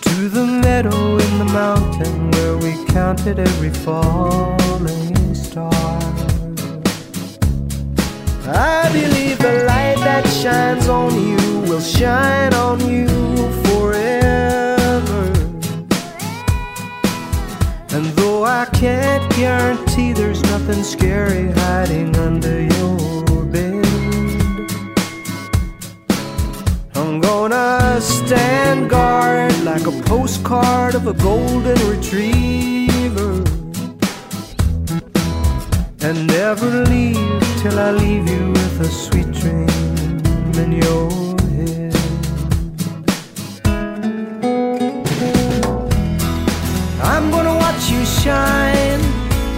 [0.00, 1.19] to the meadow
[1.52, 5.70] mountain where we counted every falling star.
[8.46, 13.08] I believe the light that shines on you will shine on you
[13.64, 15.22] forever.
[17.90, 23.29] And though I can't guarantee there's nothing scary hiding under your
[27.22, 33.44] I'm gonna stand guard like a postcard of a golden retriever
[36.00, 39.68] and never leave till I leave you with a sweet dream
[40.56, 41.10] in your
[41.50, 41.94] head.
[47.02, 49.02] I'm gonna watch you shine,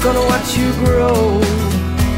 [0.03, 1.41] gonna watch you grow,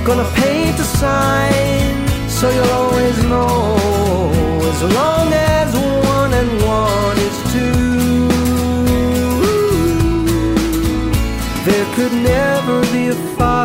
[0.07, 3.77] gonna paint a sign so you'll always know
[4.71, 5.14] as long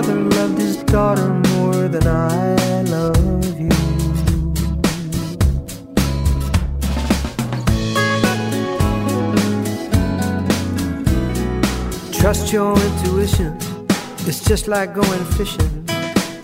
[0.02, 3.70] father loved his daughter more than I love you.
[12.14, 13.58] Trust your intuition,
[14.20, 15.86] it's just like going fishing.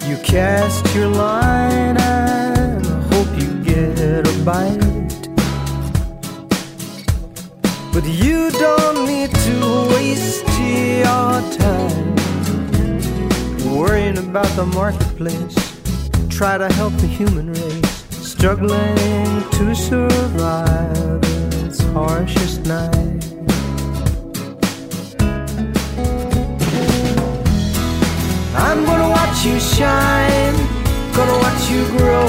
[0.06, 5.30] You cast your line and hope you get a bite.
[7.94, 9.56] But you don't need to
[9.96, 12.15] waste your time
[13.76, 15.56] worrying about the marketplace.
[16.30, 21.20] Try to help the human race struggling to survive
[21.64, 23.22] its harshest night.
[28.66, 30.56] I'm gonna watch you shine,
[31.14, 32.28] gonna watch you grow,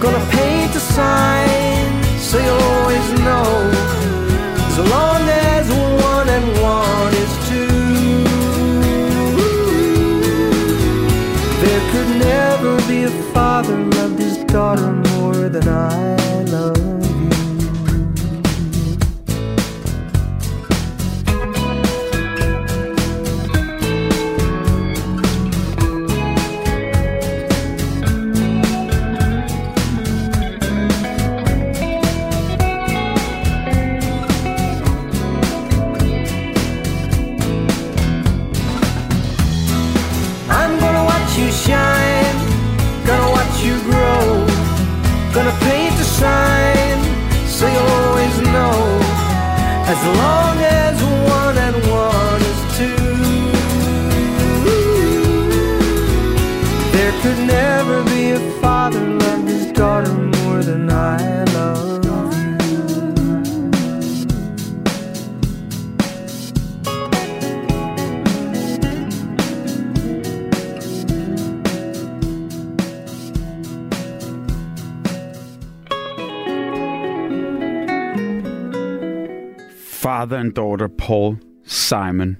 [0.00, 3.48] gonna paint a sign so you'll always know.
[4.68, 7.09] As long as one and one
[14.52, 16.79] daughter more than I love
[80.20, 82.36] Father and Daughter, Paul Simon.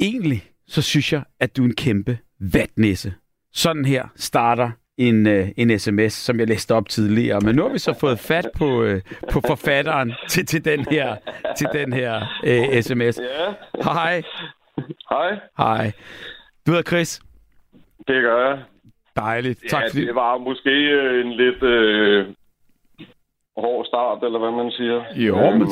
[0.00, 3.14] Egentlig så synes jeg, at du er en kæmpe vatnisse.
[3.52, 7.40] Sådan her starter en, øh, en sms, som jeg læste op tidligere.
[7.40, 9.00] Men nu har vi så fået fat på, øh,
[9.32, 11.16] på forfatteren til, til den her,
[11.56, 13.18] til den her øh, sms.
[13.18, 13.54] Ja.
[13.84, 14.22] Hej.
[15.10, 15.38] Hej.
[15.58, 15.92] Hej.
[16.66, 17.20] Du hedder Chris.
[18.08, 18.62] Det gør jeg.
[19.16, 19.60] Dejligt.
[19.70, 20.06] Tak ja, fordi...
[20.06, 22.26] det var måske øh, en lidt øh,
[23.66, 24.98] hård start, eller hvad man siger.
[25.26, 25.70] Jo, Øhm, men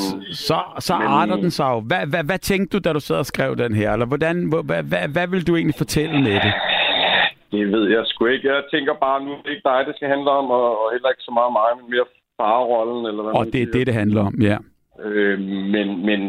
[0.49, 1.81] så, så men- arter den sig jo.
[1.81, 3.93] Hvad, hvad, hvad tænkte du, da du sad og skrev den her?
[3.93, 6.53] Eller hvordan, hvor- hvad, hvad, hvad vil du egentlig fortælle med det?
[7.53, 8.49] Det ved jeg sgu ikke.
[8.55, 11.09] Jeg tænker bare, nu er det ikke dig, det skal handle om, og, og heller
[11.09, 12.07] ikke så meget mig, men mere
[12.41, 14.57] farrollen, eller hvad Og man det er det, det handler om, ja.
[15.05, 15.39] Øh,
[15.75, 16.21] men, men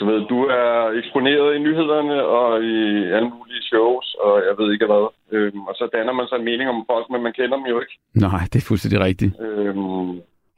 [0.00, 2.76] du ved, du er eksponeret i nyhederne og i
[3.16, 5.04] alle mulige shows, og jeg ved ikke hvad.
[5.32, 7.80] Øh, og så danner man sig en mening om folk, men man kender dem jo
[7.80, 7.94] ikke.
[8.14, 9.32] Nej, det er fuldstændig rigtigt.
[9.46, 9.74] Øh,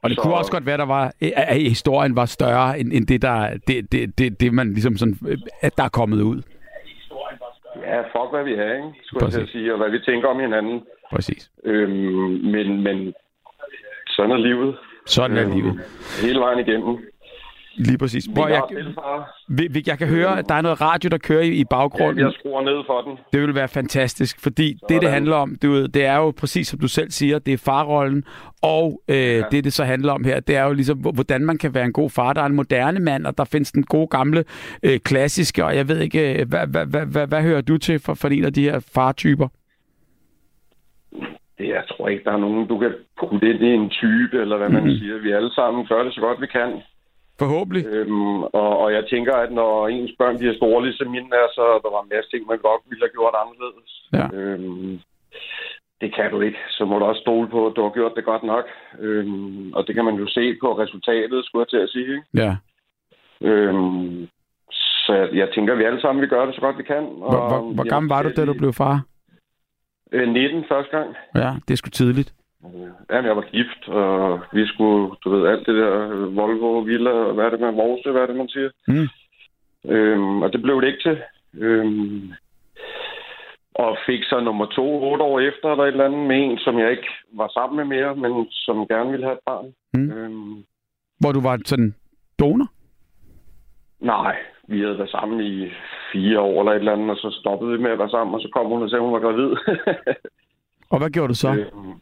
[0.02, 3.06] Og det så- kunne også godt være, der var, at historien var større end, end
[3.06, 5.16] det, der, det, det, det, det, man ligesom sådan,
[5.60, 6.42] at der er kommet ud.
[7.86, 8.88] Ja, fuck hvad vi har, ikke?
[9.04, 9.50] Skulle jeg Præcis.
[9.52, 10.82] sige, og hvad vi tænker om hinanden.
[11.12, 11.50] Præcis.
[11.64, 11.92] Øhm,
[12.54, 13.14] men, men
[14.06, 14.76] sådan er livet.
[15.06, 15.80] Sådan er Øhm, livet.
[16.22, 16.98] Hele vejen igennem.
[17.76, 18.24] Lige præcis.
[18.24, 18.62] Hvor jeg,
[19.74, 22.24] jeg, jeg kan høre, at der er noget radio, der kører i, i ja, baggrunden.
[22.24, 23.18] jeg skruer ned for den.
[23.32, 25.10] Det vil være fantastisk, fordi det, det Sådan.
[25.12, 28.24] handler om, du ved, det er jo præcis som du selv siger, det er farrollen,
[28.62, 29.42] og øh, ja.
[29.50, 31.84] det, det så handler om her, det er jo ligesom, hvor- hvordan man kan være
[31.84, 32.32] en god far.
[32.32, 34.44] Der er en moderne mand, og der findes den gode gamle
[34.82, 37.98] øh, klassiske, og jeg ved ikke, øh, hvad, hvad, hvad, hvad, hvad hører du til
[37.98, 39.48] for, for en af de her fartyper?
[41.58, 44.56] Det, jeg tror ikke, der er nogen, du kan putte ind i en type, eller
[44.56, 44.90] hvad man Mhm.
[44.98, 45.18] siger.
[45.22, 46.70] Vi alle sammen gør det så godt, vi kan.
[47.38, 47.84] Forhåbentlig.
[47.86, 51.64] Øhm, og, og jeg tænker, at når ens børn bliver store, ligesom mine er, så
[51.82, 53.90] der var en masse ting, man godt ville have gjort anderledes.
[54.18, 54.26] Ja.
[54.38, 55.00] Øhm,
[56.00, 56.58] det kan du ikke.
[56.70, 58.64] Så må du også stole på, at du har gjort det godt nok.
[58.98, 62.10] Øhm, og det kan man jo se på resultatet, skulle jeg til at sige.
[62.16, 62.26] Ikke?
[62.42, 62.52] Ja.
[63.48, 64.28] Øhm,
[65.06, 67.04] så jeg tænker, at vi alle sammen vil gøre det så godt, vi kan.
[67.26, 69.02] Og Hvor, hvor, hvor gammel var du, da du blev far?
[70.12, 71.08] Øh, 19 første gang.
[71.34, 72.34] Ja, det er sgu tidligt.
[73.10, 77.32] Jamen, jeg var gift, og vi skulle, du ved, alt det der øh, Volvo, Villa,
[77.32, 78.70] hvad er det man Morse, hvad er det, man siger?
[78.88, 79.08] Mm.
[79.92, 81.18] Øhm, og det blev det ikke til.
[81.54, 82.32] Øhm,
[83.74, 86.78] og fik så nummer to otte år efter, eller et eller andet, med en, som
[86.78, 89.72] jeg ikke var sammen med mere, men som gerne ville have et barn.
[89.94, 90.10] Mm.
[90.12, 90.64] Øhm,
[91.20, 91.94] Hvor du var sådan
[92.40, 92.68] donor?
[94.00, 94.36] nej,
[94.68, 95.70] vi havde været sammen i
[96.12, 98.40] fire år eller et eller andet, og så stoppede vi med at være sammen, og
[98.40, 99.50] så kom hun og sagde, at hun var gravid.
[100.92, 101.50] Og hvad gjorde du så?
[101.50, 101.94] Øhm,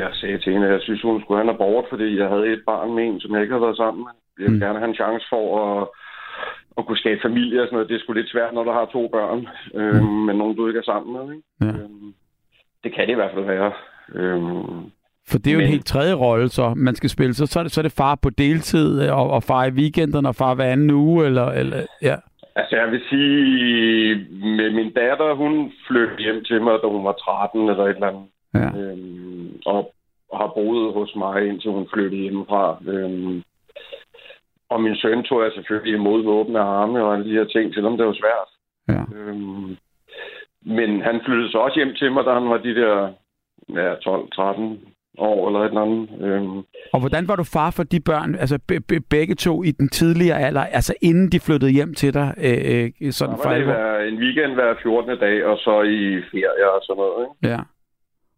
[0.00, 2.46] jeg sagde til hende, at jeg synes, hun skulle have en abort, fordi jeg havde
[2.52, 4.12] et barn med en, som jeg ikke havde været sammen med.
[4.38, 4.64] Jeg ville Mm.
[4.66, 5.88] gerne have en chance for at,
[6.78, 7.88] at kunne skabe familie og sådan noget.
[7.88, 10.24] Det er sgu lidt svært, når du har to børn, øhm, Mm.
[10.26, 11.24] men nogen, du ikke er sammen med.
[11.34, 11.46] Ikke?
[11.60, 11.66] Ja.
[11.66, 12.14] Øhm,
[12.84, 13.72] det kan det i hvert fald være.
[14.14, 14.90] Øhm,
[15.30, 17.34] For det er jo Men- en helt tredje rolle, så man skal spille.
[17.34, 19.70] Så, så, er, det, så er det far på deltid, øh, og, og far i
[19.70, 22.16] weekenderne, og far hver anden uge, eller, eller ja.
[22.56, 24.14] altså, jeg vil sige,
[24.58, 28.06] med min datter, hun flyttede hjem til mig, da hun var 13 eller et eller
[28.08, 28.22] andet.
[28.54, 28.68] Ja.
[28.78, 29.92] øhm, og
[30.34, 32.78] har boet hos mig, indtil hun flyttede hjemmefra.
[32.86, 33.42] Øhm,
[34.70, 37.74] og min søn tog jeg selvfølgelig imod med åbne arme og alle de her ting,
[37.74, 38.50] selvom det var svært.
[38.96, 39.18] ja.
[39.18, 39.76] Øhm,
[40.62, 43.12] men han flyttede så også hjem til mig, da han var de der
[43.68, 44.78] ja, 12-13
[45.18, 46.08] år eller et eller andet.
[46.20, 46.58] Øhm,
[46.92, 49.88] Og hvordan var du far for de børn, altså be, be, begge to i den
[49.88, 52.34] tidligere alder, altså inden de flyttede hjem til dig?
[52.38, 55.18] Øh, øh, så sådan var for det hver, en weekend hver 14.
[55.18, 57.26] dag, og så i ferie og sådan noget.
[57.26, 57.54] Ikke?
[57.54, 57.60] Ja.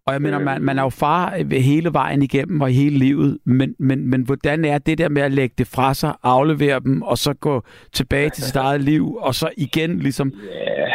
[0.07, 0.45] Og jeg mener, Øh.
[0.45, 4.65] man, man er jo far hele vejen igennem og hele livet, men, men, men hvordan
[4.65, 7.63] er det der med at lægge det fra sig, aflevere dem, og så gå
[7.93, 10.33] tilbage til sit eget liv, og så igen ligesom...
[10.51, 10.87] Ja,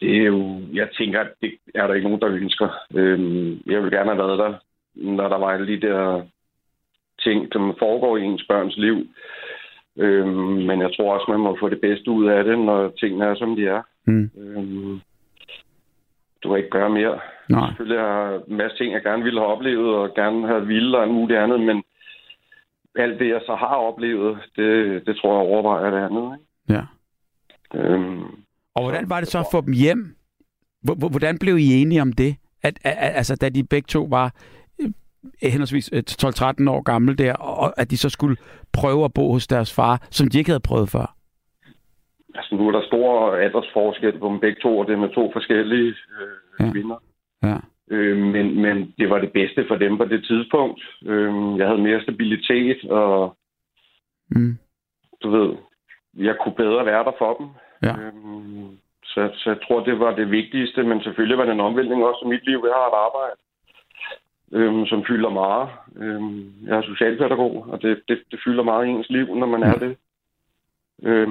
[0.00, 0.60] det er jo...
[0.72, 2.68] Jeg tænker, at det er der ikke nogen, der ønsker.
[2.94, 4.54] Øhm, jeg vil gerne have været der,
[4.94, 6.22] når der var alle de der
[7.20, 9.06] ting, som foregår i ens børns liv.
[9.98, 10.28] Øhm,
[10.68, 13.34] men jeg tror også, man må få det bedste ud af det, når tingene er,
[13.34, 13.82] som de er.
[14.06, 15.00] Mm, Øhm,
[16.42, 17.20] du kan ikke gøre mere.
[17.48, 20.96] Nej, Selvfølgelig har en masse ting, jeg gerne ville have oplevet, og gerne have ville
[20.96, 21.82] og alt muligt andet, men
[22.98, 26.38] alt det, jeg så har oplevet, det, det tror jeg overvejer det andet.
[26.38, 26.46] Ikke?
[26.74, 26.84] ja.
[27.74, 28.22] Øhm,
[28.74, 30.16] Og hvordan var det så at få dem hjem?
[30.82, 32.36] Hvor- hvor- Hvordan blev I enige om det?
[32.62, 34.34] At, at, at, altså, da de begge to var
[34.80, 34.90] øh,
[35.42, 38.36] henholdsvis øh, 12-13 år gamle der, og at de så skulle
[38.72, 41.14] prøve at bo hos deres far, som de ikke havde prøvet før.
[42.34, 45.30] Altså, nu er der stor aldersforskel på dem begge to, og det er med to
[45.32, 46.72] forskellige øh, ja.
[46.72, 46.96] kvinder.
[47.46, 47.56] Ja.
[47.90, 50.80] Øh, men, men det var det bedste for dem på det tidspunkt.
[51.06, 53.36] Øh, jeg havde mere stabilitet, og
[54.30, 54.58] Mm.
[55.22, 55.56] du ved,
[56.16, 57.46] jeg kunne bedre være der for dem.
[57.82, 57.92] Ja.
[57.92, 58.12] Øh,
[59.04, 62.20] så, så jeg tror, det var det vigtigste, men selvfølgelig var det en omvæltning også
[62.24, 62.64] i mit liv.
[62.66, 63.36] Jeg har et arbejde,
[64.52, 65.68] øh, som fylder meget.
[65.96, 66.22] Øh,
[66.68, 69.78] jeg er socialpædagog, og det, det, det fylder meget i ens liv, når man er
[69.78, 69.96] det.
[71.02, 71.28] Øh,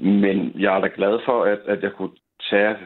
[0.00, 2.16] men jeg er da glad for, at, at jeg kunne
[2.50, 2.76] tage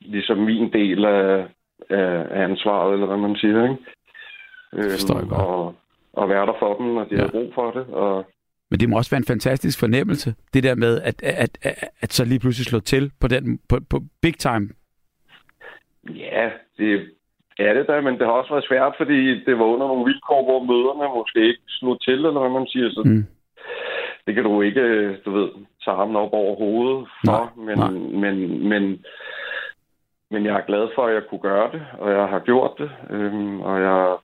[0.00, 1.46] ligesom min del af,
[1.90, 3.76] af, ansvaret, eller hvad man siger, ikke?
[4.72, 5.74] Øhm, og,
[6.12, 7.16] og være der for dem, når de Ja.
[7.16, 7.22] ja.
[7.22, 7.86] har brug for det.
[7.86, 8.26] Og
[8.70, 12.12] Men det må også være en fantastisk fornemmelse, det der med, at, at, at, at
[12.12, 14.68] så lige pludselig slå til på, den, på, på big time.
[16.14, 17.06] Ja, det
[17.58, 20.44] er det da, men det har også været svært, fordi det var under nogle vilkår,
[20.44, 22.90] hvor møderne måske ikke slog til, eller hvad man siger.
[22.90, 23.24] Så Mm.
[24.26, 25.48] det kan du ikke, du ved,
[25.84, 27.90] tage ham op over hovedet for, Nej, men, nej.
[27.90, 29.04] men, men, men
[30.30, 33.60] jeg er glad for, at jeg kunne gøre det, og jeg har gjort det, øhm,
[33.60, 34.16] og jeg,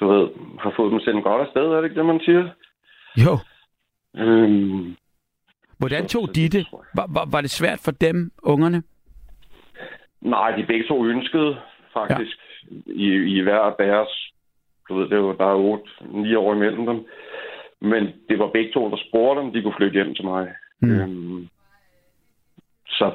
[0.00, 0.28] du ved,
[0.58, 2.50] har fået dem sendt godt afsted, er det ikke det, man siger?
[3.16, 3.38] Jo.
[4.16, 4.96] Øhm,
[5.78, 6.66] Hvordan tog så de det.
[6.94, 8.82] Var, var, var det svært for dem, ungerne?
[10.20, 11.56] nej, de begge to ønskede
[11.92, 12.36] faktisk
[12.70, 12.92] ja.
[12.92, 14.32] i, i hver deres,
[14.88, 17.06] du ved, det der er 8, 9 år imellem dem,
[17.80, 20.54] men det var begge to, der spurgte, om de kunne flytte hjem til mig.
[20.80, 20.90] Mm.
[20.90, 21.48] Øhm,
[22.86, 23.12] så,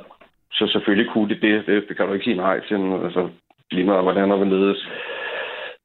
[0.58, 1.66] så selvfølgelig kunne de det.
[1.68, 1.86] det.
[1.88, 2.76] Det kan du ikke sige nej til.
[3.06, 3.30] Altså,
[3.72, 4.90] lige meget hvordan og hvorledes.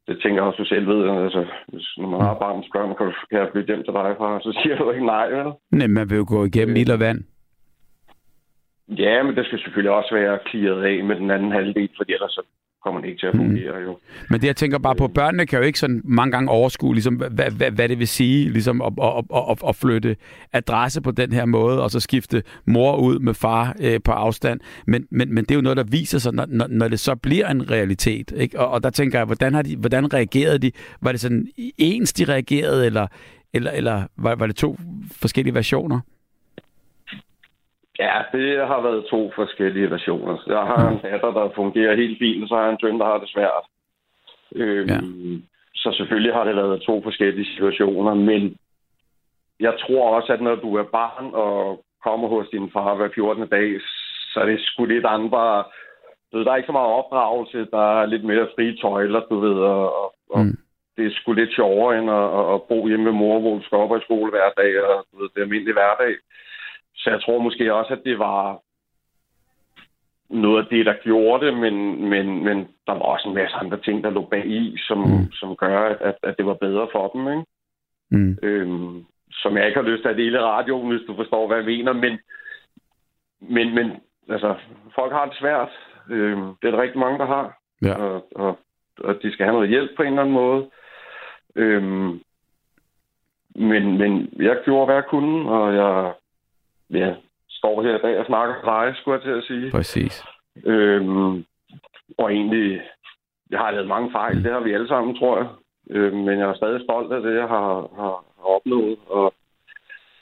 [0.08, 1.00] Det tænker jeg også, du selv ved.
[1.24, 3.94] Altså, hvis, når man har barn, spørger man, kan, du, kan jeg flytte hjem til
[3.94, 4.40] dig, far?
[4.40, 5.52] Så siger du ikke nej, vel?
[5.72, 7.20] Nej, man vil jo gå igennem ild og vand.
[8.88, 12.32] Ja, men det skal selvfølgelig også være clearet af med den anden halvdel, for ellers
[12.32, 12.42] så
[12.84, 13.98] kommer det ikke til at fungere, jo.
[14.30, 17.14] Men det, jeg tænker bare på, børnene kan jo ikke sådan mange gange overskue, ligesom,
[17.14, 20.16] hvad, hvad, hvad det vil sige ligesom at, at, at, at flytte
[20.52, 24.60] adresse på den her måde, og så skifte mor ud med far øh, på afstand.
[24.86, 27.14] Men, men, men det er jo noget, der viser sig, når, når, når det så
[27.14, 28.32] bliver en realitet.
[28.36, 28.60] Ikke?
[28.60, 30.72] Og, og der tænker jeg, hvordan, har de, hvordan reagerede de?
[31.02, 31.46] Var det sådan
[31.78, 33.06] ens, de reagerede, eller,
[33.52, 34.76] eller, eller var, var det to
[35.12, 36.00] forskellige versioner?
[38.04, 40.34] Ja, det har været to forskellige versioner.
[40.46, 43.18] Jeg har en datter, der fungerer helt fint, så har jeg en søn, der har
[43.18, 43.64] det svært.
[44.56, 44.98] Øhm, Ja.
[45.74, 48.56] Så selvfølgelig har det været to forskellige situationer, men
[49.60, 53.48] jeg tror også, at når du er barn og kommer hos din far hver 14.
[53.48, 53.80] dag,
[54.32, 55.64] så er det sgu lidt andre...
[56.32, 59.38] Du ved, der er ikke så meget opdragelse, der er lidt mere frie tøjler, du
[59.40, 59.84] ved, og,
[60.30, 60.56] og, Mm.
[60.96, 63.78] det er sgu lidt sjovere end at, at, bo hjemme med mor, hvor du skal
[63.78, 66.12] op i skole hver dag, og du ved, det er almindelig hverdag.
[67.02, 68.60] Så jeg tror måske også, at det var
[70.30, 73.80] noget af det, der gjorde det, men, men, men der var også en masse andre
[73.80, 75.32] ting, der lå bag i, som, Mm.
[75.32, 77.28] som gør, at, at det var bedre for dem.
[77.28, 77.44] Ikke?
[78.10, 78.38] Mm.
[78.42, 81.66] Øhm, som jeg ikke har lyst til at dele radioen, hvis du forstår, hvad jeg
[81.66, 81.92] mener.
[81.92, 82.18] Men,
[83.40, 83.92] men, men
[84.28, 84.54] altså,
[84.94, 85.68] folk har det svært.
[86.10, 87.58] Øhm, det er der rigtig mange, der har.
[87.82, 87.94] Ja.
[87.94, 88.58] Og, og,
[88.98, 90.70] og de skal have noget hjælp på en eller anden måde.
[91.56, 92.20] Øhm,
[93.54, 96.12] men, men jeg gjorde, hvad jeg kunne, og jeg
[96.90, 97.14] ja,
[97.50, 99.70] står her i dag og snakker dig, skulle jeg til at sige.
[99.70, 100.24] Præcis.
[100.66, 101.44] Øhm,
[102.18, 102.80] og egentlig,
[103.50, 105.48] jeg har lavet mange fejl, det har vi alle sammen, tror jeg.
[105.90, 109.34] Øhm, men jeg er stadig stolt af det, jeg har, har, har opnået, og,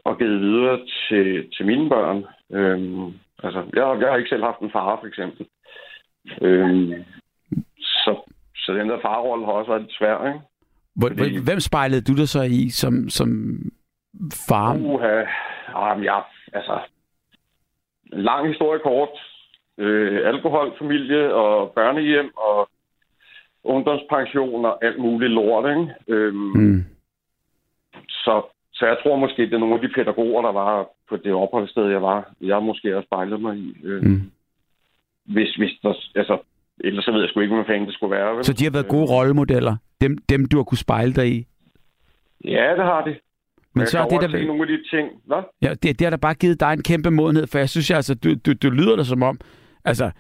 [0.05, 0.79] og givet videre
[1.09, 2.25] til, til mine børn.
[2.53, 3.07] Øhm,
[3.43, 5.47] altså, jeg, jeg har ikke selv haft en far, for eksempel.
[6.43, 6.93] Øhm,
[7.79, 10.41] så, så den der farrolle har også været lidt svær, ikke?
[10.97, 13.29] Hvor, Fordi- Hvem spejlede du dig så i som, som
[14.49, 14.75] far?
[14.77, 15.23] Uha,
[15.77, 16.19] jamen, ja,
[16.53, 16.79] altså,
[18.13, 19.09] lang historie kort.
[19.79, 22.69] Øh, alkoholfamilie og børnehjem og
[23.65, 25.95] ungdomspension og alt muligt lort, ikke?
[26.09, 26.85] Øhm, Mm.
[28.09, 28.43] så,
[28.73, 31.85] så jeg tror måske, det er nogle af de pædagoger, der var på det opholdssted,
[31.85, 32.33] jeg var.
[32.41, 33.77] Jeg måske også spejlet mig i.
[33.85, 34.31] Øh, Mm.
[35.25, 36.39] hvis, hvis der, altså,
[36.81, 38.37] ellers så ved jeg sgu ikke, hvad fanden det skulle være.
[38.37, 38.45] Vel?
[38.45, 39.77] Så de har været gode rollemodeller?
[40.01, 41.47] Dem, dem du har kunne spejle dig i?
[42.45, 43.17] Ja, det har de.
[43.79, 45.09] Men jeg så er det, der, nogle af de ting.
[45.27, 45.43] Hvad?
[45.63, 48.15] ja, det, det har da bare givet dig en kæmpe modenhed, for jeg synes, altså,
[48.15, 49.41] du, du, du lyder det som om,
[49.85, 50.11] altså,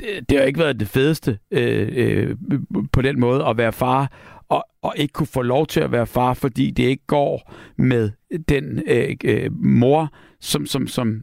[0.00, 2.36] det, det har ikke været det fedeste øh, øh,
[2.92, 4.12] på den måde at være far,
[4.48, 8.10] og, og ikke kunne få lov til at være far, fordi det ikke går med
[8.48, 11.22] den øh, øh, mor, som, som, som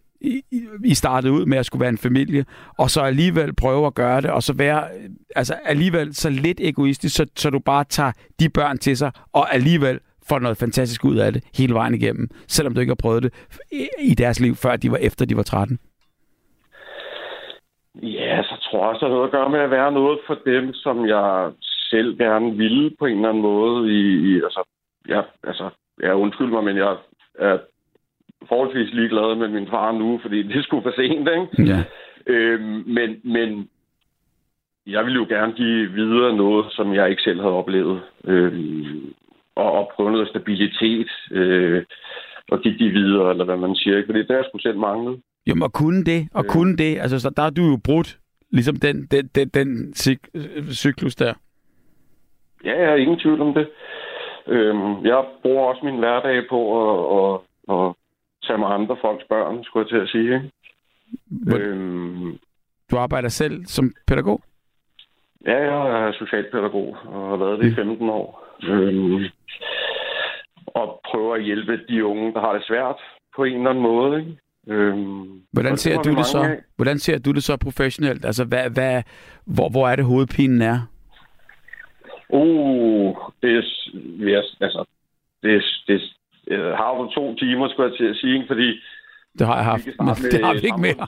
[0.84, 2.46] I, startede ud med at skulle være en familie,
[2.78, 4.88] og så alligevel prøve at gøre det, og så være
[5.36, 9.54] altså alligevel så lidt egoistisk, så, så du bare tager de børn til sig, og
[9.54, 10.00] alligevel
[10.30, 13.34] får noget fantastisk ud af det hele vejen igennem, selvom du ikke har prøvet det
[14.02, 15.80] i- deres liv, før de var efter de var 13.
[18.04, 20.74] Ja, så tror jeg også, har noget at gøre med at være noget for dem,
[20.74, 21.52] som jeg
[21.90, 23.92] selv gerne ville på en eller anden måde.
[23.94, 24.64] I, i altså,
[25.10, 25.70] ja, altså,
[26.04, 26.96] ja, undskyld mig, men jeg
[27.40, 27.58] er
[28.48, 31.72] forholdsvis ligeglad med min far nu, fordi det sgu for sent, ikke?
[31.72, 31.84] Ja.
[32.28, 33.70] Øhm, men, men
[34.88, 38.02] jeg ville jo gerne give videre noget, som jeg ikke selv havde oplevet.
[38.24, 39.14] Øhm,
[39.56, 41.10] og, og prøve noget stabilitet.
[41.32, 41.84] Øh,
[42.52, 43.98] og give de videre, eller hvad man siger.
[43.98, 44.08] Ikke?
[44.08, 45.22] Fordi det har jeg sgu selv manglet.
[45.48, 46.50] Jamen, og kunne det, og Øh.
[46.50, 48.18] kunne det, altså, så der er du jo brudt,
[48.52, 51.34] ligesom den, den, den, den cyk- øh, cyklus der.
[52.66, 53.68] Ja, jeg har ingen tvivl om det.
[54.48, 57.40] Øhm, jeg bruger også min hverdag på at, at,
[57.76, 57.94] at
[58.48, 60.34] tage mig andre folks børn, skulle jeg til at sige.
[60.36, 60.52] Ikke?
[61.28, 62.38] Hvor- Øhm,
[62.92, 64.42] Du arbejder selv som pædagog?
[65.46, 68.45] ja, jeg er socialpædagog og har været det i 15 år.
[68.64, 69.24] Øhm,
[70.68, 72.96] og prøver at hjælpe de unge, der har det svært
[73.36, 74.20] på en eller anden måde.
[74.20, 74.38] Ikke?
[74.68, 76.40] Øhm, Hvordan ser du det så?
[76.42, 76.58] af.
[76.76, 78.26] Hvordan ser du det så professionelt?
[78.26, 79.04] Altså, hvad, hvad,
[79.46, 80.80] hvor, hvor er det hovedpinen er?
[82.30, 84.86] Uh, det er, altså,
[85.44, 86.02] det, er- det,
[86.48, 88.82] øh, har du to timer, skulle jeg til at sige, fordi
[89.40, 91.08] Det har jeg haft, men starte det med har vi ikke mere.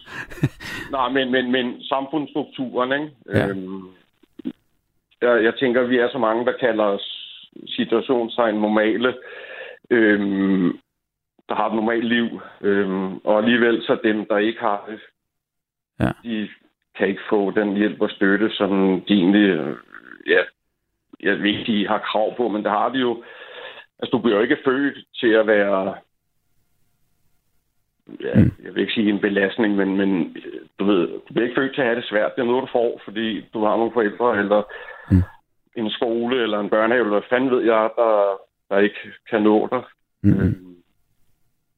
[0.92, 3.16] Nej, men, men, men samfundsstrukturen, ikke?
[3.34, 3.48] Ja.
[3.48, 3.88] Øhm,
[5.22, 7.17] jeg, jeg tænker, vi er så mange, der kalder os
[7.68, 9.16] situationstegn normale,
[9.90, 10.80] øhm,
[11.50, 15.00] der har et normalt liv, øhm, og alligevel så dem, der ikke har det,
[16.00, 16.12] Ja.
[16.24, 16.50] de
[16.98, 19.76] kan ikke få den hjælp og støtte, som de egentlig, øh,
[20.28, 20.42] ja,
[21.20, 23.24] jeg ved ikke, de har krav på, men det har de jo.
[24.00, 25.96] Altså, du bliver jo ikke født til at være
[28.22, 28.52] ja, Mm.
[28.64, 31.74] jeg vil ikke sige en belastning, men, men øh, du ved, du bliver ikke født
[31.74, 32.36] til at have det svært.
[32.36, 34.64] Det er noget, du får, fordi du har nogle forældre, eller
[35.12, 35.24] Mm.
[35.78, 38.40] En skole, eller en børnehave, eller hvad fanden ved jeg, der,
[38.70, 39.84] der ikke kan nå dig.
[40.24, 40.40] Mm.
[40.42, 40.76] Øhm,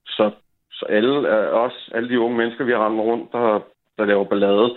[0.05, 0.31] Så,
[0.71, 3.59] så alle, er også alle de unge mennesker, vi har rendt rundt, der,
[3.97, 4.69] der laver ballade,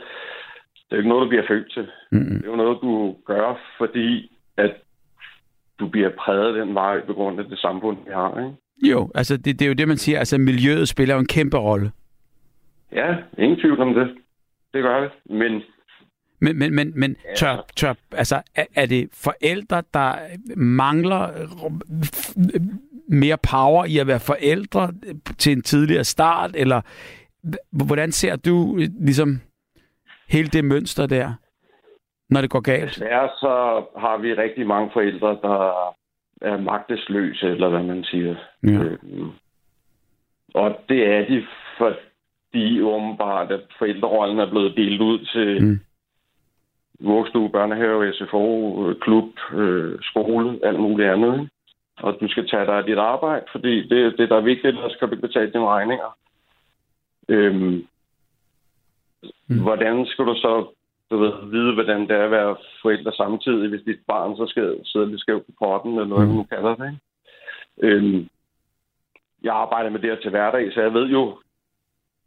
[0.84, 1.86] det er jo ikke noget, du bliver født til.
[2.12, 2.36] Mm.
[2.36, 4.72] Det er jo noget, du gør, fordi at
[5.78, 8.38] du bliver præget den vej på grund af det samfund, vi har.
[8.38, 8.92] Ikke?
[8.92, 10.18] Jo, altså det, det er jo det, man siger.
[10.18, 11.90] Altså miljøet spiller jo en kæmpe rolle.
[12.92, 14.14] Ja, ingen tvivl om det.
[14.74, 15.10] Det gør det.
[15.24, 15.62] Men
[16.42, 20.14] Men, men, men, men tør, tør, altså, er, er det forældre, der
[20.56, 21.28] mangler
[23.08, 24.92] mere power i at være forældre
[25.38, 26.80] til en tidligere start, eller
[27.86, 29.40] hvordan ser du øh, ligesom
[30.28, 31.32] hele det mønster der,
[32.30, 32.90] når det går galt?
[32.90, 35.92] Desværre så har vi rigtig mange forældre, der
[36.40, 38.34] er magtesløse, eller hvad man siger.
[38.62, 38.70] Ja.
[38.70, 39.30] Øhm,
[40.54, 41.46] og det er de,
[41.78, 45.80] fordi åbenbart, at forældrerollen er blevet delt ud til Mm.
[47.02, 48.44] Vuggestue, børnehave, SFO,
[48.88, 51.32] øh, klub, øh, skole, alt muligt andet.
[51.40, 51.50] ikke?
[51.96, 54.92] Og du skal tage dig af dit arbejde, fordi det, det der er vigtigt, at
[54.92, 56.16] skal du betale dine regninger.
[57.28, 57.86] Øhm,
[59.48, 59.62] Mm.
[59.62, 60.66] Hvordan skal du så
[61.10, 64.80] du ved, vide, hvordan det er at være forældre samtidig, hvis dit barn så skal
[64.84, 66.34] sidde lidt skævt på potten, eller hvad Mm.
[66.34, 66.86] man kalder det.
[66.90, 67.96] Ikke?
[67.96, 68.28] Øhm,
[69.42, 71.38] jeg arbejder med det her til hverdag, så jeg ved jo,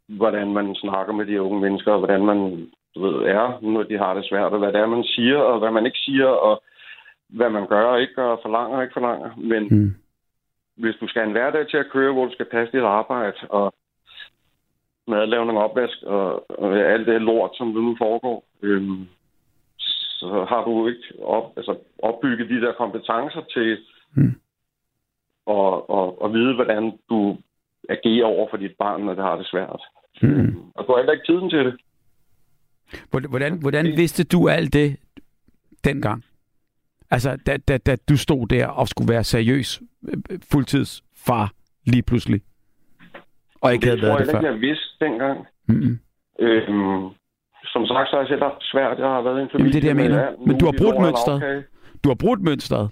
[0.08, 3.98] hvordan man snakker med de unge mennesker, og hvordan man du ved, er, når de
[3.98, 6.62] har det svært, og hvad det er, man siger, og hvad man ikke siger, og
[7.28, 9.30] hvad man gør og ikke gør, og forlanger og ikke forlanger.
[9.36, 9.94] Men Mm.
[10.76, 13.36] hvis du skal have en hverdag til at køre, hvor du skal passe dit arbejde,
[13.48, 13.74] og
[15.08, 19.06] madlavning, opvask, og, og alt det lort, som det nu foregår, øhm,
[20.18, 23.78] så har du ikke op, altså, opbygget de der kompetencer til
[24.18, 24.34] Mm.
[25.50, 27.36] at, at, at vide, hvordan du
[27.88, 29.82] agerer over for dit barn, når det har det svært.
[30.22, 30.56] Mm.
[30.74, 31.74] Og du har heller ikke tiden til det.
[33.10, 34.96] Hvordan, hvordan, vidste du alt det
[35.84, 36.24] dengang?
[37.10, 41.52] Altså, da, da, da du stod der og skulle være seriøs øh, fuldtidsfar
[41.86, 42.40] lige pludselig,
[43.60, 44.38] og ikke havde det tror været det før.
[44.38, 45.46] ikke, jeg vidste dengang.
[45.68, 45.98] Mm-mm.
[46.40, 47.08] Øhm,
[47.64, 48.98] som sagt, så har jeg selv svært.
[48.98, 50.46] Jeg har været i en Jamen, familie det er det, jeg mener.
[50.46, 51.64] Men du har brudt mønstret.
[52.04, 52.90] Du har brudt mønstret.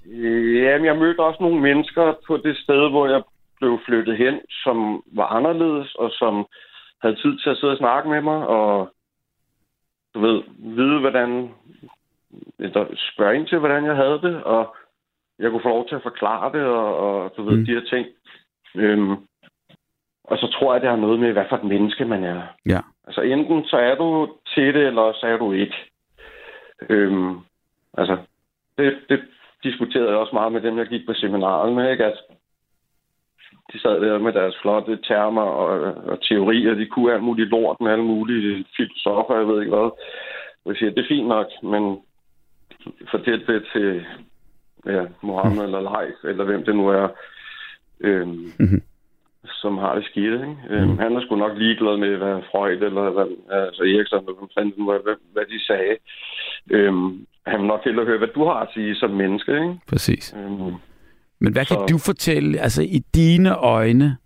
[0.64, 3.22] Jamen, jeg mødte også nogle mennesker på det sted, hvor jeg
[3.60, 4.34] blev flyttet hen,
[4.64, 6.34] som var anderledes, og som
[7.02, 8.94] havde tid til at sidde og snakke med mig, og
[10.14, 11.50] du ved, vide, hvordan,
[12.58, 14.76] eller spørge ind til, hvordan jeg havde det, og
[15.38, 17.64] jeg kunne få lov til at forklare det, og, og du ved, Mm.
[17.64, 18.06] de her ting.
[18.74, 19.12] Øhm,
[20.24, 22.42] og så tror jeg, det har noget med, hvad for et menneske man er.
[22.66, 22.80] Ja.
[23.06, 25.76] Altså, enten så er du til det, eller så er du ikke.
[26.88, 27.38] Øhm,
[27.98, 28.16] altså,
[28.78, 29.20] det, det
[29.62, 32.04] diskuterede jeg også meget med dem, jeg gik på seminaret med, ikke?
[32.04, 32.20] At
[33.74, 36.74] de sad der med deres flotte termer og, og teorier.
[36.74, 39.90] De kunne alt muligt lort med alle mulige filosofer, jeg ved ikke hvad.
[40.64, 41.98] Og jeg siger, det er fint nok, men
[43.10, 44.04] fortæl det til
[44.86, 47.08] ja, Mohammed eller Leif, eller hvem det nu er,
[48.00, 48.82] øhm, Mhm.
[49.44, 50.34] som har det skidt.
[50.34, 50.56] Ikke?
[50.70, 54.48] Øhm, han er sgu nok ligeglad med, hvad Freud eller hvad, altså Eriksson, eller hvad,
[54.58, 55.96] fanden hvad, hvad de sagde.
[56.70, 59.52] Øhm, han vil nok hellere høre, hvad du har at sige som menneske.
[59.52, 59.74] Ikke?
[59.88, 60.34] Præcis.
[60.38, 60.74] Øhm,
[61.44, 64.16] Men hvad kan Så- du fortælle, altså i dine øjne,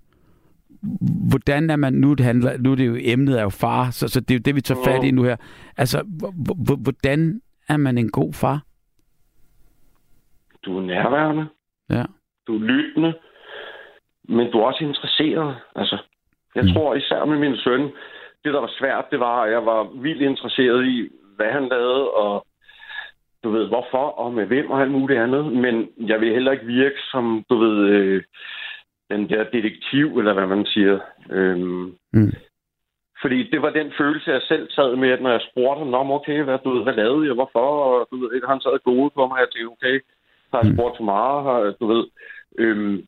[1.31, 4.09] hvordan er man, nu det handler, nu er det jo emnet er jo far, så,
[4.09, 5.36] så det er jo det, vi tager fat i nu her.
[5.77, 6.05] Altså,
[6.82, 8.62] hvordan er man en god far?
[10.65, 11.47] du er nærværende.
[11.90, 12.05] Ja.
[12.47, 13.15] Du er lyttende.
[14.28, 15.57] Men du er også interesseret.
[15.77, 15.99] Altså,
[16.55, 16.70] jeg mm.
[16.73, 17.81] tror især med min søn,
[18.45, 22.11] det der var svært, det var, at jeg var vildt interesseret i, hvad han lavede,
[22.11, 22.47] og
[23.44, 25.52] du ved, hvorfor, og med hvem, og alt muligt andet.
[25.52, 28.23] Men jeg vil heller ikke virke som, du ved, øh,
[29.10, 30.98] den der detektiv, eller hvad man siger.
[31.31, 32.32] Øhm, Mm.
[33.23, 36.10] fordi det var den følelse, jeg selv sad med, at når jeg spurgte ham, om
[36.10, 39.27] okay, hvad, du ved, hvad lavede jeg, hvorfor, og du ved, han sad gode på
[39.27, 40.01] mig, og jeg tænkte, okay,
[40.52, 40.77] har jeg Mm.
[40.77, 42.05] spurgt for meget, har, du ved.
[42.59, 43.06] Øhm,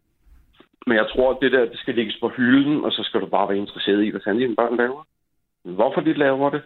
[0.86, 3.26] Men jeg tror, at det der, det skal ligges på hylden, og så skal du
[3.26, 5.06] bare være interesseret i, hvad fanden dine børn laver.
[5.64, 6.62] Hvorfor de laver det,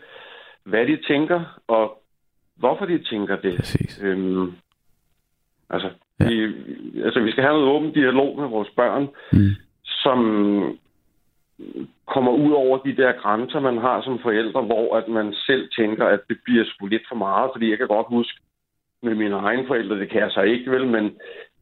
[0.65, 2.03] hvad de tænker, og
[2.57, 3.57] hvorfor de tænker det.
[3.57, 4.01] Præcis.
[4.03, 4.53] Øhm,
[5.71, 5.89] altså,
[6.21, 6.29] Ja.
[6.29, 6.55] vi,
[7.05, 9.51] altså, vi skal have noget åben dialog med vores børn, Mm.
[9.85, 10.19] som
[12.07, 16.07] kommer ud over de der grænser, man har som forældre, hvor at man selv tænker,
[16.07, 18.41] at det bliver sgu lidt for meget, fordi jeg kan godt huske
[19.03, 21.17] med mine egne forældre, det kan jeg så ikke vel, men,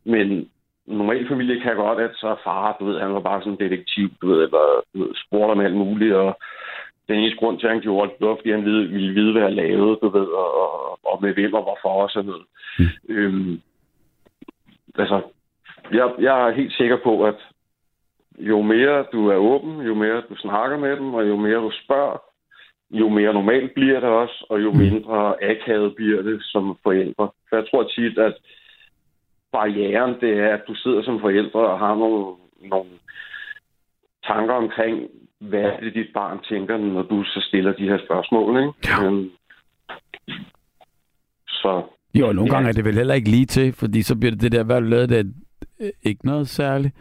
[0.05, 0.51] men
[0.87, 4.09] normal familie kan godt, at så far, du ved, han var bare sådan en detektiv,
[4.23, 6.39] du ved, eller du ved, spurgte om alt muligt, og
[7.09, 9.33] den eneste grund til, at han gjorde det, det var, fordi han ville, ville vide,
[9.33, 12.47] hvad jeg lavede, du ved, og, og, og med hvem og hvorfor og sådan noget.
[12.79, 13.15] Mm.
[13.15, 13.61] Øhm,
[14.99, 15.23] altså,
[15.93, 17.39] jeg, jeg er helt sikker på, at
[18.39, 21.71] jo mere du er åben, jo mere du snakker med dem, og jo mere du
[21.85, 22.19] spørger,
[22.91, 27.31] jo mere normalt bliver det også, og jo mindre akavet bliver det som forældre.
[27.49, 28.35] For jeg tror tit, at
[29.53, 32.91] barrieren, det er, at du sidder som forældre og har nogle, nogle
[34.27, 35.09] tanker omkring,
[35.49, 38.73] hvad er det, dit barn tænker, når du så stiller de her spørgsmål, ikke?
[38.89, 39.05] Ja.
[39.07, 39.31] Øhm,
[41.47, 41.83] så
[42.15, 42.55] Jo, nogle Ja.
[42.55, 44.81] gange er det vel heller ikke lige til, fordi så bliver det det der, hvad
[44.81, 45.35] du lavet det?
[45.81, 46.95] Øh, Ikke noget særligt.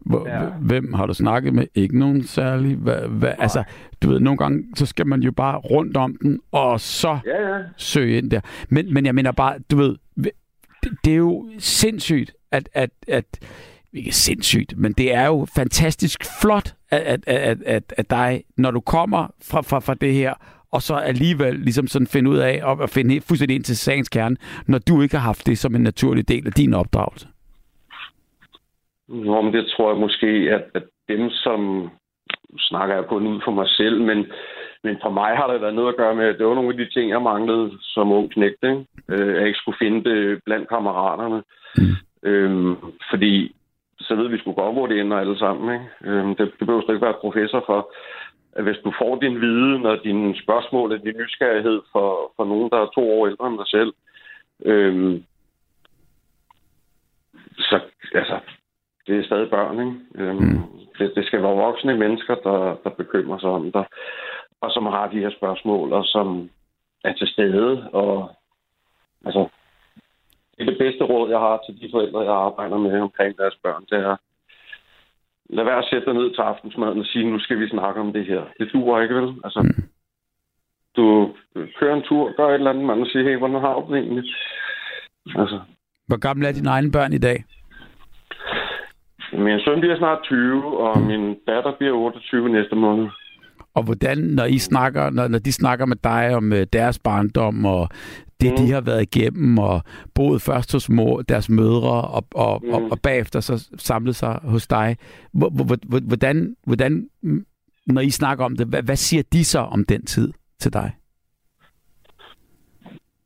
[0.00, 0.44] Hvor, Ja.
[0.44, 1.66] Hvem har du snakket med?
[1.74, 2.76] Ikke nogen særlig.
[2.76, 3.64] Hvad, hvad, altså,
[4.02, 7.48] du ved, nogle gange, så skal man jo bare rundt om den, og så ja,
[7.56, 7.62] ja.
[7.76, 8.40] søge ind der.
[8.68, 10.32] Men, men jeg mener bare, du ved, det,
[11.04, 13.24] det er jo sindssygt, at, at, at
[13.94, 18.70] ikke sindssygt, men det er jo fantastisk flot at, at, at, at, at dig, når
[18.70, 20.34] du kommer fra, fra, fra det her,
[20.72, 23.76] og så alligevel ligesom sådan finde ud af og, og finde helt fuldstændig ind til
[23.76, 27.28] sagens kerne, når du ikke har haft det som en naturlig del af din opdragelse.
[29.08, 31.90] Nå, men det tror jeg måske, at, at dem, som
[32.58, 34.18] snakker jeg kun ud for mig selv, men,
[34.84, 36.76] men for mig har det været noget at gøre med, at det var nogle af
[36.76, 38.84] de ting, jeg manglede som ung knægt, ikke?
[39.08, 41.42] Øh, jeg ikke skulle finde det blandt kammeraterne.
[41.78, 41.96] Mm.
[42.30, 42.76] Øhm,
[43.10, 43.54] fordi
[44.00, 45.74] så ved vi sgu godt, hvor det ender alle sammen.
[45.74, 45.86] Ikke?
[46.04, 47.92] Øhm, det, det behøver slet ikke være professor for,
[48.52, 52.70] at hvis du får din viden og dine spørgsmål og din nysgerrighed for, for nogen,
[52.70, 53.92] der er to år ældre end dig selv,
[54.64, 55.24] øhm,
[57.58, 57.80] så
[58.14, 58.40] altså,
[59.06, 59.96] det er stadig børn, ikke?
[60.14, 60.62] Øhm, mm.
[60.98, 63.84] det, det skal være voksne mennesker, der, der bekymrer sig om dig,
[64.60, 66.50] og som har de her spørgsmål, og som
[67.04, 68.30] er til stede, og
[69.26, 69.48] altså,
[70.54, 73.56] det er det bedste råd, jeg har til de forældre, jeg arbejder med omkring deres
[73.62, 74.16] børn, det er,
[75.56, 78.12] lad være at sætte dig ned til aftensmaden og sige, nu skal vi snakke om
[78.12, 78.42] det her.
[78.58, 79.34] Det duer ikke, vel?
[79.44, 79.82] Altså, mm.
[80.96, 81.34] du
[81.78, 84.02] kører en tur, gør et eller andet, man og siger, hey, hvordan har du det
[84.02, 84.24] egentlig?
[85.36, 85.60] Altså,
[86.06, 87.44] Hvor gamle er dine egne børn i dag?
[89.32, 93.08] min søn bliver snart 20, og min datter bliver 28 næste måned.
[93.74, 97.64] Og hvordan, når I snakker, når, når de snakker med dig om øh, deres barndom
[97.64, 97.88] og
[98.44, 98.66] det, mm.
[98.66, 99.80] de har været igennem og
[100.14, 102.70] boet først hos mor, deres mødre og, og, mm.
[102.74, 104.96] og, og bagefter så samlet sig hos dig.
[105.32, 107.08] Hvor- hvor- hvor- Hvordan, hvordan,
[107.86, 110.92] når I snakker om det, hvad, hvad siger de så om den tid til dig?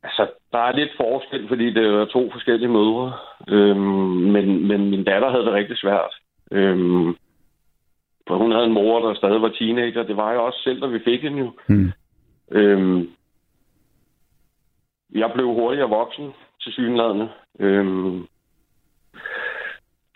[0.03, 3.13] Altså, der er lidt forskel, fordi det er to forskellige mødre.
[3.49, 6.13] Øhm, men, men min datter havde det rigtig svært.
[6.53, 7.15] Øhm,
[8.29, 10.03] for hun havde en mor, der stadig var teenager.
[10.03, 11.53] Det var jeg også selv, da vi fik hende jo.
[11.69, 11.93] Mm.
[12.53, 13.09] Øhm,
[15.15, 17.29] jeg blev hurtigere voksen til synlædende.
[17.61, 18.27] Øhm,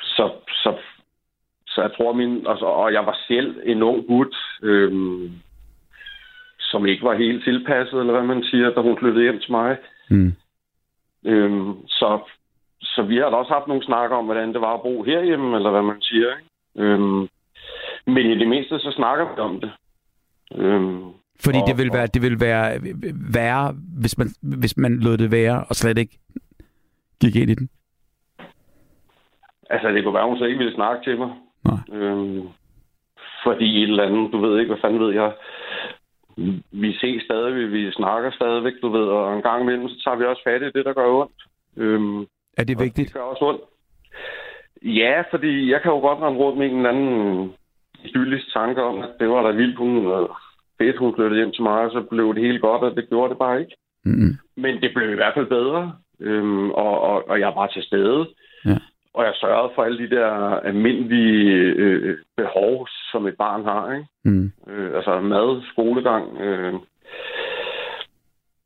[0.00, 0.76] så, så,
[1.66, 2.46] så jeg tror min...
[2.46, 5.30] Altså, og jeg var selv en ung gut, øhm,
[6.60, 9.76] som ikke var helt tilpasset, eller hvad man siger, da hun flyttede hjem til mig.
[10.10, 10.32] Mm.
[11.26, 12.20] Øhm, så,
[12.82, 15.56] så vi har da også haft nogle snakker om, hvordan det var at bo herhjemme,
[15.56, 16.28] eller hvad man siger.
[16.36, 16.48] Ikke?
[16.76, 17.28] Øhm,
[18.06, 19.72] men i det mindste, så snakker vi om det.
[20.54, 22.80] Øhm, Fordi og- det vil være, det vil være
[23.34, 24.28] værre, hvis man,
[24.58, 26.18] hvis man lod det være og slet ikke
[27.20, 27.68] gik ind i den.
[29.70, 31.30] Altså, det kunne være, hun så ikke ville snakke til mig.
[31.64, 31.98] Nej.
[31.98, 32.42] Øhm,
[33.44, 35.32] fordi et eller andet, du ved ikke, hvad fanden ved jeg.
[36.72, 40.24] Vi ses stadig, vi snakker stadigvæk, du ved, og en gang imellem, så tager vi
[40.24, 41.32] også fat i det, der gør ondt.
[41.76, 42.20] Øhm,
[42.58, 43.08] Er det vigtigt?
[43.08, 43.60] Det gør også ondt.
[44.82, 47.52] Ja, fordi jeg kan jo godt rende rundt med en eller anden
[48.04, 49.96] idyllisk tanke om, at det var da vildt, hun
[50.82, 53.30] fedt, hun flyttede hjem til mig, og så blev det helt godt, og det gjorde
[53.30, 53.76] det bare ikke.
[54.04, 54.32] Mm.
[54.56, 58.28] Men det blev i hvert fald bedre, øhm, og, og, og jeg var til stede.
[58.64, 58.78] Ja.
[59.14, 60.30] Og jeg sørgede for alle de der
[60.70, 61.50] almindelige
[61.84, 63.92] øh, behov, som et barn har.
[63.92, 64.06] Ikke?
[64.24, 64.52] Mm.
[64.68, 66.74] Øh, altså mad, skolegang, øh,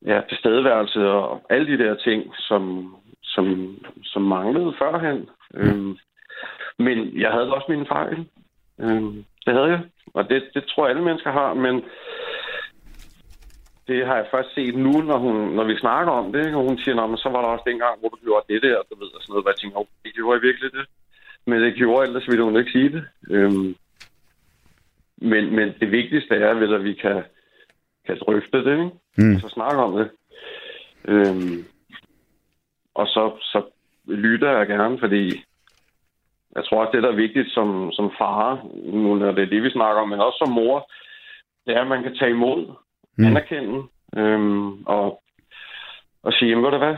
[0.07, 5.29] ja, tilstedeværelse og alle de der ting, som, som, som manglede førhen.
[5.55, 5.97] Øh,
[6.79, 8.27] men jeg havde også mine fejl.
[8.81, 9.03] Øh,
[9.47, 9.81] det havde jeg.
[10.15, 11.85] Og det, det tror jeg, alle mennesker har, men
[13.89, 16.59] det har jeg først set nu, når, hun, når vi snakker om det, ikke?
[16.59, 18.79] og hun siger, "Nå, men så var der også dengang, hvor du gjorde det der,
[18.91, 20.87] du ved, og sådan noget, hvor jeg tænker, okay, det gjorde jeg virkelig det.
[21.49, 23.05] men det gjorde, ellers ville hun ikke sige det.
[23.31, 23.77] Øhm,
[25.17, 27.23] men, men det vigtigste er vel, at vi kan,
[28.07, 28.91] kan drøfte det, ikke?
[29.19, 29.33] Mm.
[29.33, 30.11] Altså snakke om det.
[31.05, 31.65] Øhm,
[32.95, 33.63] og så, så
[34.05, 35.45] lytter jeg gerne, fordi
[36.57, 39.63] jeg tror også, det, der er vigtigt som, som far, nu når det er det,
[39.63, 40.91] vi snakker om, men også som mor,
[41.67, 42.67] det er, at man kan tage imod,
[43.19, 43.25] Mm.
[43.25, 43.83] anerkende,
[44.17, 45.23] øhm, og,
[46.23, 46.97] og sige, jamen, ved du hvad?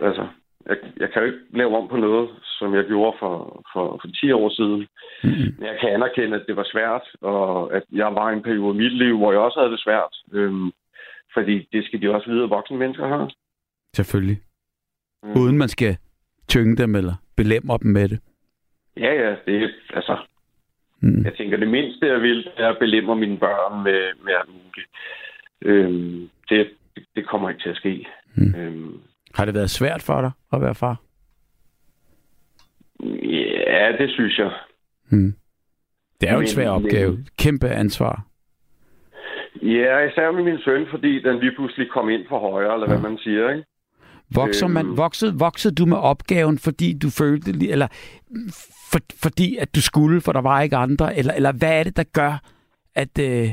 [0.00, 0.26] Altså,
[0.66, 2.28] jeg, jeg kan jo ikke lave om på noget,
[2.58, 4.80] som jeg gjorde for, for, for 10 år siden.
[5.24, 5.54] Mm.
[5.58, 8.74] Men jeg kan anerkende, at det var svært, og at jeg var i en periode
[8.74, 10.14] i mit liv, hvor jeg også havde det svært.
[10.32, 10.72] Øhm,
[11.34, 13.30] fordi det skal de også vide, at voksne mennesker har.
[13.96, 14.38] Selvfølgelig.
[15.22, 15.32] Mm.
[15.40, 15.96] Uden man skal
[16.48, 18.18] tynge dem eller belemre dem med det.
[18.96, 20.16] Ja, ja, det er, altså,
[21.00, 21.24] Mm.
[21.24, 24.88] jeg tænker, det mindste, jeg vil, er at belemre mine børn med, med alt muligt.
[25.64, 26.70] Øhm, det,
[27.16, 28.06] det kommer ikke til at ske.
[28.34, 28.54] Mm.
[28.54, 29.00] Øhm,
[29.34, 30.96] Har det været svært for dig at være far?
[33.72, 34.50] ja, det synes jeg.
[35.10, 35.34] Mm.
[36.20, 37.18] Det er jo en Men- svær men- opgave.
[37.38, 38.24] Kæmpe ansvar.
[39.62, 42.98] Ja, især med min søn, fordi den lige pludselig kom ind for højre, eller hvad
[43.10, 43.64] man siger, ikke?
[44.34, 44.96] Vokser man, Øhm.
[44.96, 47.88] voksede, voksede du med opgaven, fordi du følte, eller
[48.90, 51.96] for, fordi at du skulle, for der var ikke andre, eller, eller hvad er det,
[51.96, 52.42] der gør,
[52.94, 53.48] at, øh,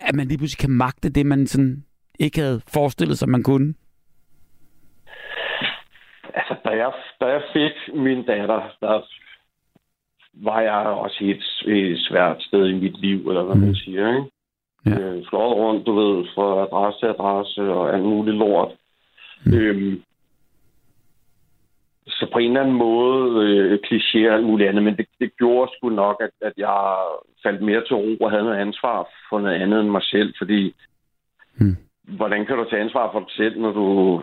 [0.00, 1.84] at man lige pludselig kan magte det, man sådan
[2.18, 3.74] ikke havde forestillet sig, man kunne?
[6.34, 9.02] Altså, da jeg, da jeg fik min datter, der
[10.44, 13.74] var jeg også i et, et svært sted i mit liv, eller hvad man Mm.
[13.74, 14.30] siger, ikke?
[14.86, 14.90] Ja.
[15.00, 18.72] Øh, flået rundt, du ved, fra adresse til adresse og alt muligt lort.
[19.46, 19.54] Mm.
[19.54, 20.02] Øhm,
[22.06, 25.70] så på en eller anden måde øh, kliché og muligt andet, men det, det gjorde
[25.76, 26.96] sgu nok, at, at jeg
[27.42, 30.74] faldt mere til ro og havde noget ansvar for noget andet end mig selv, fordi
[31.60, 31.76] Mm.
[32.16, 34.22] hvordan kan du tage ansvar for dig selv, når du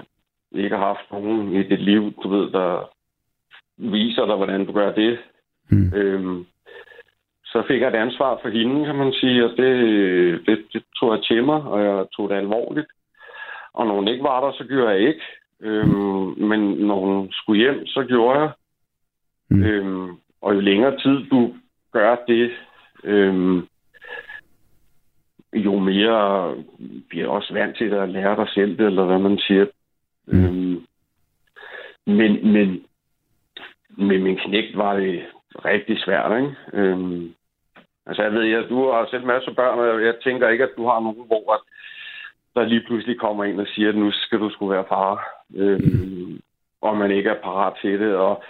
[0.52, 2.90] ikke har haft nogen i dit liv, du ved, der
[3.78, 5.20] viser dig, hvordan du gør det.
[5.70, 5.94] Mm.
[5.94, 6.46] Øhm,
[7.46, 9.76] så fik jeg et ansvar for hende, kan man sige, og det,
[10.46, 12.88] det, det tog jeg til mig, og jeg tog det alvorligt.
[13.76, 15.22] Og når hun ikke var der, så gjorde jeg ikke.
[15.62, 18.50] Øhm, men når hun skulle hjem, så gjorde jeg.
[19.50, 19.64] Mm.
[19.64, 20.10] Øhm,
[20.42, 21.54] og jo længere tid du
[21.92, 22.52] gør det,
[23.04, 23.68] øhm,
[25.54, 26.56] jo mere
[27.10, 29.66] bliver også vant til at lære dig selv det, eller hvad man siger.
[30.28, 30.46] Mm.
[30.46, 30.86] Øhm,
[32.06, 32.86] men, men
[33.90, 35.26] med min knægt var det
[35.66, 36.56] rigtig svært, ikke?
[36.74, 37.34] Øhm,
[38.06, 40.78] altså, jeg ved, at du har selv masser af børn, og jeg tænker ikke, at
[40.78, 41.60] du har nogen, hvor at
[42.56, 45.44] der lige pludselig kommer en og siger, at nu skal du skulle være far.
[45.56, 46.42] Øhm,
[46.82, 48.44] og man ikke er parat til det, og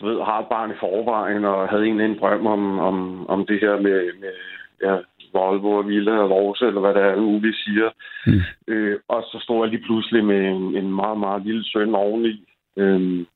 [0.00, 3.46] du ved, har et barn i forvejen, og havde en en drøm om, om, om
[3.46, 4.34] det her med, med
[4.82, 4.96] ja,
[5.32, 7.90] Volvo og Villa og Rose, eller hvad det er, muligt siger.
[8.26, 8.40] Mm.
[8.68, 12.44] Øh, og så stod jeg lige pludselig med en, en meget, meget lille søn oveni.
[12.76, 13.26] Øhm,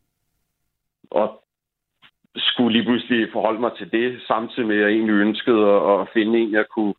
[1.11, 1.43] og
[2.37, 6.09] skulle lige pludselig forholde mig til det, samtidig med, at jeg egentlig ønskede at, at
[6.13, 6.95] finde en, jeg kunne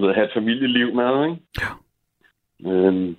[0.00, 1.24] du ved, have et familieliv med.
[1.24, 1.42] Ikke?
[1.60, 2.70] Ja.
[2.70, 3.16] Øhm,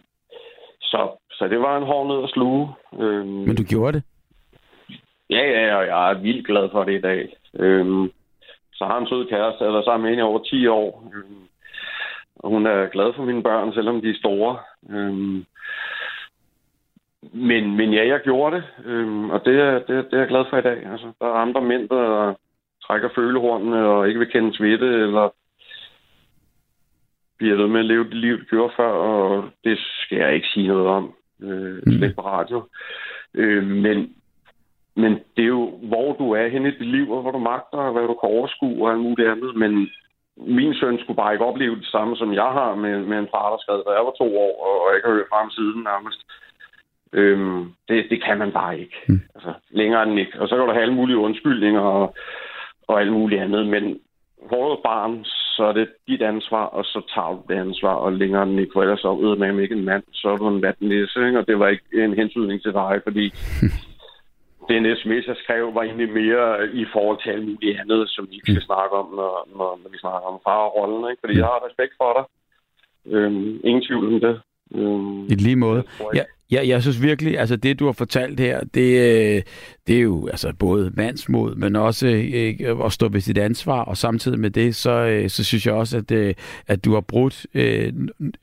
[0.81, 2.69] så, så det var en hård ned at sluge.
[2.99, 4.03] Øhm, Men du gjorde det?
[5.29, 7.35] Ja, ja, og jeg er vildt glad for det i dag.
[7.59, 8.11] Øhm,
[8.73, 11.11] så har en sød kæreste, eller sammen med hende over 10 år.
[11.15, 11.41] Øhm,
[12.35, 14.57] og hun er glad for mine børn, selvom de er store.
[14.89, 15.45] Øhm,
[17.33, 20.45] men, men ja, jeg gjorde det, øhm, og det, er- det, det er jeg glad
[20.49, 20.85] for i dag.
[20.91, 22.33] Altså, der er andre mænd, der
[22.87, 25.29] trækker følehornene og ikke vil kendes ved det, eller
[27.37, 30.47] bliver ved med at leve det liv, de gjorde før, og det skal jeg ikke
[30.47, 31.13] sige noget om.
[31.43, 31.91] Øh, Mm.
[31.97, 32.63] slet på radio.
[33.33, 34.13] Øh, men,
[34.95, 37.77] men det er jo, hvor du er henne i dit liv, og hvor du magter,
[37.77, 39.55] og hvad du kan overskue og alt muligt andet.
[39.55, 39.89] Men
[40.37, 43.49] min søn skulle bare ikke opleve det samme, som jeg har med, med en far,
[43.51, 46.19] der skrev, da jeg var to år, og ikke har hørt fra ham siden nærmest.
[47.13, 48.97] Øhm, det, det kan man bare ikke.
[49.07, 49.21] Mm.
[49.35, 50.39] Altså, længere end ikke.
[50.41, 52.15] Og så kan du have alle mulige undskyldninger og,
[52.87, 53.99] og alt muligt andet, men
[54.49, 55.25] vores barn,
[55.55, 58.73] så er det dit ansvar, og så tager du det ansvar, og længere end ikke,
[58.73, 61.39] for ellers så ved man ikke en mand, så er du en vatnæse, ikke?
[61.39, 63.25] og det var ikke en hensynning til dig, fordi
[64.71, 68.35] den sms, jeg skrev, var egentlig mere i forhold til alt muligt andet, som vi
[68.35, 71.19] ikke skal snakke om, når, når, når vi snakker om farrollen, ikke?
[71.23, 72.25] fordi jeg har respekt for dig.
[73.13, 74.35] Øhm, ingen tvivl om det.
[74.75, 75.83] Øhm, I lige måde.
[76.13, 79.41] jeg jeg, Ja, ja, jeg synes virkelig, altså det, du har fortalt her, det, øh,
[79.87, 83.97] det er jo altså både mandsmod, men også øh, at stå ved sit ansvar, og
[83.97, 86.33] samtidig med det, så, øh, så synes jeg også, at, øh,
[86.67, 87.93] at du har brudt, øh,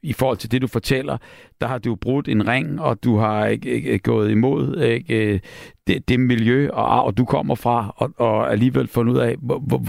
[0.02, 1.16] i forhold til det, du fortæller,
[1.60, 5.40] der har du brudt en ring, og du har ikke, ikke gået imod ikke, øh,
[5.86, 9.36] det, det miljø og arv, du kommer fra, og, og alligevel fundet ud af,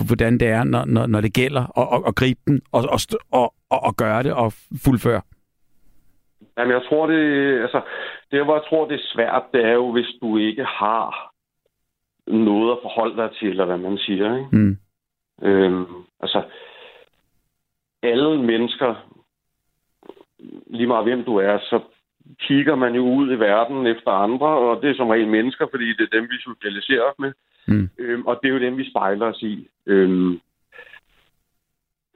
[0.06, 3.00] hvordan det er, når, når, når det gælder, og, og, og gribe den, og, og,
[3.32, 5.22] og, og, og gøre det, og fuldføre.
[6.58, 7.82] Jamen, jeg tror, det, altså,
[8.32, 11.34] det, hvor jeg tror, det er svært, det er jo, hvis du ikke har
[12.28, 14.38] noget at forholde dig til, eller hvad man siger.
[14.38, 14.50] Ikke?
[14.52, 14.78] Mm.
[15.42, 15.86] Øhm,
[16.20, 16.44] altså,
[18.04, 18.96] alle mennesker,
[20.68, 21.80] lige meget hvem du er, så
[22.40, 25.86] kigger man jo ud i verden efter andre, og det er som regel mennesker, fordi
[25.86, 27.34] det er dem, vi socialiserer os med.
[27.68, 27.90] Mm.
[28.00, 29.68] Øhm, og det er jo dem, vi spejler os i.
[29.86, 30.40] Øhm,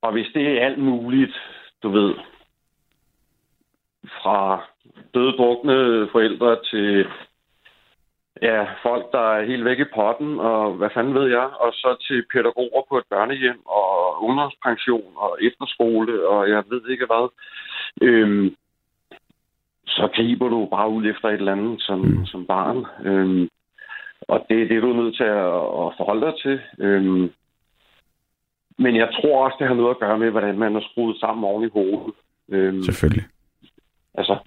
[0.02, 1.36] og hvis det er alt muligt,
[1.84, 2.14] du ved,
[4.22, 4.64] fra
[5.14, 7.08] døde drukne forældre til
[8.42, 12.06] ja, folk, der er helt væk i potten, og hvad fanden ved jeg, og så
[12.08, 17.30] til pædagoger på et børnehjem, og ungdomspension, og efterskole, og jeg ved ikke hvad.
[18.02, 18.56] Øhm,
[19.88, 22.26] så griber du bare ud efter et eller andet som, mm.
[22.26, 22.86] som barn.
[23.06, 23.50] Øhm,
[24.22, 26.60] og det er det, du er nødt til at, at forholde dig til.
[26.80, 27.32] Øhm,
[28.78, 31.44] men jeg tror også, det har noget at gøre med, hvordan man er skruet sammen
[31.44, 32.14] oven i hovedet.
[32.50, 33.26] Øhm, Selvfølgelig.
[34.18, 34.38] Altså,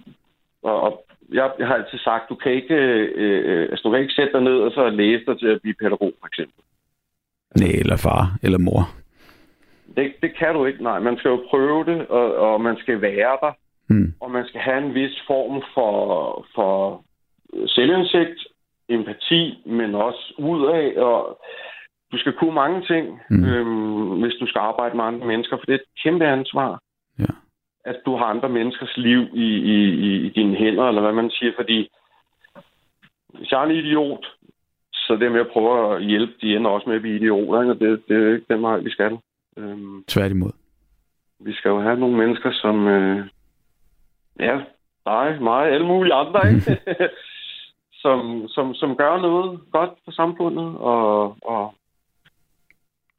[0.63, 2.75] og, og jeg, jeg har altid sagt, du kan ikke,
[3.23, 5.75] øh, altså, du kan ikke sætte dig ned og så læse dig til at blive
[5.81, 6.63] pædagog, for eksempel.
[7.59, 8.81] Nej, eller far, eller mor.
[9.97, 10.99] Det, det kan du ikke, nej.
[10.99, 13.51] Man skal jo prøve det, og, og man skal være der,
[13.89, 14.13] Mm.
[14.19, 15.91] og man skal have en vis form for,
[16.55, 17.03] for
[17.67, 18.39] selvindsigt,
[18.89, 21.39] empati, men også udad, og
[22.11, 23.37] du skal kunne mange ting, Mm.
[23.37, 23.43] mm.
[23.45, 26.79] øhm, hvis du skal arbejde med andre mennesker, for det er et kæmpe ansvar.
[27.19, 27.33] Ja.
[27.85, 29.77] At du har andre menneskers liv i, i,
[30.07, 31.89] i, i dine hænder, eller hvad man siger, fordi
[33.33, 34.25] hvis jeg er en idiot,
[34.93, 37.73] så det med at prøve at hjælpe, de ender også med at blive idioter, ikke?
[37.73, 39.17] og det, det er jo ikke den vej, vi skal.
[39.57, 40.51] Øhm, Tværtimod.
[41.39, 42.87] vi skal jo have nogle mennesker, som...
[42.87, 43.27] Øh,
[44.39, 44.59] ja,
[45.05, 46.79] dig, mig, alle mulige andre, ikke?
[48.03, 51.73] som, som, som gør noget godt for samfundet, og, og,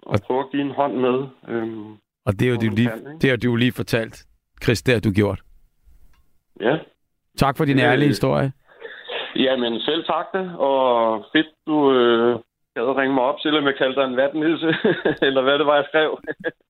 [0.02, 1.26] og prøver at give en hånd med.
[1.48, 1.90] Øhm,
[2.26, 2.90] Og det er jo du lige,
[3.20, 4.26] det har du jo lige fortalt,
[4.62, 5.40] Chris, det har du gjort.
[6.60, 6.76] ja.
[7.38, 8.52] Tak for din Øh, ærlige historie.
[9.36, 12.38] Jamen, selv tak det, og fedt, du øh,
[12.74, 14.66] gad at ringe mig op, selvom jeg kaldte dig en vatnisse,
[15.26, 16.20] eller hvad det var, jeg skrev.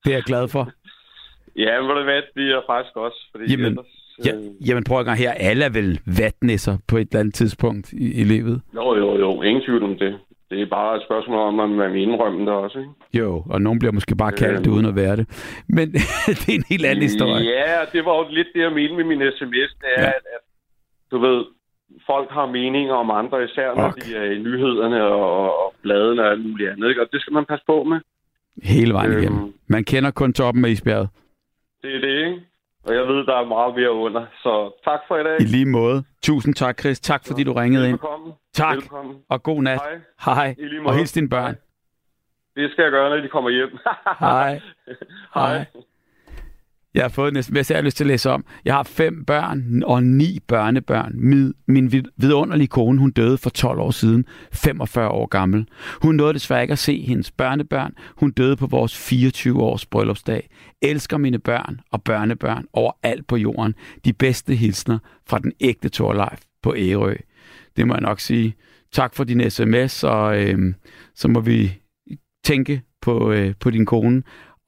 [0.05, 0.65] Det er jeg glad for.
[1.65, 3.87] ja, men du hvad, det er jeg faktisk også, fordi Jamen, ellers...
[4.27, 4.33] Ja,
[4.69, 5.33] jamen prøv at gang her.
[5.33, 8.63] Alle er vel vatnisser på et eller andet tidspunkt i, i livet.
[8.75, 10.19] Jo, jo, jo, ingen tvivl om det.
[10.53, 12.91] Det er bare et spørgsmål om, om man vil indrømme det også, ikke?
[13.21, 14.75] Jo, og nogen bliver måske bare kaldt det Øhm.
[14.77, 15.27] uden at være det.
[15.69, 15.87] Men
[16.41, 17.45] det er en helt anden historie.
[17.45, 19.71] Ja, det var jo lidt det, jeg mente med min sms.
[19.83, 20.07] Det er, Ja.
[20.09, 20.43] at, at,
[21.11, 21.45] du ved,
[22.07, 23.97] folk har meninger om andre, især når Ok.
[24.05, 26.89] de er i nyhederne og, og bladene og alt muligt andet.
[26.89, 27.01] Ikke?
[27.03, 27.99] Og det skal man passe på med.
[28.63, 29.21] Hele vejen Øhm.
[29.23, 29.53] igennem.
[29.67, 31.09] Man kender kun toppen af isbjerget.
[31.83, 32.41] Det er det, ikke?
[32.87, 34.27] Og jeg ved, der er meget mere under.
[34.43, 35.37] Så tak for i dag.
[35.41, 36.05] I lige måde.
[36.23, 37.01] Tusind tak, Chris.
[37.01, 37.93] Tak, fordi du ringede ind.
[37.93, 38.33] Velkommen.
[38.55, 39.17] Tak, Velkommen.
[39.29, 39.81] og god nat.
[40.25, 40.35] Hej.
[40.35, 40.55] Hej.
[40.59, 40.97] I lige Og måde.
[40.97, 41.57] hils dine børn.
[42.57, 43.79] Det skal jeg gøre, når de kommer hjem.
[44.21, 44.61] Hej.
[45.35, 45.65] Hej.
[46.95, 48.45] Jeg har fået en sms, jeg har lyst til at læse om.
[48.65, 51.13] Jeg har fem børn og ni børnebørn.
[51.15, 55.69] Min, min vidunderlige kone, hun døde for 12 år siden, 45 år gammel.
[56.03, 57.93] Hun nåede desværre ikke at se hendes børnebørn.
[58.17, 60.49] Hun døde på vores 24 års bryllupsdag.
[60.83, 63.75] Elsker mine børn og børnebørn overalt på jorden.
[64.05, 67.15] De bedste hilsner fra den ægte Torleif på Ærø.
[67.77, 68.55] Det må jeg nok sige.
[68.93, 70.75] Tak for din sms, og øh,
[71.15, 71.79] så må vi
[72.45, 74.23] tænke på, øh, på din kone,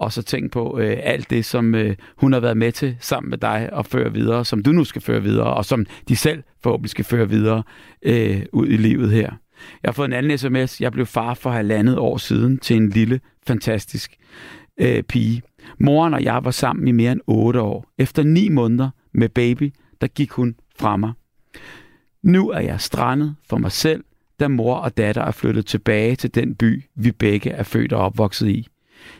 [0.05, 3.31] og så tænk på øh, alt det, som øh, hun har været med til sammen
[3.31, 6.43] med dig og føre videre, som du nu skal føre videre, og som de selv
[6.63, 7.63] forhåbentlig skal føre videre
[8.03, 9.31] øh, ud i livet her.
[9.83, 10.81] Jeg har fået en anden sms.
[10.81, 14.17] Jeg blev far for halvandet år siden til en lille, fantastisk
[14.81, 15.43] øh, pige.
[15.79, 17.93] Moren og jeg var sammen i mere end otte år.
[17.99, 21.13] Efter ni måneder med baby, der gik hun fra mig.
[22.23, 24.05] Nu er jeg strandet for mig selv,
[24.41, 28.01] da mor og datter er flyttet tilbage til den by, vi begge er født og
[28.01, 28.67] opvokset i.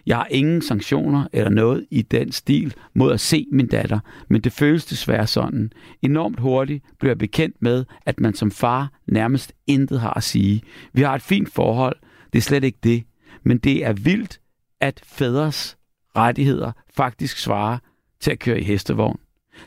[0.07, 3.99] Jeg har ingen sanktioner eller noget i den stil mod at se min datter,
[4.29, 5.73] men det føles desværre sådan.
[6.03, 10.63] Enormt hurtigt blev jeg bekendt med, at man som far nærmest intet har at sige.
[10.93, 11.97] Vi har et fint forhold,
[12.33, 13.05] det er slet ikke det,
[13.43, 14.41] men det er vildt,
[14.81, 15.77] at fædres
[16.17, 17.79] rettigheder faktisk svarer
[18.21, 19.19] til at køre i hestevogn.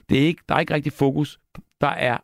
[0.09, 1.39] Det er ikke, der er ikke rigtig fokus.
[1.81, 2.17] Der er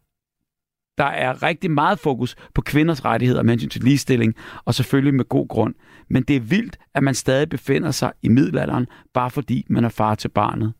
[0.98, 5.26] der er rigtig meget fokus på kvinders rettigheder med hensyn til ligestilling, og selvfølgelig med
[5.26, 5.76] god grund.
[6.10, 9.90] Men det er vildt, at man stadig befinder sig i middelalderen, bare fordi man er
[9.90, 10.74] far til barnet.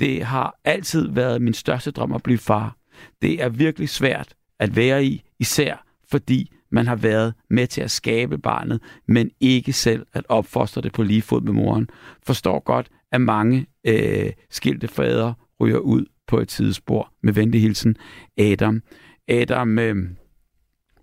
[0.00, 2.76] Det har altid været min største drøm at blive far.
[3.22, 7.90] Det er virkelig svært at være i, især fordi man har været med til at
[7.90, 11.88] skabe barnet, men ikke selv at opfostre det på lige fod med moren.
[12.22, 17.12] Forstår godt, at mange øh, skilte fædre ryger ud på et tidsspor.
[17.22, 17.96] Med venlig hilsen,
[18.38, 18.82] Adam.
[19.28, 19.96] Adam, øh,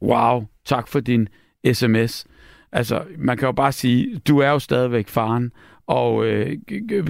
[0.01, 1.27] wow, tak for din
[1.73, 2.25] sms.
[2.73, 5.51] Altså, man kan jo bare sige, du er jo stadigvæk faren,
[5.87, 6.57] og øh,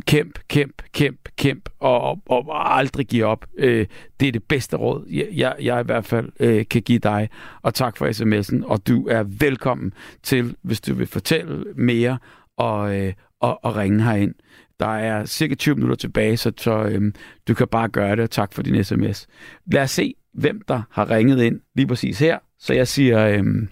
[0.06, 3.46] kæmp, kæmp, kæmp, kæmp, og, og, og aldrig give op.
[3.58, 3.88] Øh,
[4.20, 7.30] det er det bedste råd, jeg, jeg, jeg i hvert fald øh, kan give dig.
[7.62, 12.18] Og tak for sms'en, og du er velkommen til, hvis du vil fortælle mere,
[12.58, 14.36] og, øh, og, og ringe herind.
[14.80, 17.14] Der er cirka 20 minutter tilbage, så, så øhm,
[17.48, 18.32] du kan bare gøre det.
[18.32, 19.28] Tak for din sms.
[19.72, 22.40] Lad os se, hvem der har ringet ind lige præcis her.
[22.60, 23.70] Så jeg siger øhm,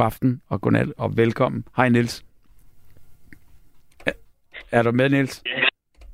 [0.00, 1.64] god aften og godnat og velkommen.
[1.76, 2.24] Hej Niels.
[4.06, 4.12] Er,
[4.72, 5.42] er du med, Niels?
[5.46, 5.60] Ja,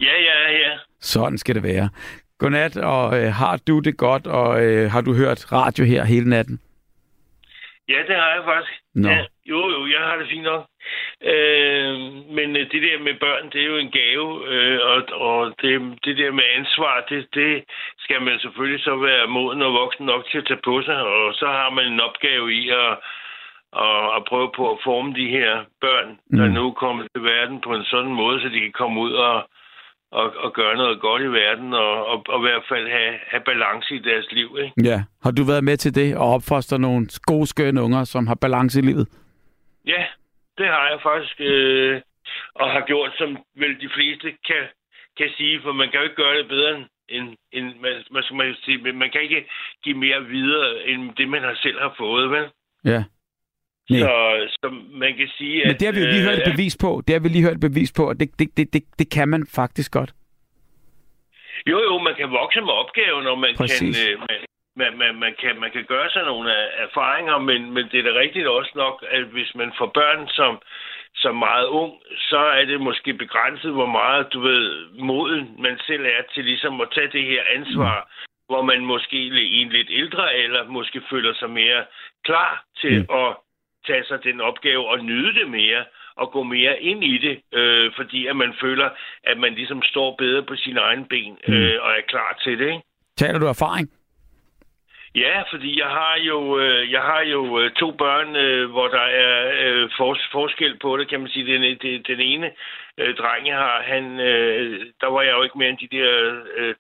[0.01, 0.53] ja, ja.
[0.53, 0.79] ja.
[1.01, 1.89] Sådan skal det være.
[2.39, 6.29] Godnat, og øh, har du det godt, og øh, har du hørt radio her hele
[6.31, 6.61] natten?
[7.89, 8.73] Ja, det har jeg faktisk.
[8.95, 9.09] Nå.
[9.09, 10.63] Ja, jo, jo, jeg har det fint nok.
[11.33, 11.95] Øh,
[12.37, 15.73] men øh, det der med børn, det er jo en gave, øh, og, og det,
[16.05, 17.65] det der med ansvar, det, det
[17.99, 21.35] skal man selvfølgelig så være moden og voksen nok til at tage på sig, og
[21.35, 22.93] så har man en opgave i at,
[23.73, 26.39] at, at prøve på at forme de her børn, mm.
[26.39, 29.49] der nu kommer til verden på en sådan måde, så de kan komme ud og,
[30.11, 33.43] og, og gøre noget godt i verden, og, og, og i hvert fald have, have
[33.45, 34.57] balance i deres liv.
[34.63, 34.91] Ikke?
[34.91, 34.99] Ja.
[35.23, 38.79] Har du været med til det, og opfostre nogle gode, skønne unger, som har balance
[38.79, 39.09] i livet?
[39.87, 40.05] Ja,
[40.59, 42.01] det har jeg faktisk, øh,
[42.55, 44.63] og har gjort, som vel de fleste kan,
[45.19, 48.37] kan sige, for man kan jo ikke gøre det bedre end, end man, man, skal
[48.37, 49.49] man, sige, man kan ikke
[49.85, 52.47] give mere videre, end det, man har selv har fået, vel?
[52.85, 53.05] Ja.
[53.91, 54.01] Nej.
[54.01, 54.11] Så,
[54.61, 57.03] så man kan sige, Men det har vi jo lige hørt et bevis på.
[57.07, 59.29] Det har vi lige hørt et bevis på, og det, det, det, det, det kan
[59.29, 60.13] man faktisk godt.
[61.71, 63.97] Jo, jo, man kan vokse med opgaven, og man Præcis.
[63.97, 64.39] kan, øh, man,
[64.77, 66.51] man, man, man, kan, man kan gøre sig nogle
[66.87, 70.63] erfaringer, men, men det er da rigtigt også nok, at hvis man får børn som,
[71.15, 76.05] som meget ung, så er det måske begrænset, hvor meget, du ved, moden man selv
[76.07, 78.09] er til ligesom at tage det her ansvar, mm.
[78.49, 81.85] hvor man måske i en lidt ældre eller måske føler sig mere
[82.25, 83.17] klar til mm.
[83.21, 83.37] at
[83.87, 85.85] tage sig den opgave og nyde det mere
[86.17, 88.89] og gå mere ind i det, øh, fordi at man føler,
[89.25, 91.79] at man ligesom står bedre på sine egne ben øh, mm.
[91.81, 92.67] og er klar til det.
[92.67, 92.83] Ikke?
[93.17, 93.89] Taler du erfaring?
[95.15, 99.07] Ja, fordi jeg har jo, øh, jeg har jo øh, to børn, øh, hvor der
[99.27, 101.53] er øh, for, forskel på det, kan man sige.
[101.53, 102.51] Den, den, den ene
[102.99, 106.11] øh, dreng, jeg har, han, øh, der var jeg jo ikke mere end de der
[106.57, 106.75] øh,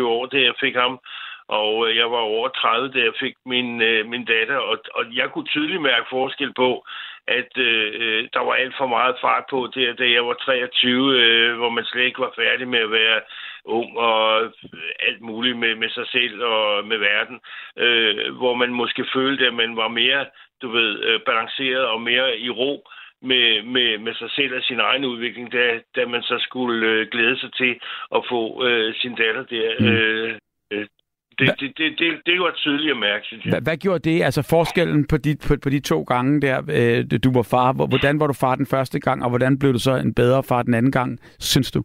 [0.00, 1.00] 23-24 år, da jeg fik ham.
[1.48, 5.04] Og øh, jeg var over 30, da jeg fik min, øh, min datter, og, og
[5.14, 6.86] jeg kunne tydeligt mærke forskel på,
[7.28, 11.56] at øh, der var alt for meget fart på der, da jeg var 23, øh,
[11.56, 13.20] hvor man slet ikke var færdig med at være
[13.64, 14.40] ung og
[15.00, 17.40] alt muligt med, med sig selv og med verden,
[17.78, 20.26] øh, hvor man måske følte, at man var mere,
[20.62, 22.88] du ved, øh, balanceret og mere i ro
[23.22, 27.08] med, med, med sig selv og sin egen udvikling, da, da man så skulle øh,
[27.12, 27.80] glæde sig til
[28.14, 29.74] at få øh, sin datter der.
[29.80, 29.86] Mm.
[29.86, 30.38] Øh,
[30.72, 30.86] øh,
[31.38, 33.50] det, det, det, det, det var tydeligt at mærke, synes jeg.
[33.50, 34.22] Hvad, hvad gjorde det?
[34.22, 37.72] Altså forskellen på de, på, på de to gange der, øh, du var far.
[37.72, 40.62] Hvordan var du far den første gang, og hvordan blev du så en bedre far
[40.62, 41.82] den anden gang, synes du?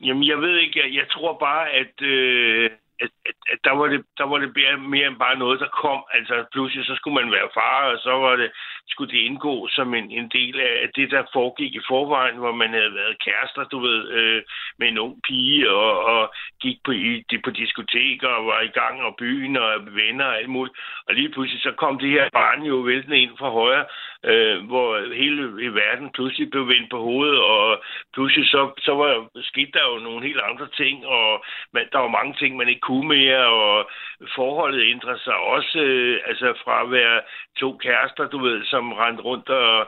[0.00, 0.80] Jamen, jeg ved ikke.
[0.82, 2.70] Jeg, jeg tror bare, at, øh,
[3.04, 5.70] at, at, at der, var det, der var det mere, mere end bare noget, der
[5.82, 6.00] kom.
[6.12, 8.50] Altså, pludselig så skulle man være far, og så var det,
[8.90, 12.70] skulle det indgå som en, en del af det, der foregik i forvejen, hvor man
[12.70, 14.42] havde været kærester, du ved, øh,
[14.78, 19.02] med en ung pige, og, og gik på, i, på diskoteker, og var i gang
[19.02, 20.76] og byen, og venner og alt muligt.
[21.06, 23.84] Og lige pludselig så kom det her barn jo væltende ind fra højre,
[24.24, 27.82] øh, hvor hele i verden pludselig blev vendt på hovedet, og
[28.14, 32.08] pludselig så, så var, skete der jo nogle helt andre ting, og man, der var
[32.18, 33.90] mange ting, man ikke kunne mere, og
[34.34, 37.20] forholdet ændrede sig også, øh, altså fra at være
[37.60, 39.78] to kærester, du ved, som rendte rundt og,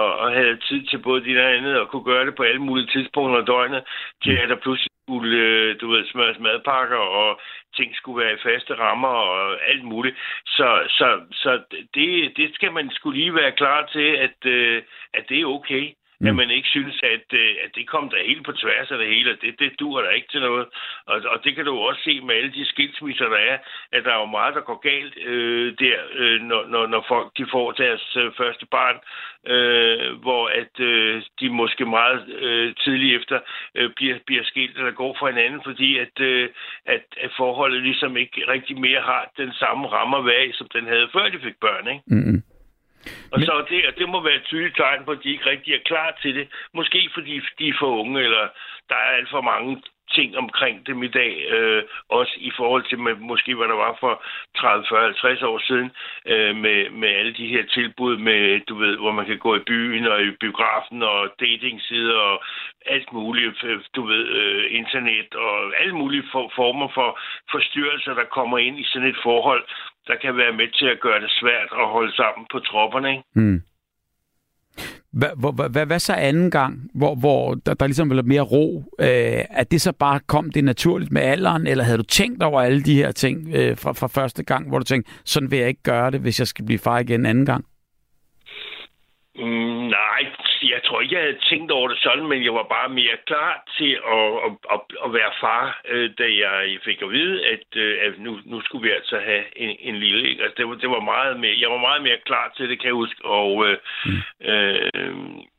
[0.00, 2.62] og, og havde tid til både det og andet, og kunne gøre det på alle
[2.68, 3.82] mulige tidspunkter af døgnet,
[4.24, 7.40] til at der pludselig skulle, øh, du ved, smøres madpakker, og
[7.76, 9.40] ting skulle være i faste rammer, og
[9.70, 10.16] alt muligt.
[10.46, 10.68] Så,
[10.98, 11.08] så,
[11.42, 11.50] så
[11.94, 14.82] det, det skal man skulle lige være klar til, at, øh,
[15.14, 15.84] at det er okay
[16.20, 16.26] mm.
[16.26, 19.06] at man ikke synes, at, øh, at det kom der helt på tværs af det
[19.06, 20.66] hele, det, det dur der ikke til noget.
[21.06, 23.58] Og, og det kan du også se med alle de skilsmisser, der er,
[23.92, 27.28] at der er jo meget, der går galt øh, der, øh, når, når, når folk
[27.38, 28.96] de får deres øh, første barn,
[29.46, 33.38] øh, hvor at øh, de måske meget øh, tidligt efter
[33.74, 36.48] øh, bliver, bliver skilt eller går fra hinanden, fordi at, øh,
[36.86, 41.08] at, at forholdet ligesom ikke rigtig mere har den samme rammer bag, som den havde
[41.12, 42.02] før de fik børn, ikke?
[42.06, 42.42] Mm-hmm.
[43.32, 43.46] Og Men...
[43.46, 46.18] så det, det må være et tydeligt tegn på, at de ikke rigtig er klar
[46.22, 46.48] til det.
[46.74, 48.48] Måske fordi de er for unge, eller
[48.88, 49.82] der er alt for mange
[50.16, 53.96] ting omkring dem i dag, øh, også i forhold til med, måske hvad der var
[54.00, 54.22] for
[54.56, 55.90] 30, 40, 50 år siden,
[56.26, 59.66] øh, med, med alle de her tilbud, med, du ved, hvor man kan gå i
[59.70, 62.42] byen og i biografen og datingsider og
[62.86, 67.18] alt muligt, øh, du ved, øh, internet og alle mulige for, former for
[67.50, 69.64] forstyrrelser, der kommer ind i sådan et forhold,
[70.06, 73.10] der kan være med til at gøre det svært at holde sammen på tropperne.
[73.10, 73.24] Ikke?
[73.34, 73.62] Mm.
[75.12, 78.84] Hvad, så anden gang, hvor, hvor der, der ligesom var mere ro?
[79.00, 82.60] Øh, at det så bare kom det naturligt med alderen, eller havde du tænkt over
[82.62, 85.68] alle de her ting øh, fra, fra første gang, hvor du tænkte, sådan vil jeg
[85.68, 87.64] ikke gøre det, hvis jeg skal blive far igen anden gang?
[89.36, 90.22] Mm, nej,
[90.68, 93.64] jeg tror ikke, jeg havde tænkt over det sådan, men jeg var bare mere klar
[93.78, 97.98] til at, at, at, at være far, øh, da jeg fik at vide, at, øh,
[98.02, 100.28] at nu, nu skulle vi altså have en, en lille.
[100.30, 100.42] Ikke?
[100.42, 102.86] Altså, det, var, det var meget mere, jeg var meget mere klar til det, kan
[102.86, 103.24] jeg huske.
[103.24, 104.46] Og øh, mm.
[104.50, 104.84] øh,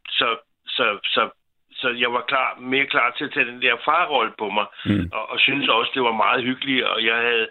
[0.09, 0.37] så,
[0.67, 1.29] så, så,
[1.71, 5.09] så jeg var klar, mere klar til at tage den der farrolle på mig, mm.
[5.13, 7.47] og, og synes også, det var meget hyggeligt, og jeg havde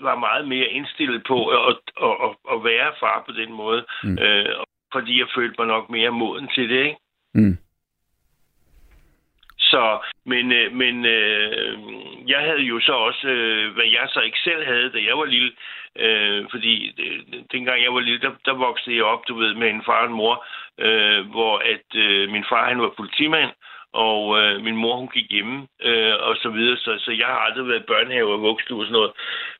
[0.00, 3.84] var meget mere indstillet på at, at, at, at være far på den måde.
[4.04, 4.18] Mm.
[4.18, 6.98] Øh, fordi jeg følte mig nok mere moden til det, ikke?
[7.34, 7.56] Mm.
[9.58, 9.84] Så,
[10.32, 11.78] men, øh, men øh,
[12.26, 15.24] jeg havde jo så også, øh, hvad jeg så ikke selv havde, da jeg var
[15.24, 15.52] lille,
[16.04, 17.18] øh, fordi øh,
[17.52, 20.06] dengang jeg var lille, der, der voksede jeg op, du ved, med en far og
[20.06, 20.46] en mor,
[20.78, 23.50] øh, hvor at øh, min far, han var politimand,
[23.92, 27.40] og øh, min mor, hun gik hjemme, øh, og så videre, så, så jeg har
[27.46, 29.12] aldrig været børnehave og vuggestue og sådan noget.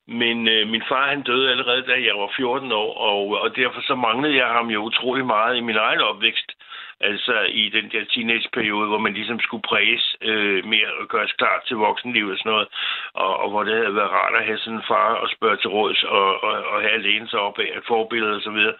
[0.08, 3.80] Men øh, min far, han døde allerede, da jeg var 14 år, og, og derfor
[3.80, 6.52] så manglede jeg ham jo utrolig meget i min egen opvækst.
[7.00, 11.62] Altså i den der teenageperiode, hvor man ligesom skulle præges øh, mere og gøres klar
[11.66, 12.68] til voksenlivet og sådan noget.
[13.14, 15.70] Og, og hvor det havde været rart at have sådan en far og spørge til
[15.70, 18.74] råds og, og, og have alene sig op af et forbillede og så videre.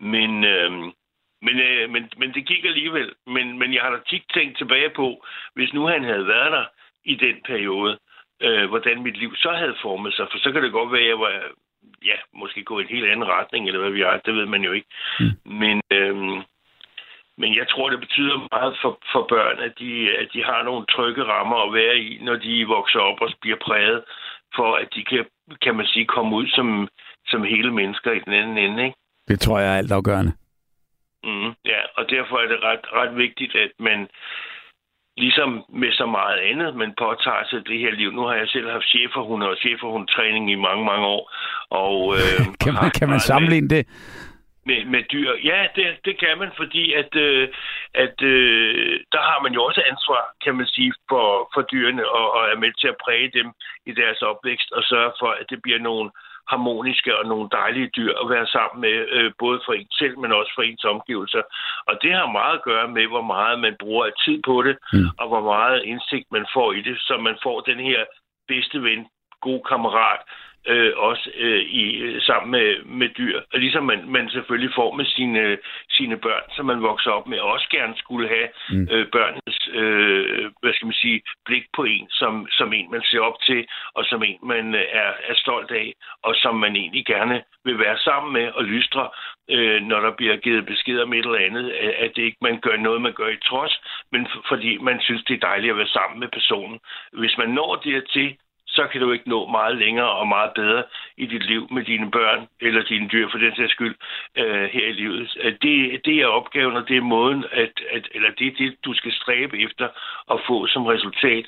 [0.00, 0.70] Men, øh,
[1.42, 3.12] men, øh, men, men det gik alligevel.
[3.26, 5.24] Men, men jeg har da tit tænkt tilbage på,
[5.54, 6.64] hvis nu han havde været der
[7.04, 7.98] i den periode,
[8.40, 10.26] øh, hvordan mit liv så havde formet sig.
[10.30, 11.32] For så kan det godt være, at jeg var,
[12.04, 14.18] ja, måske gå i en helt anden retning, eller hvad vi er.
[14.26, 14.88] Det ved man jo ikke.
[15.20, 15.30] Mm.
[15.44, 16.16] Men, øh,
[17.36, 20.86] men jeg tror, det betyder meget for, for børn, at de, at de har nogle
[20.86, 24.04] trygge rammer at være i, når de vokser op og bliver præget,
[24.56, 25.26] for at de kan,
[25.62, 26.88] kan man sige, komme ud som,
[27.26, 28.84] som hele mennesker i den anden ende.
[28.84, 28.96] Ikke?
[29.28, 30.32] Det tror jeg er alt afgørende.
[31.24, 34.08] Mm, ja, og derfor er det ret, ret vigtigt, at man
[35.16, 38.10] ligesom med så meget andet, man påtager sig det her liv.
[38.12, 41.32] Nu har jeg selv haft cheferhund og cheferhundtræning i mange, mange år.
[41.70, 43.86] Og, øh, kan man, kan man sammenligne det?
[44.66, 45.30] Med, med dyr.
[45.44, 47.48] Ja, det, det kan man, fordi at, øh,
[47.94, 52.34] at øh, der har man jo også ansvar, kan man sige, for, for dyrene, og,
[52.34, 53.48] og er med til at præge dem
[53.86, 56.10] i deres opvækst, og sørge for, at det bliver nogle
[56.52, 60.32] harmoniske og nogle dejlige dyr at være sammen med, øh, både for en selv, men
[60.32, 61.42] også for ens omgivelser.
[61.88, 64.76] Og det har meget at gøre med, hvor meget man bruger af tid på det,
[64.92, 65.08] mm.
[65.20, 68.04] og hvor meget indsigt man får i det, så man får den her
[68.48, 69.06] bedste ven,
[69.40, 70.20] god kammerat,
[70.68, 73.40] øh, også øh, i, øh, sammen med, med dyr.
[73.52, 75.58] Og ligesom man, man selvfølgelig får med sine,
[75.90, 78.88] sine børn, som man vokser op med, og også gerne skulle have mm.
[78.90, 83.20] øh, børnenes øh, hvad skal man sige, blik på en, som, som en, man ser
[83.20, 87.06] op til, og som en, man øh, er, er stolt af, og som man egentlig
[87.06, 89.08] gerne vil være sammen med og lystre,
[89.50, 91.70] øh, når der bliver givet besked om et eller andet,
[92.04, 93.80] at det ikke man gør noget, man gør i trods,
[94.12, 96.78] men fordi man synes, det er dejligt at være sammen med personen.
[97.12, 98.36] Hvis man når dertil,
[98.76, 100.82] så kan du ikke nå meget længere og meget bedre
[101.16, 103.96] i dit liv med dine børn eller dine dyr for den sags skyld
[104.40, 105.36] øh, her i livet.
[105.42, 108.76] Øh, det, det er opgaven, og det er måden, at, at, eller det er det,
[108.84, 109.86] du skal stræbe efter
[110.32, 111.46] at få som resultat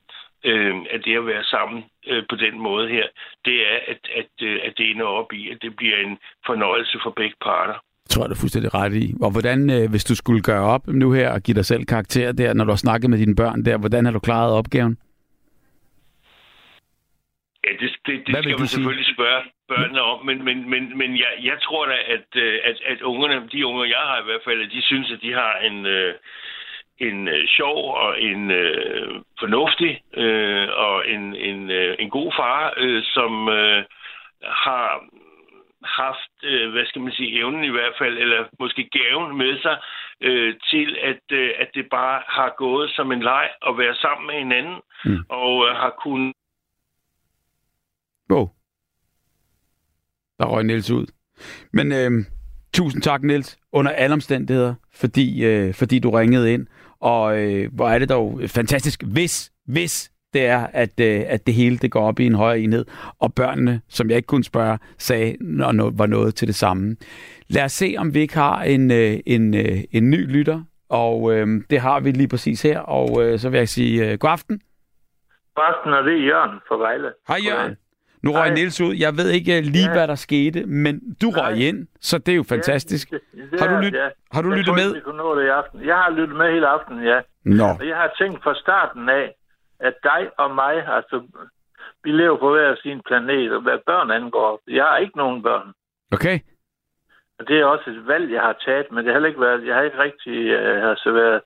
[0.51, 3.07] øh, af det at være sammen øh, på den måde her.
[3.44, 6.98] Det er, at, at, øh, at det ender op i, at det bliver en fornøjelse
[7.05, 7.77] for begge parter.
[8.07, 9.15] Jeg tror, du er fuldstændig ret i.
[9.23, 12.32] Og hvordan, øh, hvis du skulle gøre op nu her og give dig selv karakter
[12.32, 14.97] der, når du har snakket med dine børn der, hvordan har du klaret opgaven?
[17.66, 18.68] Ja, det, det, det skal man sige?
[18.68, 22.76] selvfølgelig spørge børnene om, men, men, men, men jeg, jeg tror da, at, øh, at,
[22.86, 25.86] at ungerne, de unger, jeg har i hvert fald, de synes, at de har en,
[25.86, 26.14] øh,
[26.98, 32.74] en øh, sjov og en øh, fornuftig øh, og en, en, øh, en god far,
[32.76, 33.84] øh, som øh,
[34.43, 35.05] har
[35.84, 39.76] haft, øh, hvad skal man sige, evnen i hvert fald, eller måske gaven med sig
[40.20, 44.26] øh, til, at, øh, at det bare har gået som en leg at være sammen
[44.26, 45.18] med hinanden, mm.
[45.28, 46.32] og øh, har kunnet
[48.31, 48.48] Wow.
[50.39, 51.07] Der røg Niels ud.
[51.73, 52.24] Men øh,
[52.73, 56.66] tusind tak, Niels, under alle omstændigheder, fordi, øh, fordi du ringede ind.
[57.01, 61.55] Og øh, hvor er det dog fantastisk, hvis, hvis det er, at, øh, at det
[61.55, 62.85] hele det går op i en højere enhed,
[63.19, 66.97] og børnene, som jeg ikke kunne spørge, sagde, når noget var noget til det samme.
[67.48, 71.32] Lad os se, om vi ikke har en, øh, en, øh, en ny lytter, og
[71.35, 74.31] øh, det har vi lige præcis her, og øh, så vil jeg sige øh, god
[74.31, 74.61] aften.
[75.55, 77.12] God aften, og det er Jørgen fra Vejle.
[77.28, 77.77] Hej Jørgen.
[78.22, 78.94] Nu røg Niels ud.
[78.94, 79.93] Jeg ved ikke lige, ja.
[79.93, 81.68] hvad der skete, men du røg Nej.
[81.68, 83.12] ind, så det er jo fantastisk.
[83.12, 84.09] Ja, det, det har du, lyt, ja.
[84.32, 84.94] har du lyttet med?
[84.94, 85.86] Jeg nå det i aften.
[85.86, 87.20] Jeg har lyttet med hele aftenen, ja.
[87.44, 87.68] Nå.
[87.80, 89.34] Og jeg har tænkt fra starten af,
[89.80, 91.22] at dig og mig, altså,
[92.05, 94.60] vi lever på hver sin planet, og hvad børn angår.
[94.68, 95.68] Jeg har ikke nogen børn.
[96.12, 96.38] Okay.
[97.38, 99.66] Og det er også et valg, jeg har taget, men det har heller ikke været,
[99.66, 101.40] jeg har ikke rigtig uh, altså været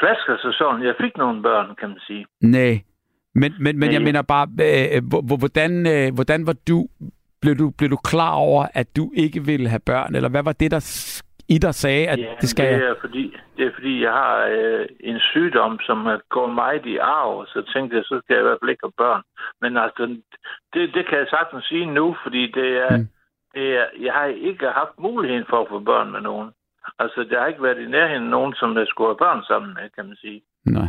[0.00, 0.82] flasker så sådan.
[0.82, 2.26] Jeg fik nogle børn, kan man sige.
[2.40, 2.74] Nej.
[3.42, 4.04] Men, men, men jeg Nej.
[4.08, 6.78] mener bare, øh, hvor- hvor- hvordan, øh, hvordan var du,
[7.42, 10.14] blev du, blev du klar over, at du ikke ville have børn?
[10.14, 10.82] Eller hvad var det, der
[11.48, 12.88] i dig sagde, at Ja, det skal det jeg?
[12.90, 13.24] er, fordi,
[13.56, 15.98] det er fordi, jeg har øh, en sygdom, som
[16.28, 19.00] går meget i arv, så tænkte jeg, så skal jeg i hvert fald ikke have
[19.04, 19.22] børn.
[19.60, 20.02] Men altså,
[20.74, 23.02] det, det kan jeg sagtens sige nu, fordi det er, Mm.
[23.02, 23.08] mm.
[23.54, 26.50] det er, jeg har ikke haft muligheden for at få børn med nogen.
[26.98, 29.90] Altså, der har ikke været i nærheden nogen, som jeg skulle have børn sammen med,
[29.96, 30.42] kan man sige.
[30.64, 30.88] Nej.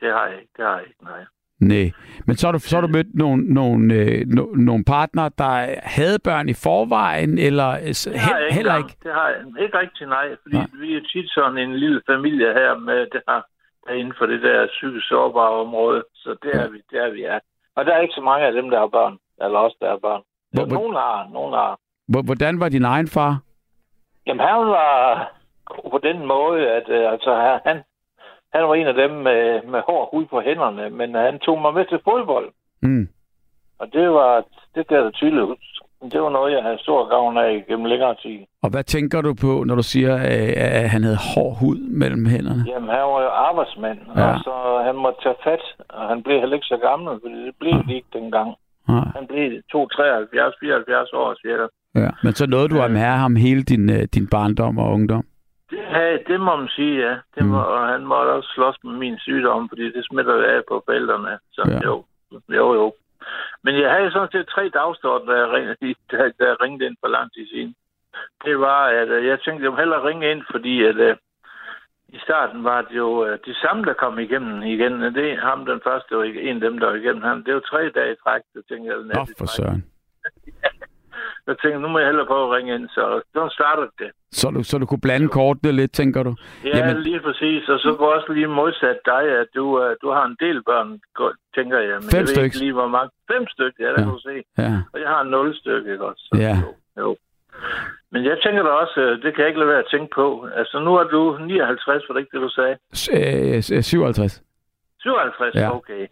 [0.00, 1.24] Det har jeg ikke, det har jeg ikke, nej.
[1.72, 1.90] Nej.
[2.26, 5.52] Men så har du, så har du mødt nogle, nogle, øh, no, nogle partnere, der
[5.96, 8.94] havde børn i forvejen, eller øh, s- Det har jeg he, ikke heller ikke?
[9.04, 10.26] Det har jeg ikke rigtig, nej.
[10.42, 10.66] Fordi Nej.
[10.80, 13.40] vi er tit sådan en lille familie her med det her,
[13.86, 16.02] der er inden for det der psykisk sårbare område.
[16.14, 17.38] Så det er vi, det er vi, ja.
[17.76, 19.16] Og der er ikke så mange af dem, der har børn.
[19.44, 20.22] Eller også, der har børn.
[20.52, 21.78] Hvor- hvor- nogen har, nogen har.
[22.08, 23.32] Hvor- Hvordan var din egen far?
[24.26, 24.90] Jamen, han var
[25.94, 27.76] på den måde, at øh, altså, han,
[28.54, 29.40] han var en af dem med,
[29.72, 32.48] med hård hud på hænderne, men han tog mig med til fodbold.
[32.82, 33.08] Mm.
[33.78, 34.44] Og det var,
[34.74, 35.56] det gav det tydeligt ud.
[36.12, 38.38] Det var noget, jeg havde stor gavn af gennem længere tid.
[38.62, 40.14] Og hvad tænker du på, når du siger,
[40.82, 42.64] at han havde hård hud mellem hænderne?
[42.72, 44.20] Jamen, han var jo arbejdsmand, Ja.
[44.22, 44.32] ja.
[44.32, 44.52] og så
[44.86, 47.94] han måtte tage fat, og han blev heller ikke så gammel, fordi det blev de
[47.94, 48.48] ikke dengang.
[48.88, 49.04] Nej.
[49.16, 51.66] Han blev 2, 73, 74 år cirka.
[51.94, 52.10] Ja.
[52.22, 55.24] Men så nåede du at være ham hele din, øh, din barndom og ungdom?
[55.82, 57.14] Havde, det må man sige, ja.
[57.34, 57.72] Det må, Mm.
[57.72, 61.38] Og han måtte også slås med min sygdom, fordi det smitter af på forældrene.
[61.52, 61.72] Så Ja.
[61.74, 61.80] ja.
[61.84, 62.04] jo,
[62.48, 62.94] jo, jo.
[63.64, 66.96] Men jeg havde sådan set tre dagstorter, da jeg ringede, da, da jeg ringede ind
[67.00, 67.74] for lang tid siden.
[68.44, 71.16] Det var, at øh, jeg tænkte, jeg må hellere ringe ind, fordi at, øh,
[72.08, 74.92] i starten var det jo øh, de samme, der kom igennem igen.
[75.14, 77.22] Det er ham, den første, ikke en af dem, der var igennem.
[77.22, 78.98] Han, det var tre dage i træk, så tænkte jeg.
[78.98, 79.84] Nå, for søren.
[81.46, 84.10] Jeg tænkte, nu må jeg hellere prøve at ringe ind, så så startede det.
[84.32, 86.32] Så du, så du kunne blande kortene lidt, tænker du?
[86.64, 87.68] Ja, Jamen- lige præcis.
[87.68, 90.88] Og så går også lige modsat dig, at du, uh, du har en del børn,
[91.54, 91.94] tænker jeg.
[92.00, 93.10] Men Fem jeg ved ikke lige, hvor mange.
[93.32, 94.02] Fem stykker, ja, det Ja.
[94.04, 94.36] kan du se.
[94.58, 94.72] Ja.
[94.92, 96.22] Og jeg har nul stykker, ikke også?
[96.32, 96.56] Så, Ja.
[96.66, 96.70] Jo,
[97.02, 97.16] jo.
[98.12, 100.48] Men jeg tænker da også, øh, det kan jeg ikke lade være at tænke på.
[100.54, 102.76] Altså, nu er du 59, var det ikke det, du sagde?
[102.94, 104.42] S- øh, s- øh, 57.
[105.02, 105.74] 57, Ja.
[105.76, 106.06] okay.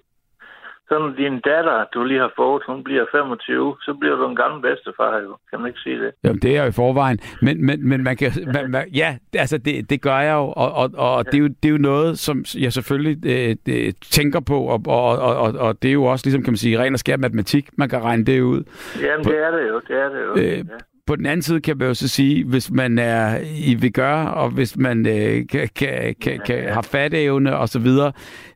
[0.93, 4.37] Så når din datter, du lige har fået, hun bliver 25, så bliver du en
[4.37, 5.37] gammel bedstefar, jo.
[5.51, 6.11] Kan man ikke sige det?
[6.25, 7.19] Jamen, det er jeg jo i forvejen.
[7.43, 8.31] Men, men, men man kan...
[8.55, 10.53] Man, man, ja, altså, det, det gør jeg jo.
[10.63, 13.97] Og, og, og det, er jo, det er jo noget, som jeg selvfølgelig øh, det,
[14.11, 14.59] tænker på.
[14.75, 16.99] Og, og, og, og, og det er jo også, ligesom kan man sige, ren og
[16.99, 17.69] skær matematik.
[17.79, 18.63] Man kan regne det ud.
[19.03, 20.33] Jamen, det er det jo, det er det jo.
[20.37, 20.63] Øh, ja.
[21.07, 23.39] På den anden side kan man jo så sige, hvis man er
[23.71, 27.79] i vil gøre, og hvis man øh, kan, kan, kan, kan, har fatteevne og så
[27.79, 28.13] videre,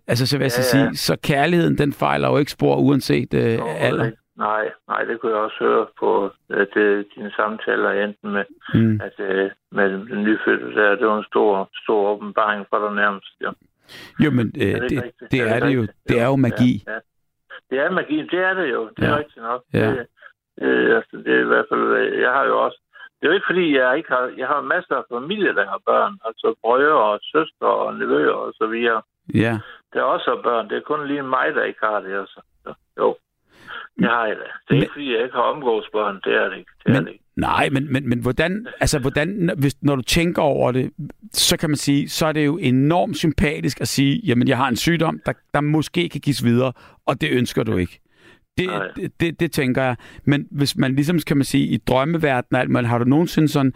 [0.07, 0.87] altså så vil jeg så Ja, ja.
[0.89, 4.05] sige, så kærligheden, den fejler jo ikke spor uanset øh, Overhovedet alder.
[4.07, 4.19] ikke.
[4.39, 8.45] Nej, nej, det kunne jeg også høre på at, det, dine samtaler, enten med,
[8.75, 9.01] Mm.
[9.07, 10.97] at, øh, med den nyfødte der.
[10.97, 13.33] Det var en stor, stor åbenbaring for dig nærmest.
[13.41, 13.51] Ja.
[14.25, 15.87] Jo, men øh, det det, det Er det er det jo.
[16.09, 16.85] Det er jo magi.
[16.87, 16.99] Ja, ja.
[17.71, 18.91] Det er magi, det er det jo.
[18.97, 19.17] Det er Ja.
[19.19, 19.63] rigtigt nok.
[19.75, 19.91] Ja.
[19.91, 20.07] Det,
[20.63, 22.79] øh, altså, det er i hvert fald, øh, jeg har jo også,
[23.21, 25.81] det er jo ikke fordi, jeg ikke har, jeg har masser af familie, der har
[25.87, 29.03] børn, altså brødre og søstre og nevøer og så videre.
[29.35, 29.59] Ja.
[29.93, 32.41] Der er også børn, det er kun lige mig, der ikke har det, altså.
[32.65, 33.17] Så, jo,
[33.99, 34.43] det har jeg da.
[34.43, 36.71] Det er Men- ikke fordi, jeg ikke har omgås børn, det er det ikke.
[36.85, 37.25] Det er Men, det ikke.
[37.37, 40.93] nej, men, men, men hvordan, altså hvordan, hvis, når du tænker over det,
[41.33, 44.69] så kan man sige, så er det jo enormt sympatisk at sige, jamen jeg har
[44.69, 46.73] en sygdom, der, der måske kan gives videre,
[47.07, 48.01] og det ønsker du ikke.
[48.59, 48.89] Det, Nej.
[48.97, 49.97] det, det, det tænker jeg.
[50.25, 53.73] Men hvis man ligesom, kan man sige, i drømmeverdenen, alt, men har du nogensinde sådan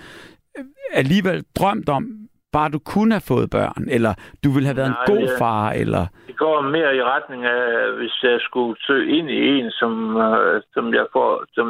[0.59, 2.05] øh, alligevel drømt om,
[2.53, 5.71] bare du kunne have fået børn, eller du ville have været Nej, en god far,
[5.83, 6.07] eller...
[6.27, 10.63] Det går mere i retning af, hvis jeg skulle søge ind i en, som, øh,
[10.75, 11.67] som jeg får, som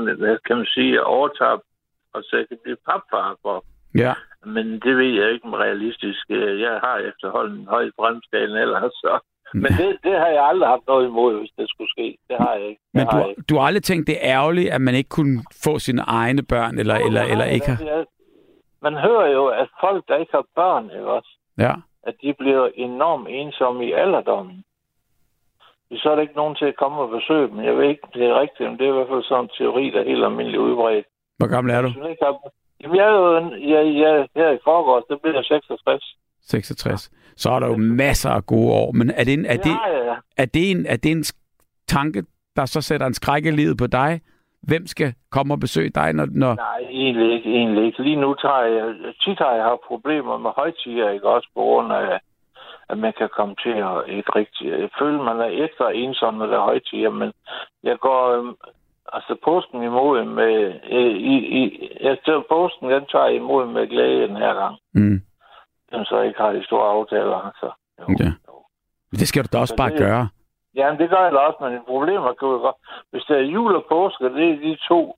[0.46, 1.58] kan man sige, jeg overtager,
[2.14, 3.64] og så jeg kan blive papfar for.
[3.94, 4.14] Ja.
[4.46, 6.24] Men det ved jeg ikke om realistisk.
[6.30, 9.12] Øh, Jeg har efterhånden en høj bremskalen ellers, så...
[9.54, 12.18] Men det, det har jeg aldrig haft noget imod, hvis det skulle ske.
[12.28, 12.80] Det har jeg ikke.
[12.92, 13.42] Det Men har du, ikke.
[13.42, 16.78] du har aldrig tænkt, det er ærgerligt, at man ikke kunne få sine egne børn,
[16.78, 17.74] eller, eller, eller ikke har...
[17.84, 18.04] har...
[18.82, 21.30] Man hører jo, at folk, der ikke har børn, ikke også?
[21.58, 21.72] Ja.
[22.02, 24.64] at de bliver enormt ensomme i alderdommen.
[25.92, 27.60] Så er der ikke nogen til at komme og besøge dem.
[27.64, 29.50] Jeg ved ikke, om det er rigtigt, men det er i hvert fald sådan en
[29.58, 31.06] teori, der er helt almindelig udbredt.
[31.38, 31.88] Hvor gammel er du?
[32.22, 32.50] Har...
[32.82, 36.16] Jamen, jeg er jo en, jeg, jeg, her i forgårs, det bliver jeg 66.
[36.42, 37.10] 66.
[37.42, 38.92] Så er der jo masser af gode år.
[38.92, 39.76] Men er det en, er Det
[40.36, 41.24] er det en, er det en
[41.88, 42.22] tanke,
[42.56, 44.20] der så sætter en skræk i livet på dig?
[44.68, 46.26] Hvem skal komme og besøge dig, når...
[46.30, 46.54] når...
[46.54, 48.02] Nej, egentlig ikke, egentlig ikke.
[48.02, 48.94] Lige nu tager jeg,
[49.24, 52.20] tit har jeg haft problemer med højtider, ikke også på grund af,
[52.88, 54.80] at man kan komme til at ikke rigtigt.
[54.80, 57.32] Jeg føler, man er ekstra ensom, når der er højtider, men
[57.82, 58.54] jeg går øhm,
[59.12, 60.54] Altså, påsken imod med...
[60.96, 61.62] Øh, i, i,
[62.00, 64.76] jeg tror, påsken, den tager jeg imod med glæde den her gang.
[64.94, 65.20] Mm.
[65.92, 67.36] Den så ikke har de store aftaler.
[67.48, 67.68] Altså.
[68.00, 68.04] Jo.
[68.20, 68.30] Ja.
[69.20, 70.28] Det skal du da også Så bare det- gøre.
[70.74, 72.76] Jamen, det gør jeg da også, men problemet kan jo godt...
[73.10, 75.16] Hvis der er jul og påske, det er de to,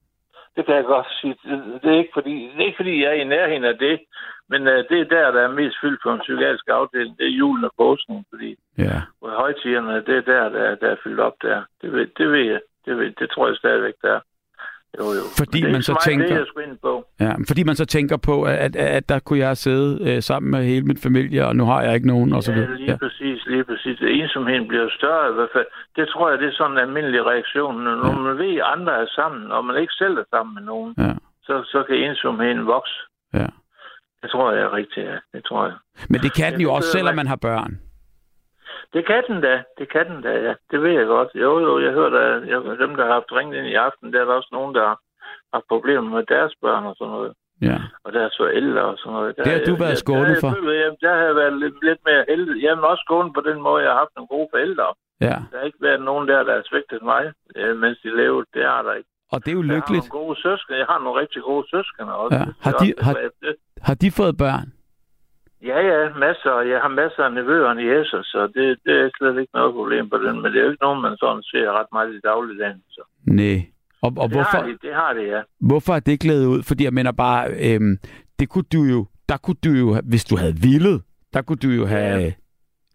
[0.57, 1.35] det kan jeg godt sige.
[1.44, 4.01] Det, det, er, ikke fordi, det er ikke fordi, jeg er i nærheden af det,
[4.49, 7.19] men uh, det er der, der er mest fyldt på en psykiatrisk afdeling.
[7.19, 8.97] Det er julen og påsken, fordi Ja.
[9.23, 11.62] og højtiderne, det er der, der, der er fyldt op der.
[11.82, 12.61] Det ved, det ved jeg.
[12.85, 14.20] Det, ved, det tror jeg stadigvæk, der er.
[14.98, 15.23] Jo, jo.
[15.39, 17.05] Fordi man så tænker- Det, jeg skulle ind på.
[17.20, 20.62] Ja, fordi man så tænker på, at, at, der kunne jeg sidde øh, sammen med
[20.64, 22.77] hele min familie, og nu har jeg ikke nogen, og så Ja, videre.
[22.77, 23.98] lige præcis, lige præcis.
[24.01, 25.66] Ensomheden bliver større i hvert fald.
[25.97, 27.74] Det tror jeg, det er sådan en almindelig reaktion.
[27.85, 30.94] Når man ved, at andre er sammen, og man ikke selv er sammen med nogen,
[30.98, 31.12] Ja.
[31.43, 32.94] så, så kan ensomheden vokse.
[33.35, 33.47] Ja.
[34.23, 35.16] Det tror jeg er rigtigt, ja.
[35.35, 35.74] Det tror jeg.
[36.09, 37.81] Men det kan den Ja, jo også, selvom man har børn.
[38.94, 39.62] Det kan den da.
[39.78, 40.55] Det kan den da, ja.
[40.70, 41.28] Det ved jeg godt.
[41.35, 44.20] Jo, jo, jeg hører da, jeg, dem, der har haft ringet ind i aften, der
[44.20, 44.86] er der også nogen, der
[45.52, 47.32] har problemer med deres børn og sådan noget.
[47.69, 47.78] Ja.
[48.05, 49.36] Og deres forældre og sådan noget.
[49.36, 50.48] Det har du været skånet der, for.
[50.48, 52.62] Jeg, føler, jeg, der har jeg været lidt, lidt mere heldig.
[52.62, 54.86] Jeg er også skånet på den måde, jeg har haft nogle gode forældre.
[55.20, 55.36] Ja.
[55.51, 57.23] Der har ikke været nogen der, der har svigtet mig,
[57.56, 58.47] øh, mens de levede.
[58.55, 59.10] Det har der ikke.
[59.32, 60.06] Og det er jo Jeg har lykkeligt.
[60.12, 60.78] nogle gode søskende.
[60.78, 62.36] Jeg har nogle rigtig gode søskende også.
[62.39, 62.44] Ja.
[62.66, 63.14] Har de, har,
[63.89, 64.66] har de fået børn?
[65.62, 66.51] Ja, ja, masser.
[66.51, 69.74] og Jeg har masser af nevøer og jæser, så det, det er slet ikke noget
[69.74, 70.43] problem på den.
[70.43, 72.82] Men det er jo ikke nogen, man sådan ser ret meget i dagligdagen.
[72.90, 73.02] Så.
[73.26, 73.56] Nej.
[74.02, 75.40] Og, og det, hvorfor, har de, det har det, ja.
[75.60, 76.62] hvorfor er det glædet ud?
[76.62, 77.97] Fordi jeg mener bare, øhm,
[78.39, 81.02] det kunne du jo, der kunne du jo, hvis du havde villet,
[81.34, 82.32] der kunne du jo have Ja.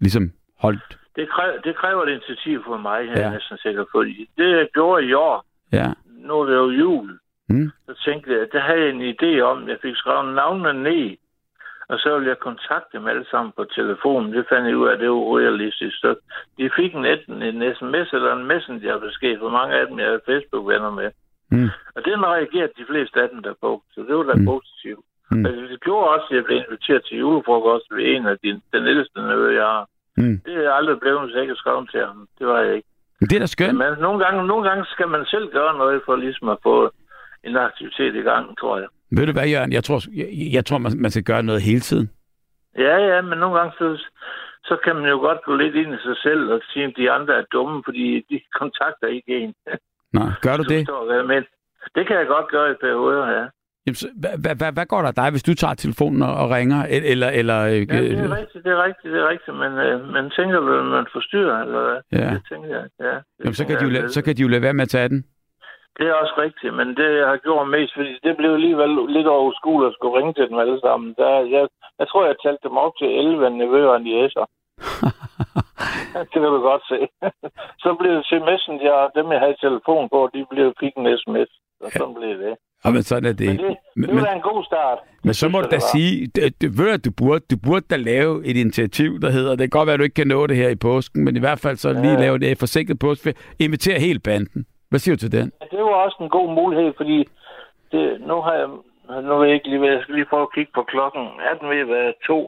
[0.01, 0.97] ligesom holdt.
[1.15, 3.23] Det kræver, det kræver et initiativ for mig, jeg Ja.
[3.23, 4.03] er næsten sikker på.
[4.37, 5.87] Det, jeg gjorde i år, Ja.
[6.27, 7.19] nu er det jo jul,
[7.49, 7.69] Mm.
[7.85, 11.17] så tænkte jeg, der havde jeg en idé om, jeg fik skrevet navnene ned,
[11.89, 14.33] og så ville jeg kontakte dem alle sammen på telefonen.
[14.33, 15.95] Det fandt jeg ud af, det var urealistisk.
[15.99, 16.15] Så
[16.57, 20.19] de fik en, enten en sms eller en messenger-besked, for mange af dem jeg er
[20.25, 21.11] Facebook-venner med.
[21.51, 21.69] Mm.
[21.95, 24.45] Og den reagerede de fleste af dem der på, så det var da Mm.
[24.45, 25.05] positivt.
[25.31, 25.45] Mm.
[25.45, 28.87] Altså, det gjorde også, at jeg blev inviteret til julefrokost ved en af de, den
[28.87, 29.85] ældste nevø, jeg har.
[30.17, 30.41] Mm.
[30.45, 32.27] Det er jeg aldrig blevet, hvis jeg ikke har skrevet til ham.
[32.39, 32.87] Det var jeg ikke.
[33.19, 33.77] Men det er da skønt.
[33.77, 36.91] Men nogle gange, nogle gange skal man selv gøre noget for ligesom at få
[37.43, 38.87] en aktivitet i gang, tror jeg.
[39.11, 39.73] Ved du hvad, Jørgen?
[39.73, 42.09] Jeg tror, jeg, jeg tror man, man skal gøre noget hele tiden.
[42.77, 43.87] Ja, ja, men nogle gange så,
[44.63, 47.11] så kan man jo godt gå lidt ind i sig selv og sige, at de
[47.11, 49.53] andre er dumme, fordi de kontakter ikke en.
[50.13, 50.79] Nej, gør du det?
[50.87, 51.45] forstår, mener.
[51.95, 53.45] Det kan jeg godt gøre i perioder, ja.
[53.85, 54.07] Jamen, så,
[54.41, 56.85] hvad, hvad, hvad, går der dig, hvis du tager telefonen og, ringer?
[56.85, 59.71] el- Eller, eller, øh, Ja, det er rigtigt, det er rigtigt, det er rigtigt, men
[59.85, 62.19] øh, man tænker vel, at man forstyrrer, eller hvad?
[62.21, 62.29] Ja.
[62.33, 63.05] Det tænker jeg, ja.
[63.15, 65.09] Det Jamen, så, kan de jo, så kan de jo lade være med at tage
[65.09, 65.25] den.
[65.97, 69.27] Det er også rigtigt, men det, jeg har gjort mest, fordi det blev alligevel lidt
[69.35, 71.09] over skole at skulle ringe til dem alle sammen.
[71.21, 71.63] Der, jeg,
[71.99, 74.45] jeg tror, jeg talte dem op til 11 nevøer og niæser.
[76.21, 76.99] det kan du godt se.
[77.83, 81.07] så blev det til Messenger, og dem, jeg havde telefon på, de blev fik en
[81.21, 81.49] sms.
[81.85, 82.53] Og sådan blev det.
[82.85, 83.47] Og men sådan er det.
[83.47, 84.97] Men det, Men- det var en god start.
[85.23, 88.45] Men så må du da sige, det, det, ved du, burde, du burde da lave
[88.45, 90.69] et initiativ, der hedder, det kan godt være, at du ikke kan nå det her
[90.69, 92.19] i påsken, men i hvert fald så lige Ja.
[92.19, 93.33] lave det forsinket påske.
[93.59, 94.65] Invitere hele banden.
[94.89, 95.51] Hvad siger du til den?
[95.71, 97.17] Det var også en god mulighed, fordi
[97.91, 98.67] det, nu har jeg,
[99.27, 101.25] nu ved jeg ikke lige, hvad jeg skal lige prøve at kigge på klokken.
[101.47, 102.39] Er den ved at være to?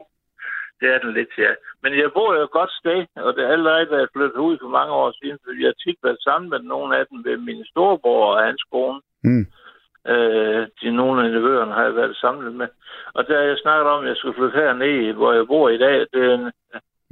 [0.80, 1.52] Det er den lidt, ja.
[1.82, 4.68] Men jeg bor jo et godt sted, og det er allerede været flyttet ud for
[4.68, 7.64] mange år siden, fordi jeg har tit været sammen med nogle af dem ved min
[7.64, 9.00] storebror og hans kone.
[9.24, 9.46] Mm.
[10.12, 12.68] Øh, de nogle af nevøerne har jeg været sammen med.
[13.14, 15.78] Og der har jeg snakket om, at jeg skulle flytte herned, hvor jeg bor i
[15.78, 15.98] dag.
[16.12, 16.50] Det er en,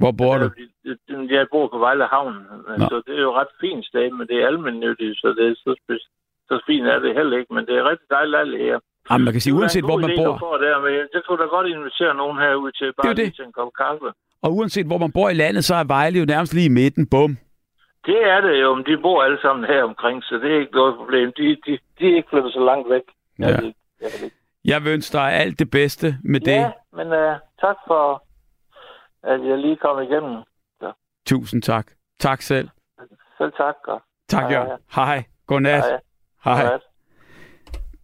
[0.01, 0.47] Hvor bor du?
[0.85, 2.35] det- jeg bor på Vejle Havn,
[2.81, 2.85] Nå.
[2.91, 5.55] så det er jo et ret fint sted, men det er almindeligt, så det er
[5.65, 6.07] så, spe-
[6.49, 8.77] så fint er det heller ikke, men det er rigtig dejligt alt her.
[9.11, 11.21] Jamen, man kan sige, Det uanset hvor man idé, bor, du får der, men det
[11.27, 13.17] kunne da godt invitere nogen herud til bare det.
[13.17, 14.07] lige til en kop kaffe.
[14.45, 17.07] og uanset hvor man bor i landet, så er Vejle jo nærmest lige i midten.
[17.13, 17.31] Bum.
[18.05, 20.75] Det er det jo, men de bor alle sammen her omkring, så det er ikke
[20.81, 21.31] noget problem.
[21.37, 23.05] De, de, de er ikke flyttet så langt væk.
[23.39, 23.57] Ja.
[24.65, 26.51] Jeg vil ønske dig alt det bedste med det.
[26.65, 28.23] Ja, men uh, tak for,
[29.23, 30.37] at jeg lige kom igennem.
[31.25, 31.87] Tusind tak.
[32.19, 32.69] Tak selv.
[33.37, 33.75] Selv tak.
[33.87, 34.71] Og Tak, Hej, Jørgen.
[34.95, 35.23] Hej.
[35.47, 35.83] Godnat.
[35.83, 35.99] Hej.
[36.43, 36.61] Hej.
[36.61, 36.81] Godnat.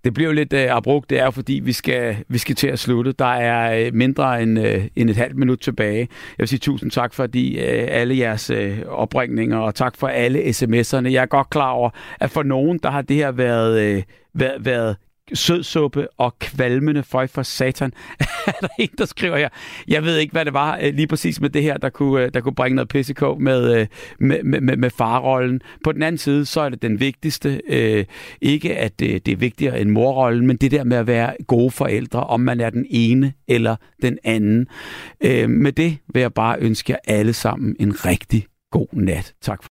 [0.03, 2.79] Det bliver jo lidt uh, abrupt, det er fordi, vi skal, vi skal til at
[2.79, 3.11] slutte.
[3.11, 4.65] Der er uh, mindre end, uh,
[4.95, 5.99] end et halvt minut tilbage.
[5.99, 10.07] Jeg vil sige tusind tak for de, uh, alle jeres uh, opringninger, og tak for
[10.07, 11.11] alle sms'erne.
[11.11, 11.89] Jeg er godt klar over,
[12.19, 14.97] at for nogen, der har det her været, uh, været, været
[15.33, 17.93] sødsuppe og kvalmende føj for satan.
[18.47, 19.49] er der en, der skriver her,
[19.87, 22.55] jeg ved ikke, hvad det var lige præcis med det her, der kunne, der kunne
[22.55, 23.87] bringe noget pissekog med,
[24.19, 25.61] med, med, med, med farrollen.
[25.83, 27.61] På den anden side, så er det den vigtigste.
[28.41, 32.23] Ikke, at det er vigtigere end morrollen, men det der med at være gode forældre,
[32.23, 34.67] om man er den ene eller den anden.
[35.49, 39.33] Med det vil jeg bare ønske jer alle sammen en rigtig god nat.
[39.41, 39.69] Tak for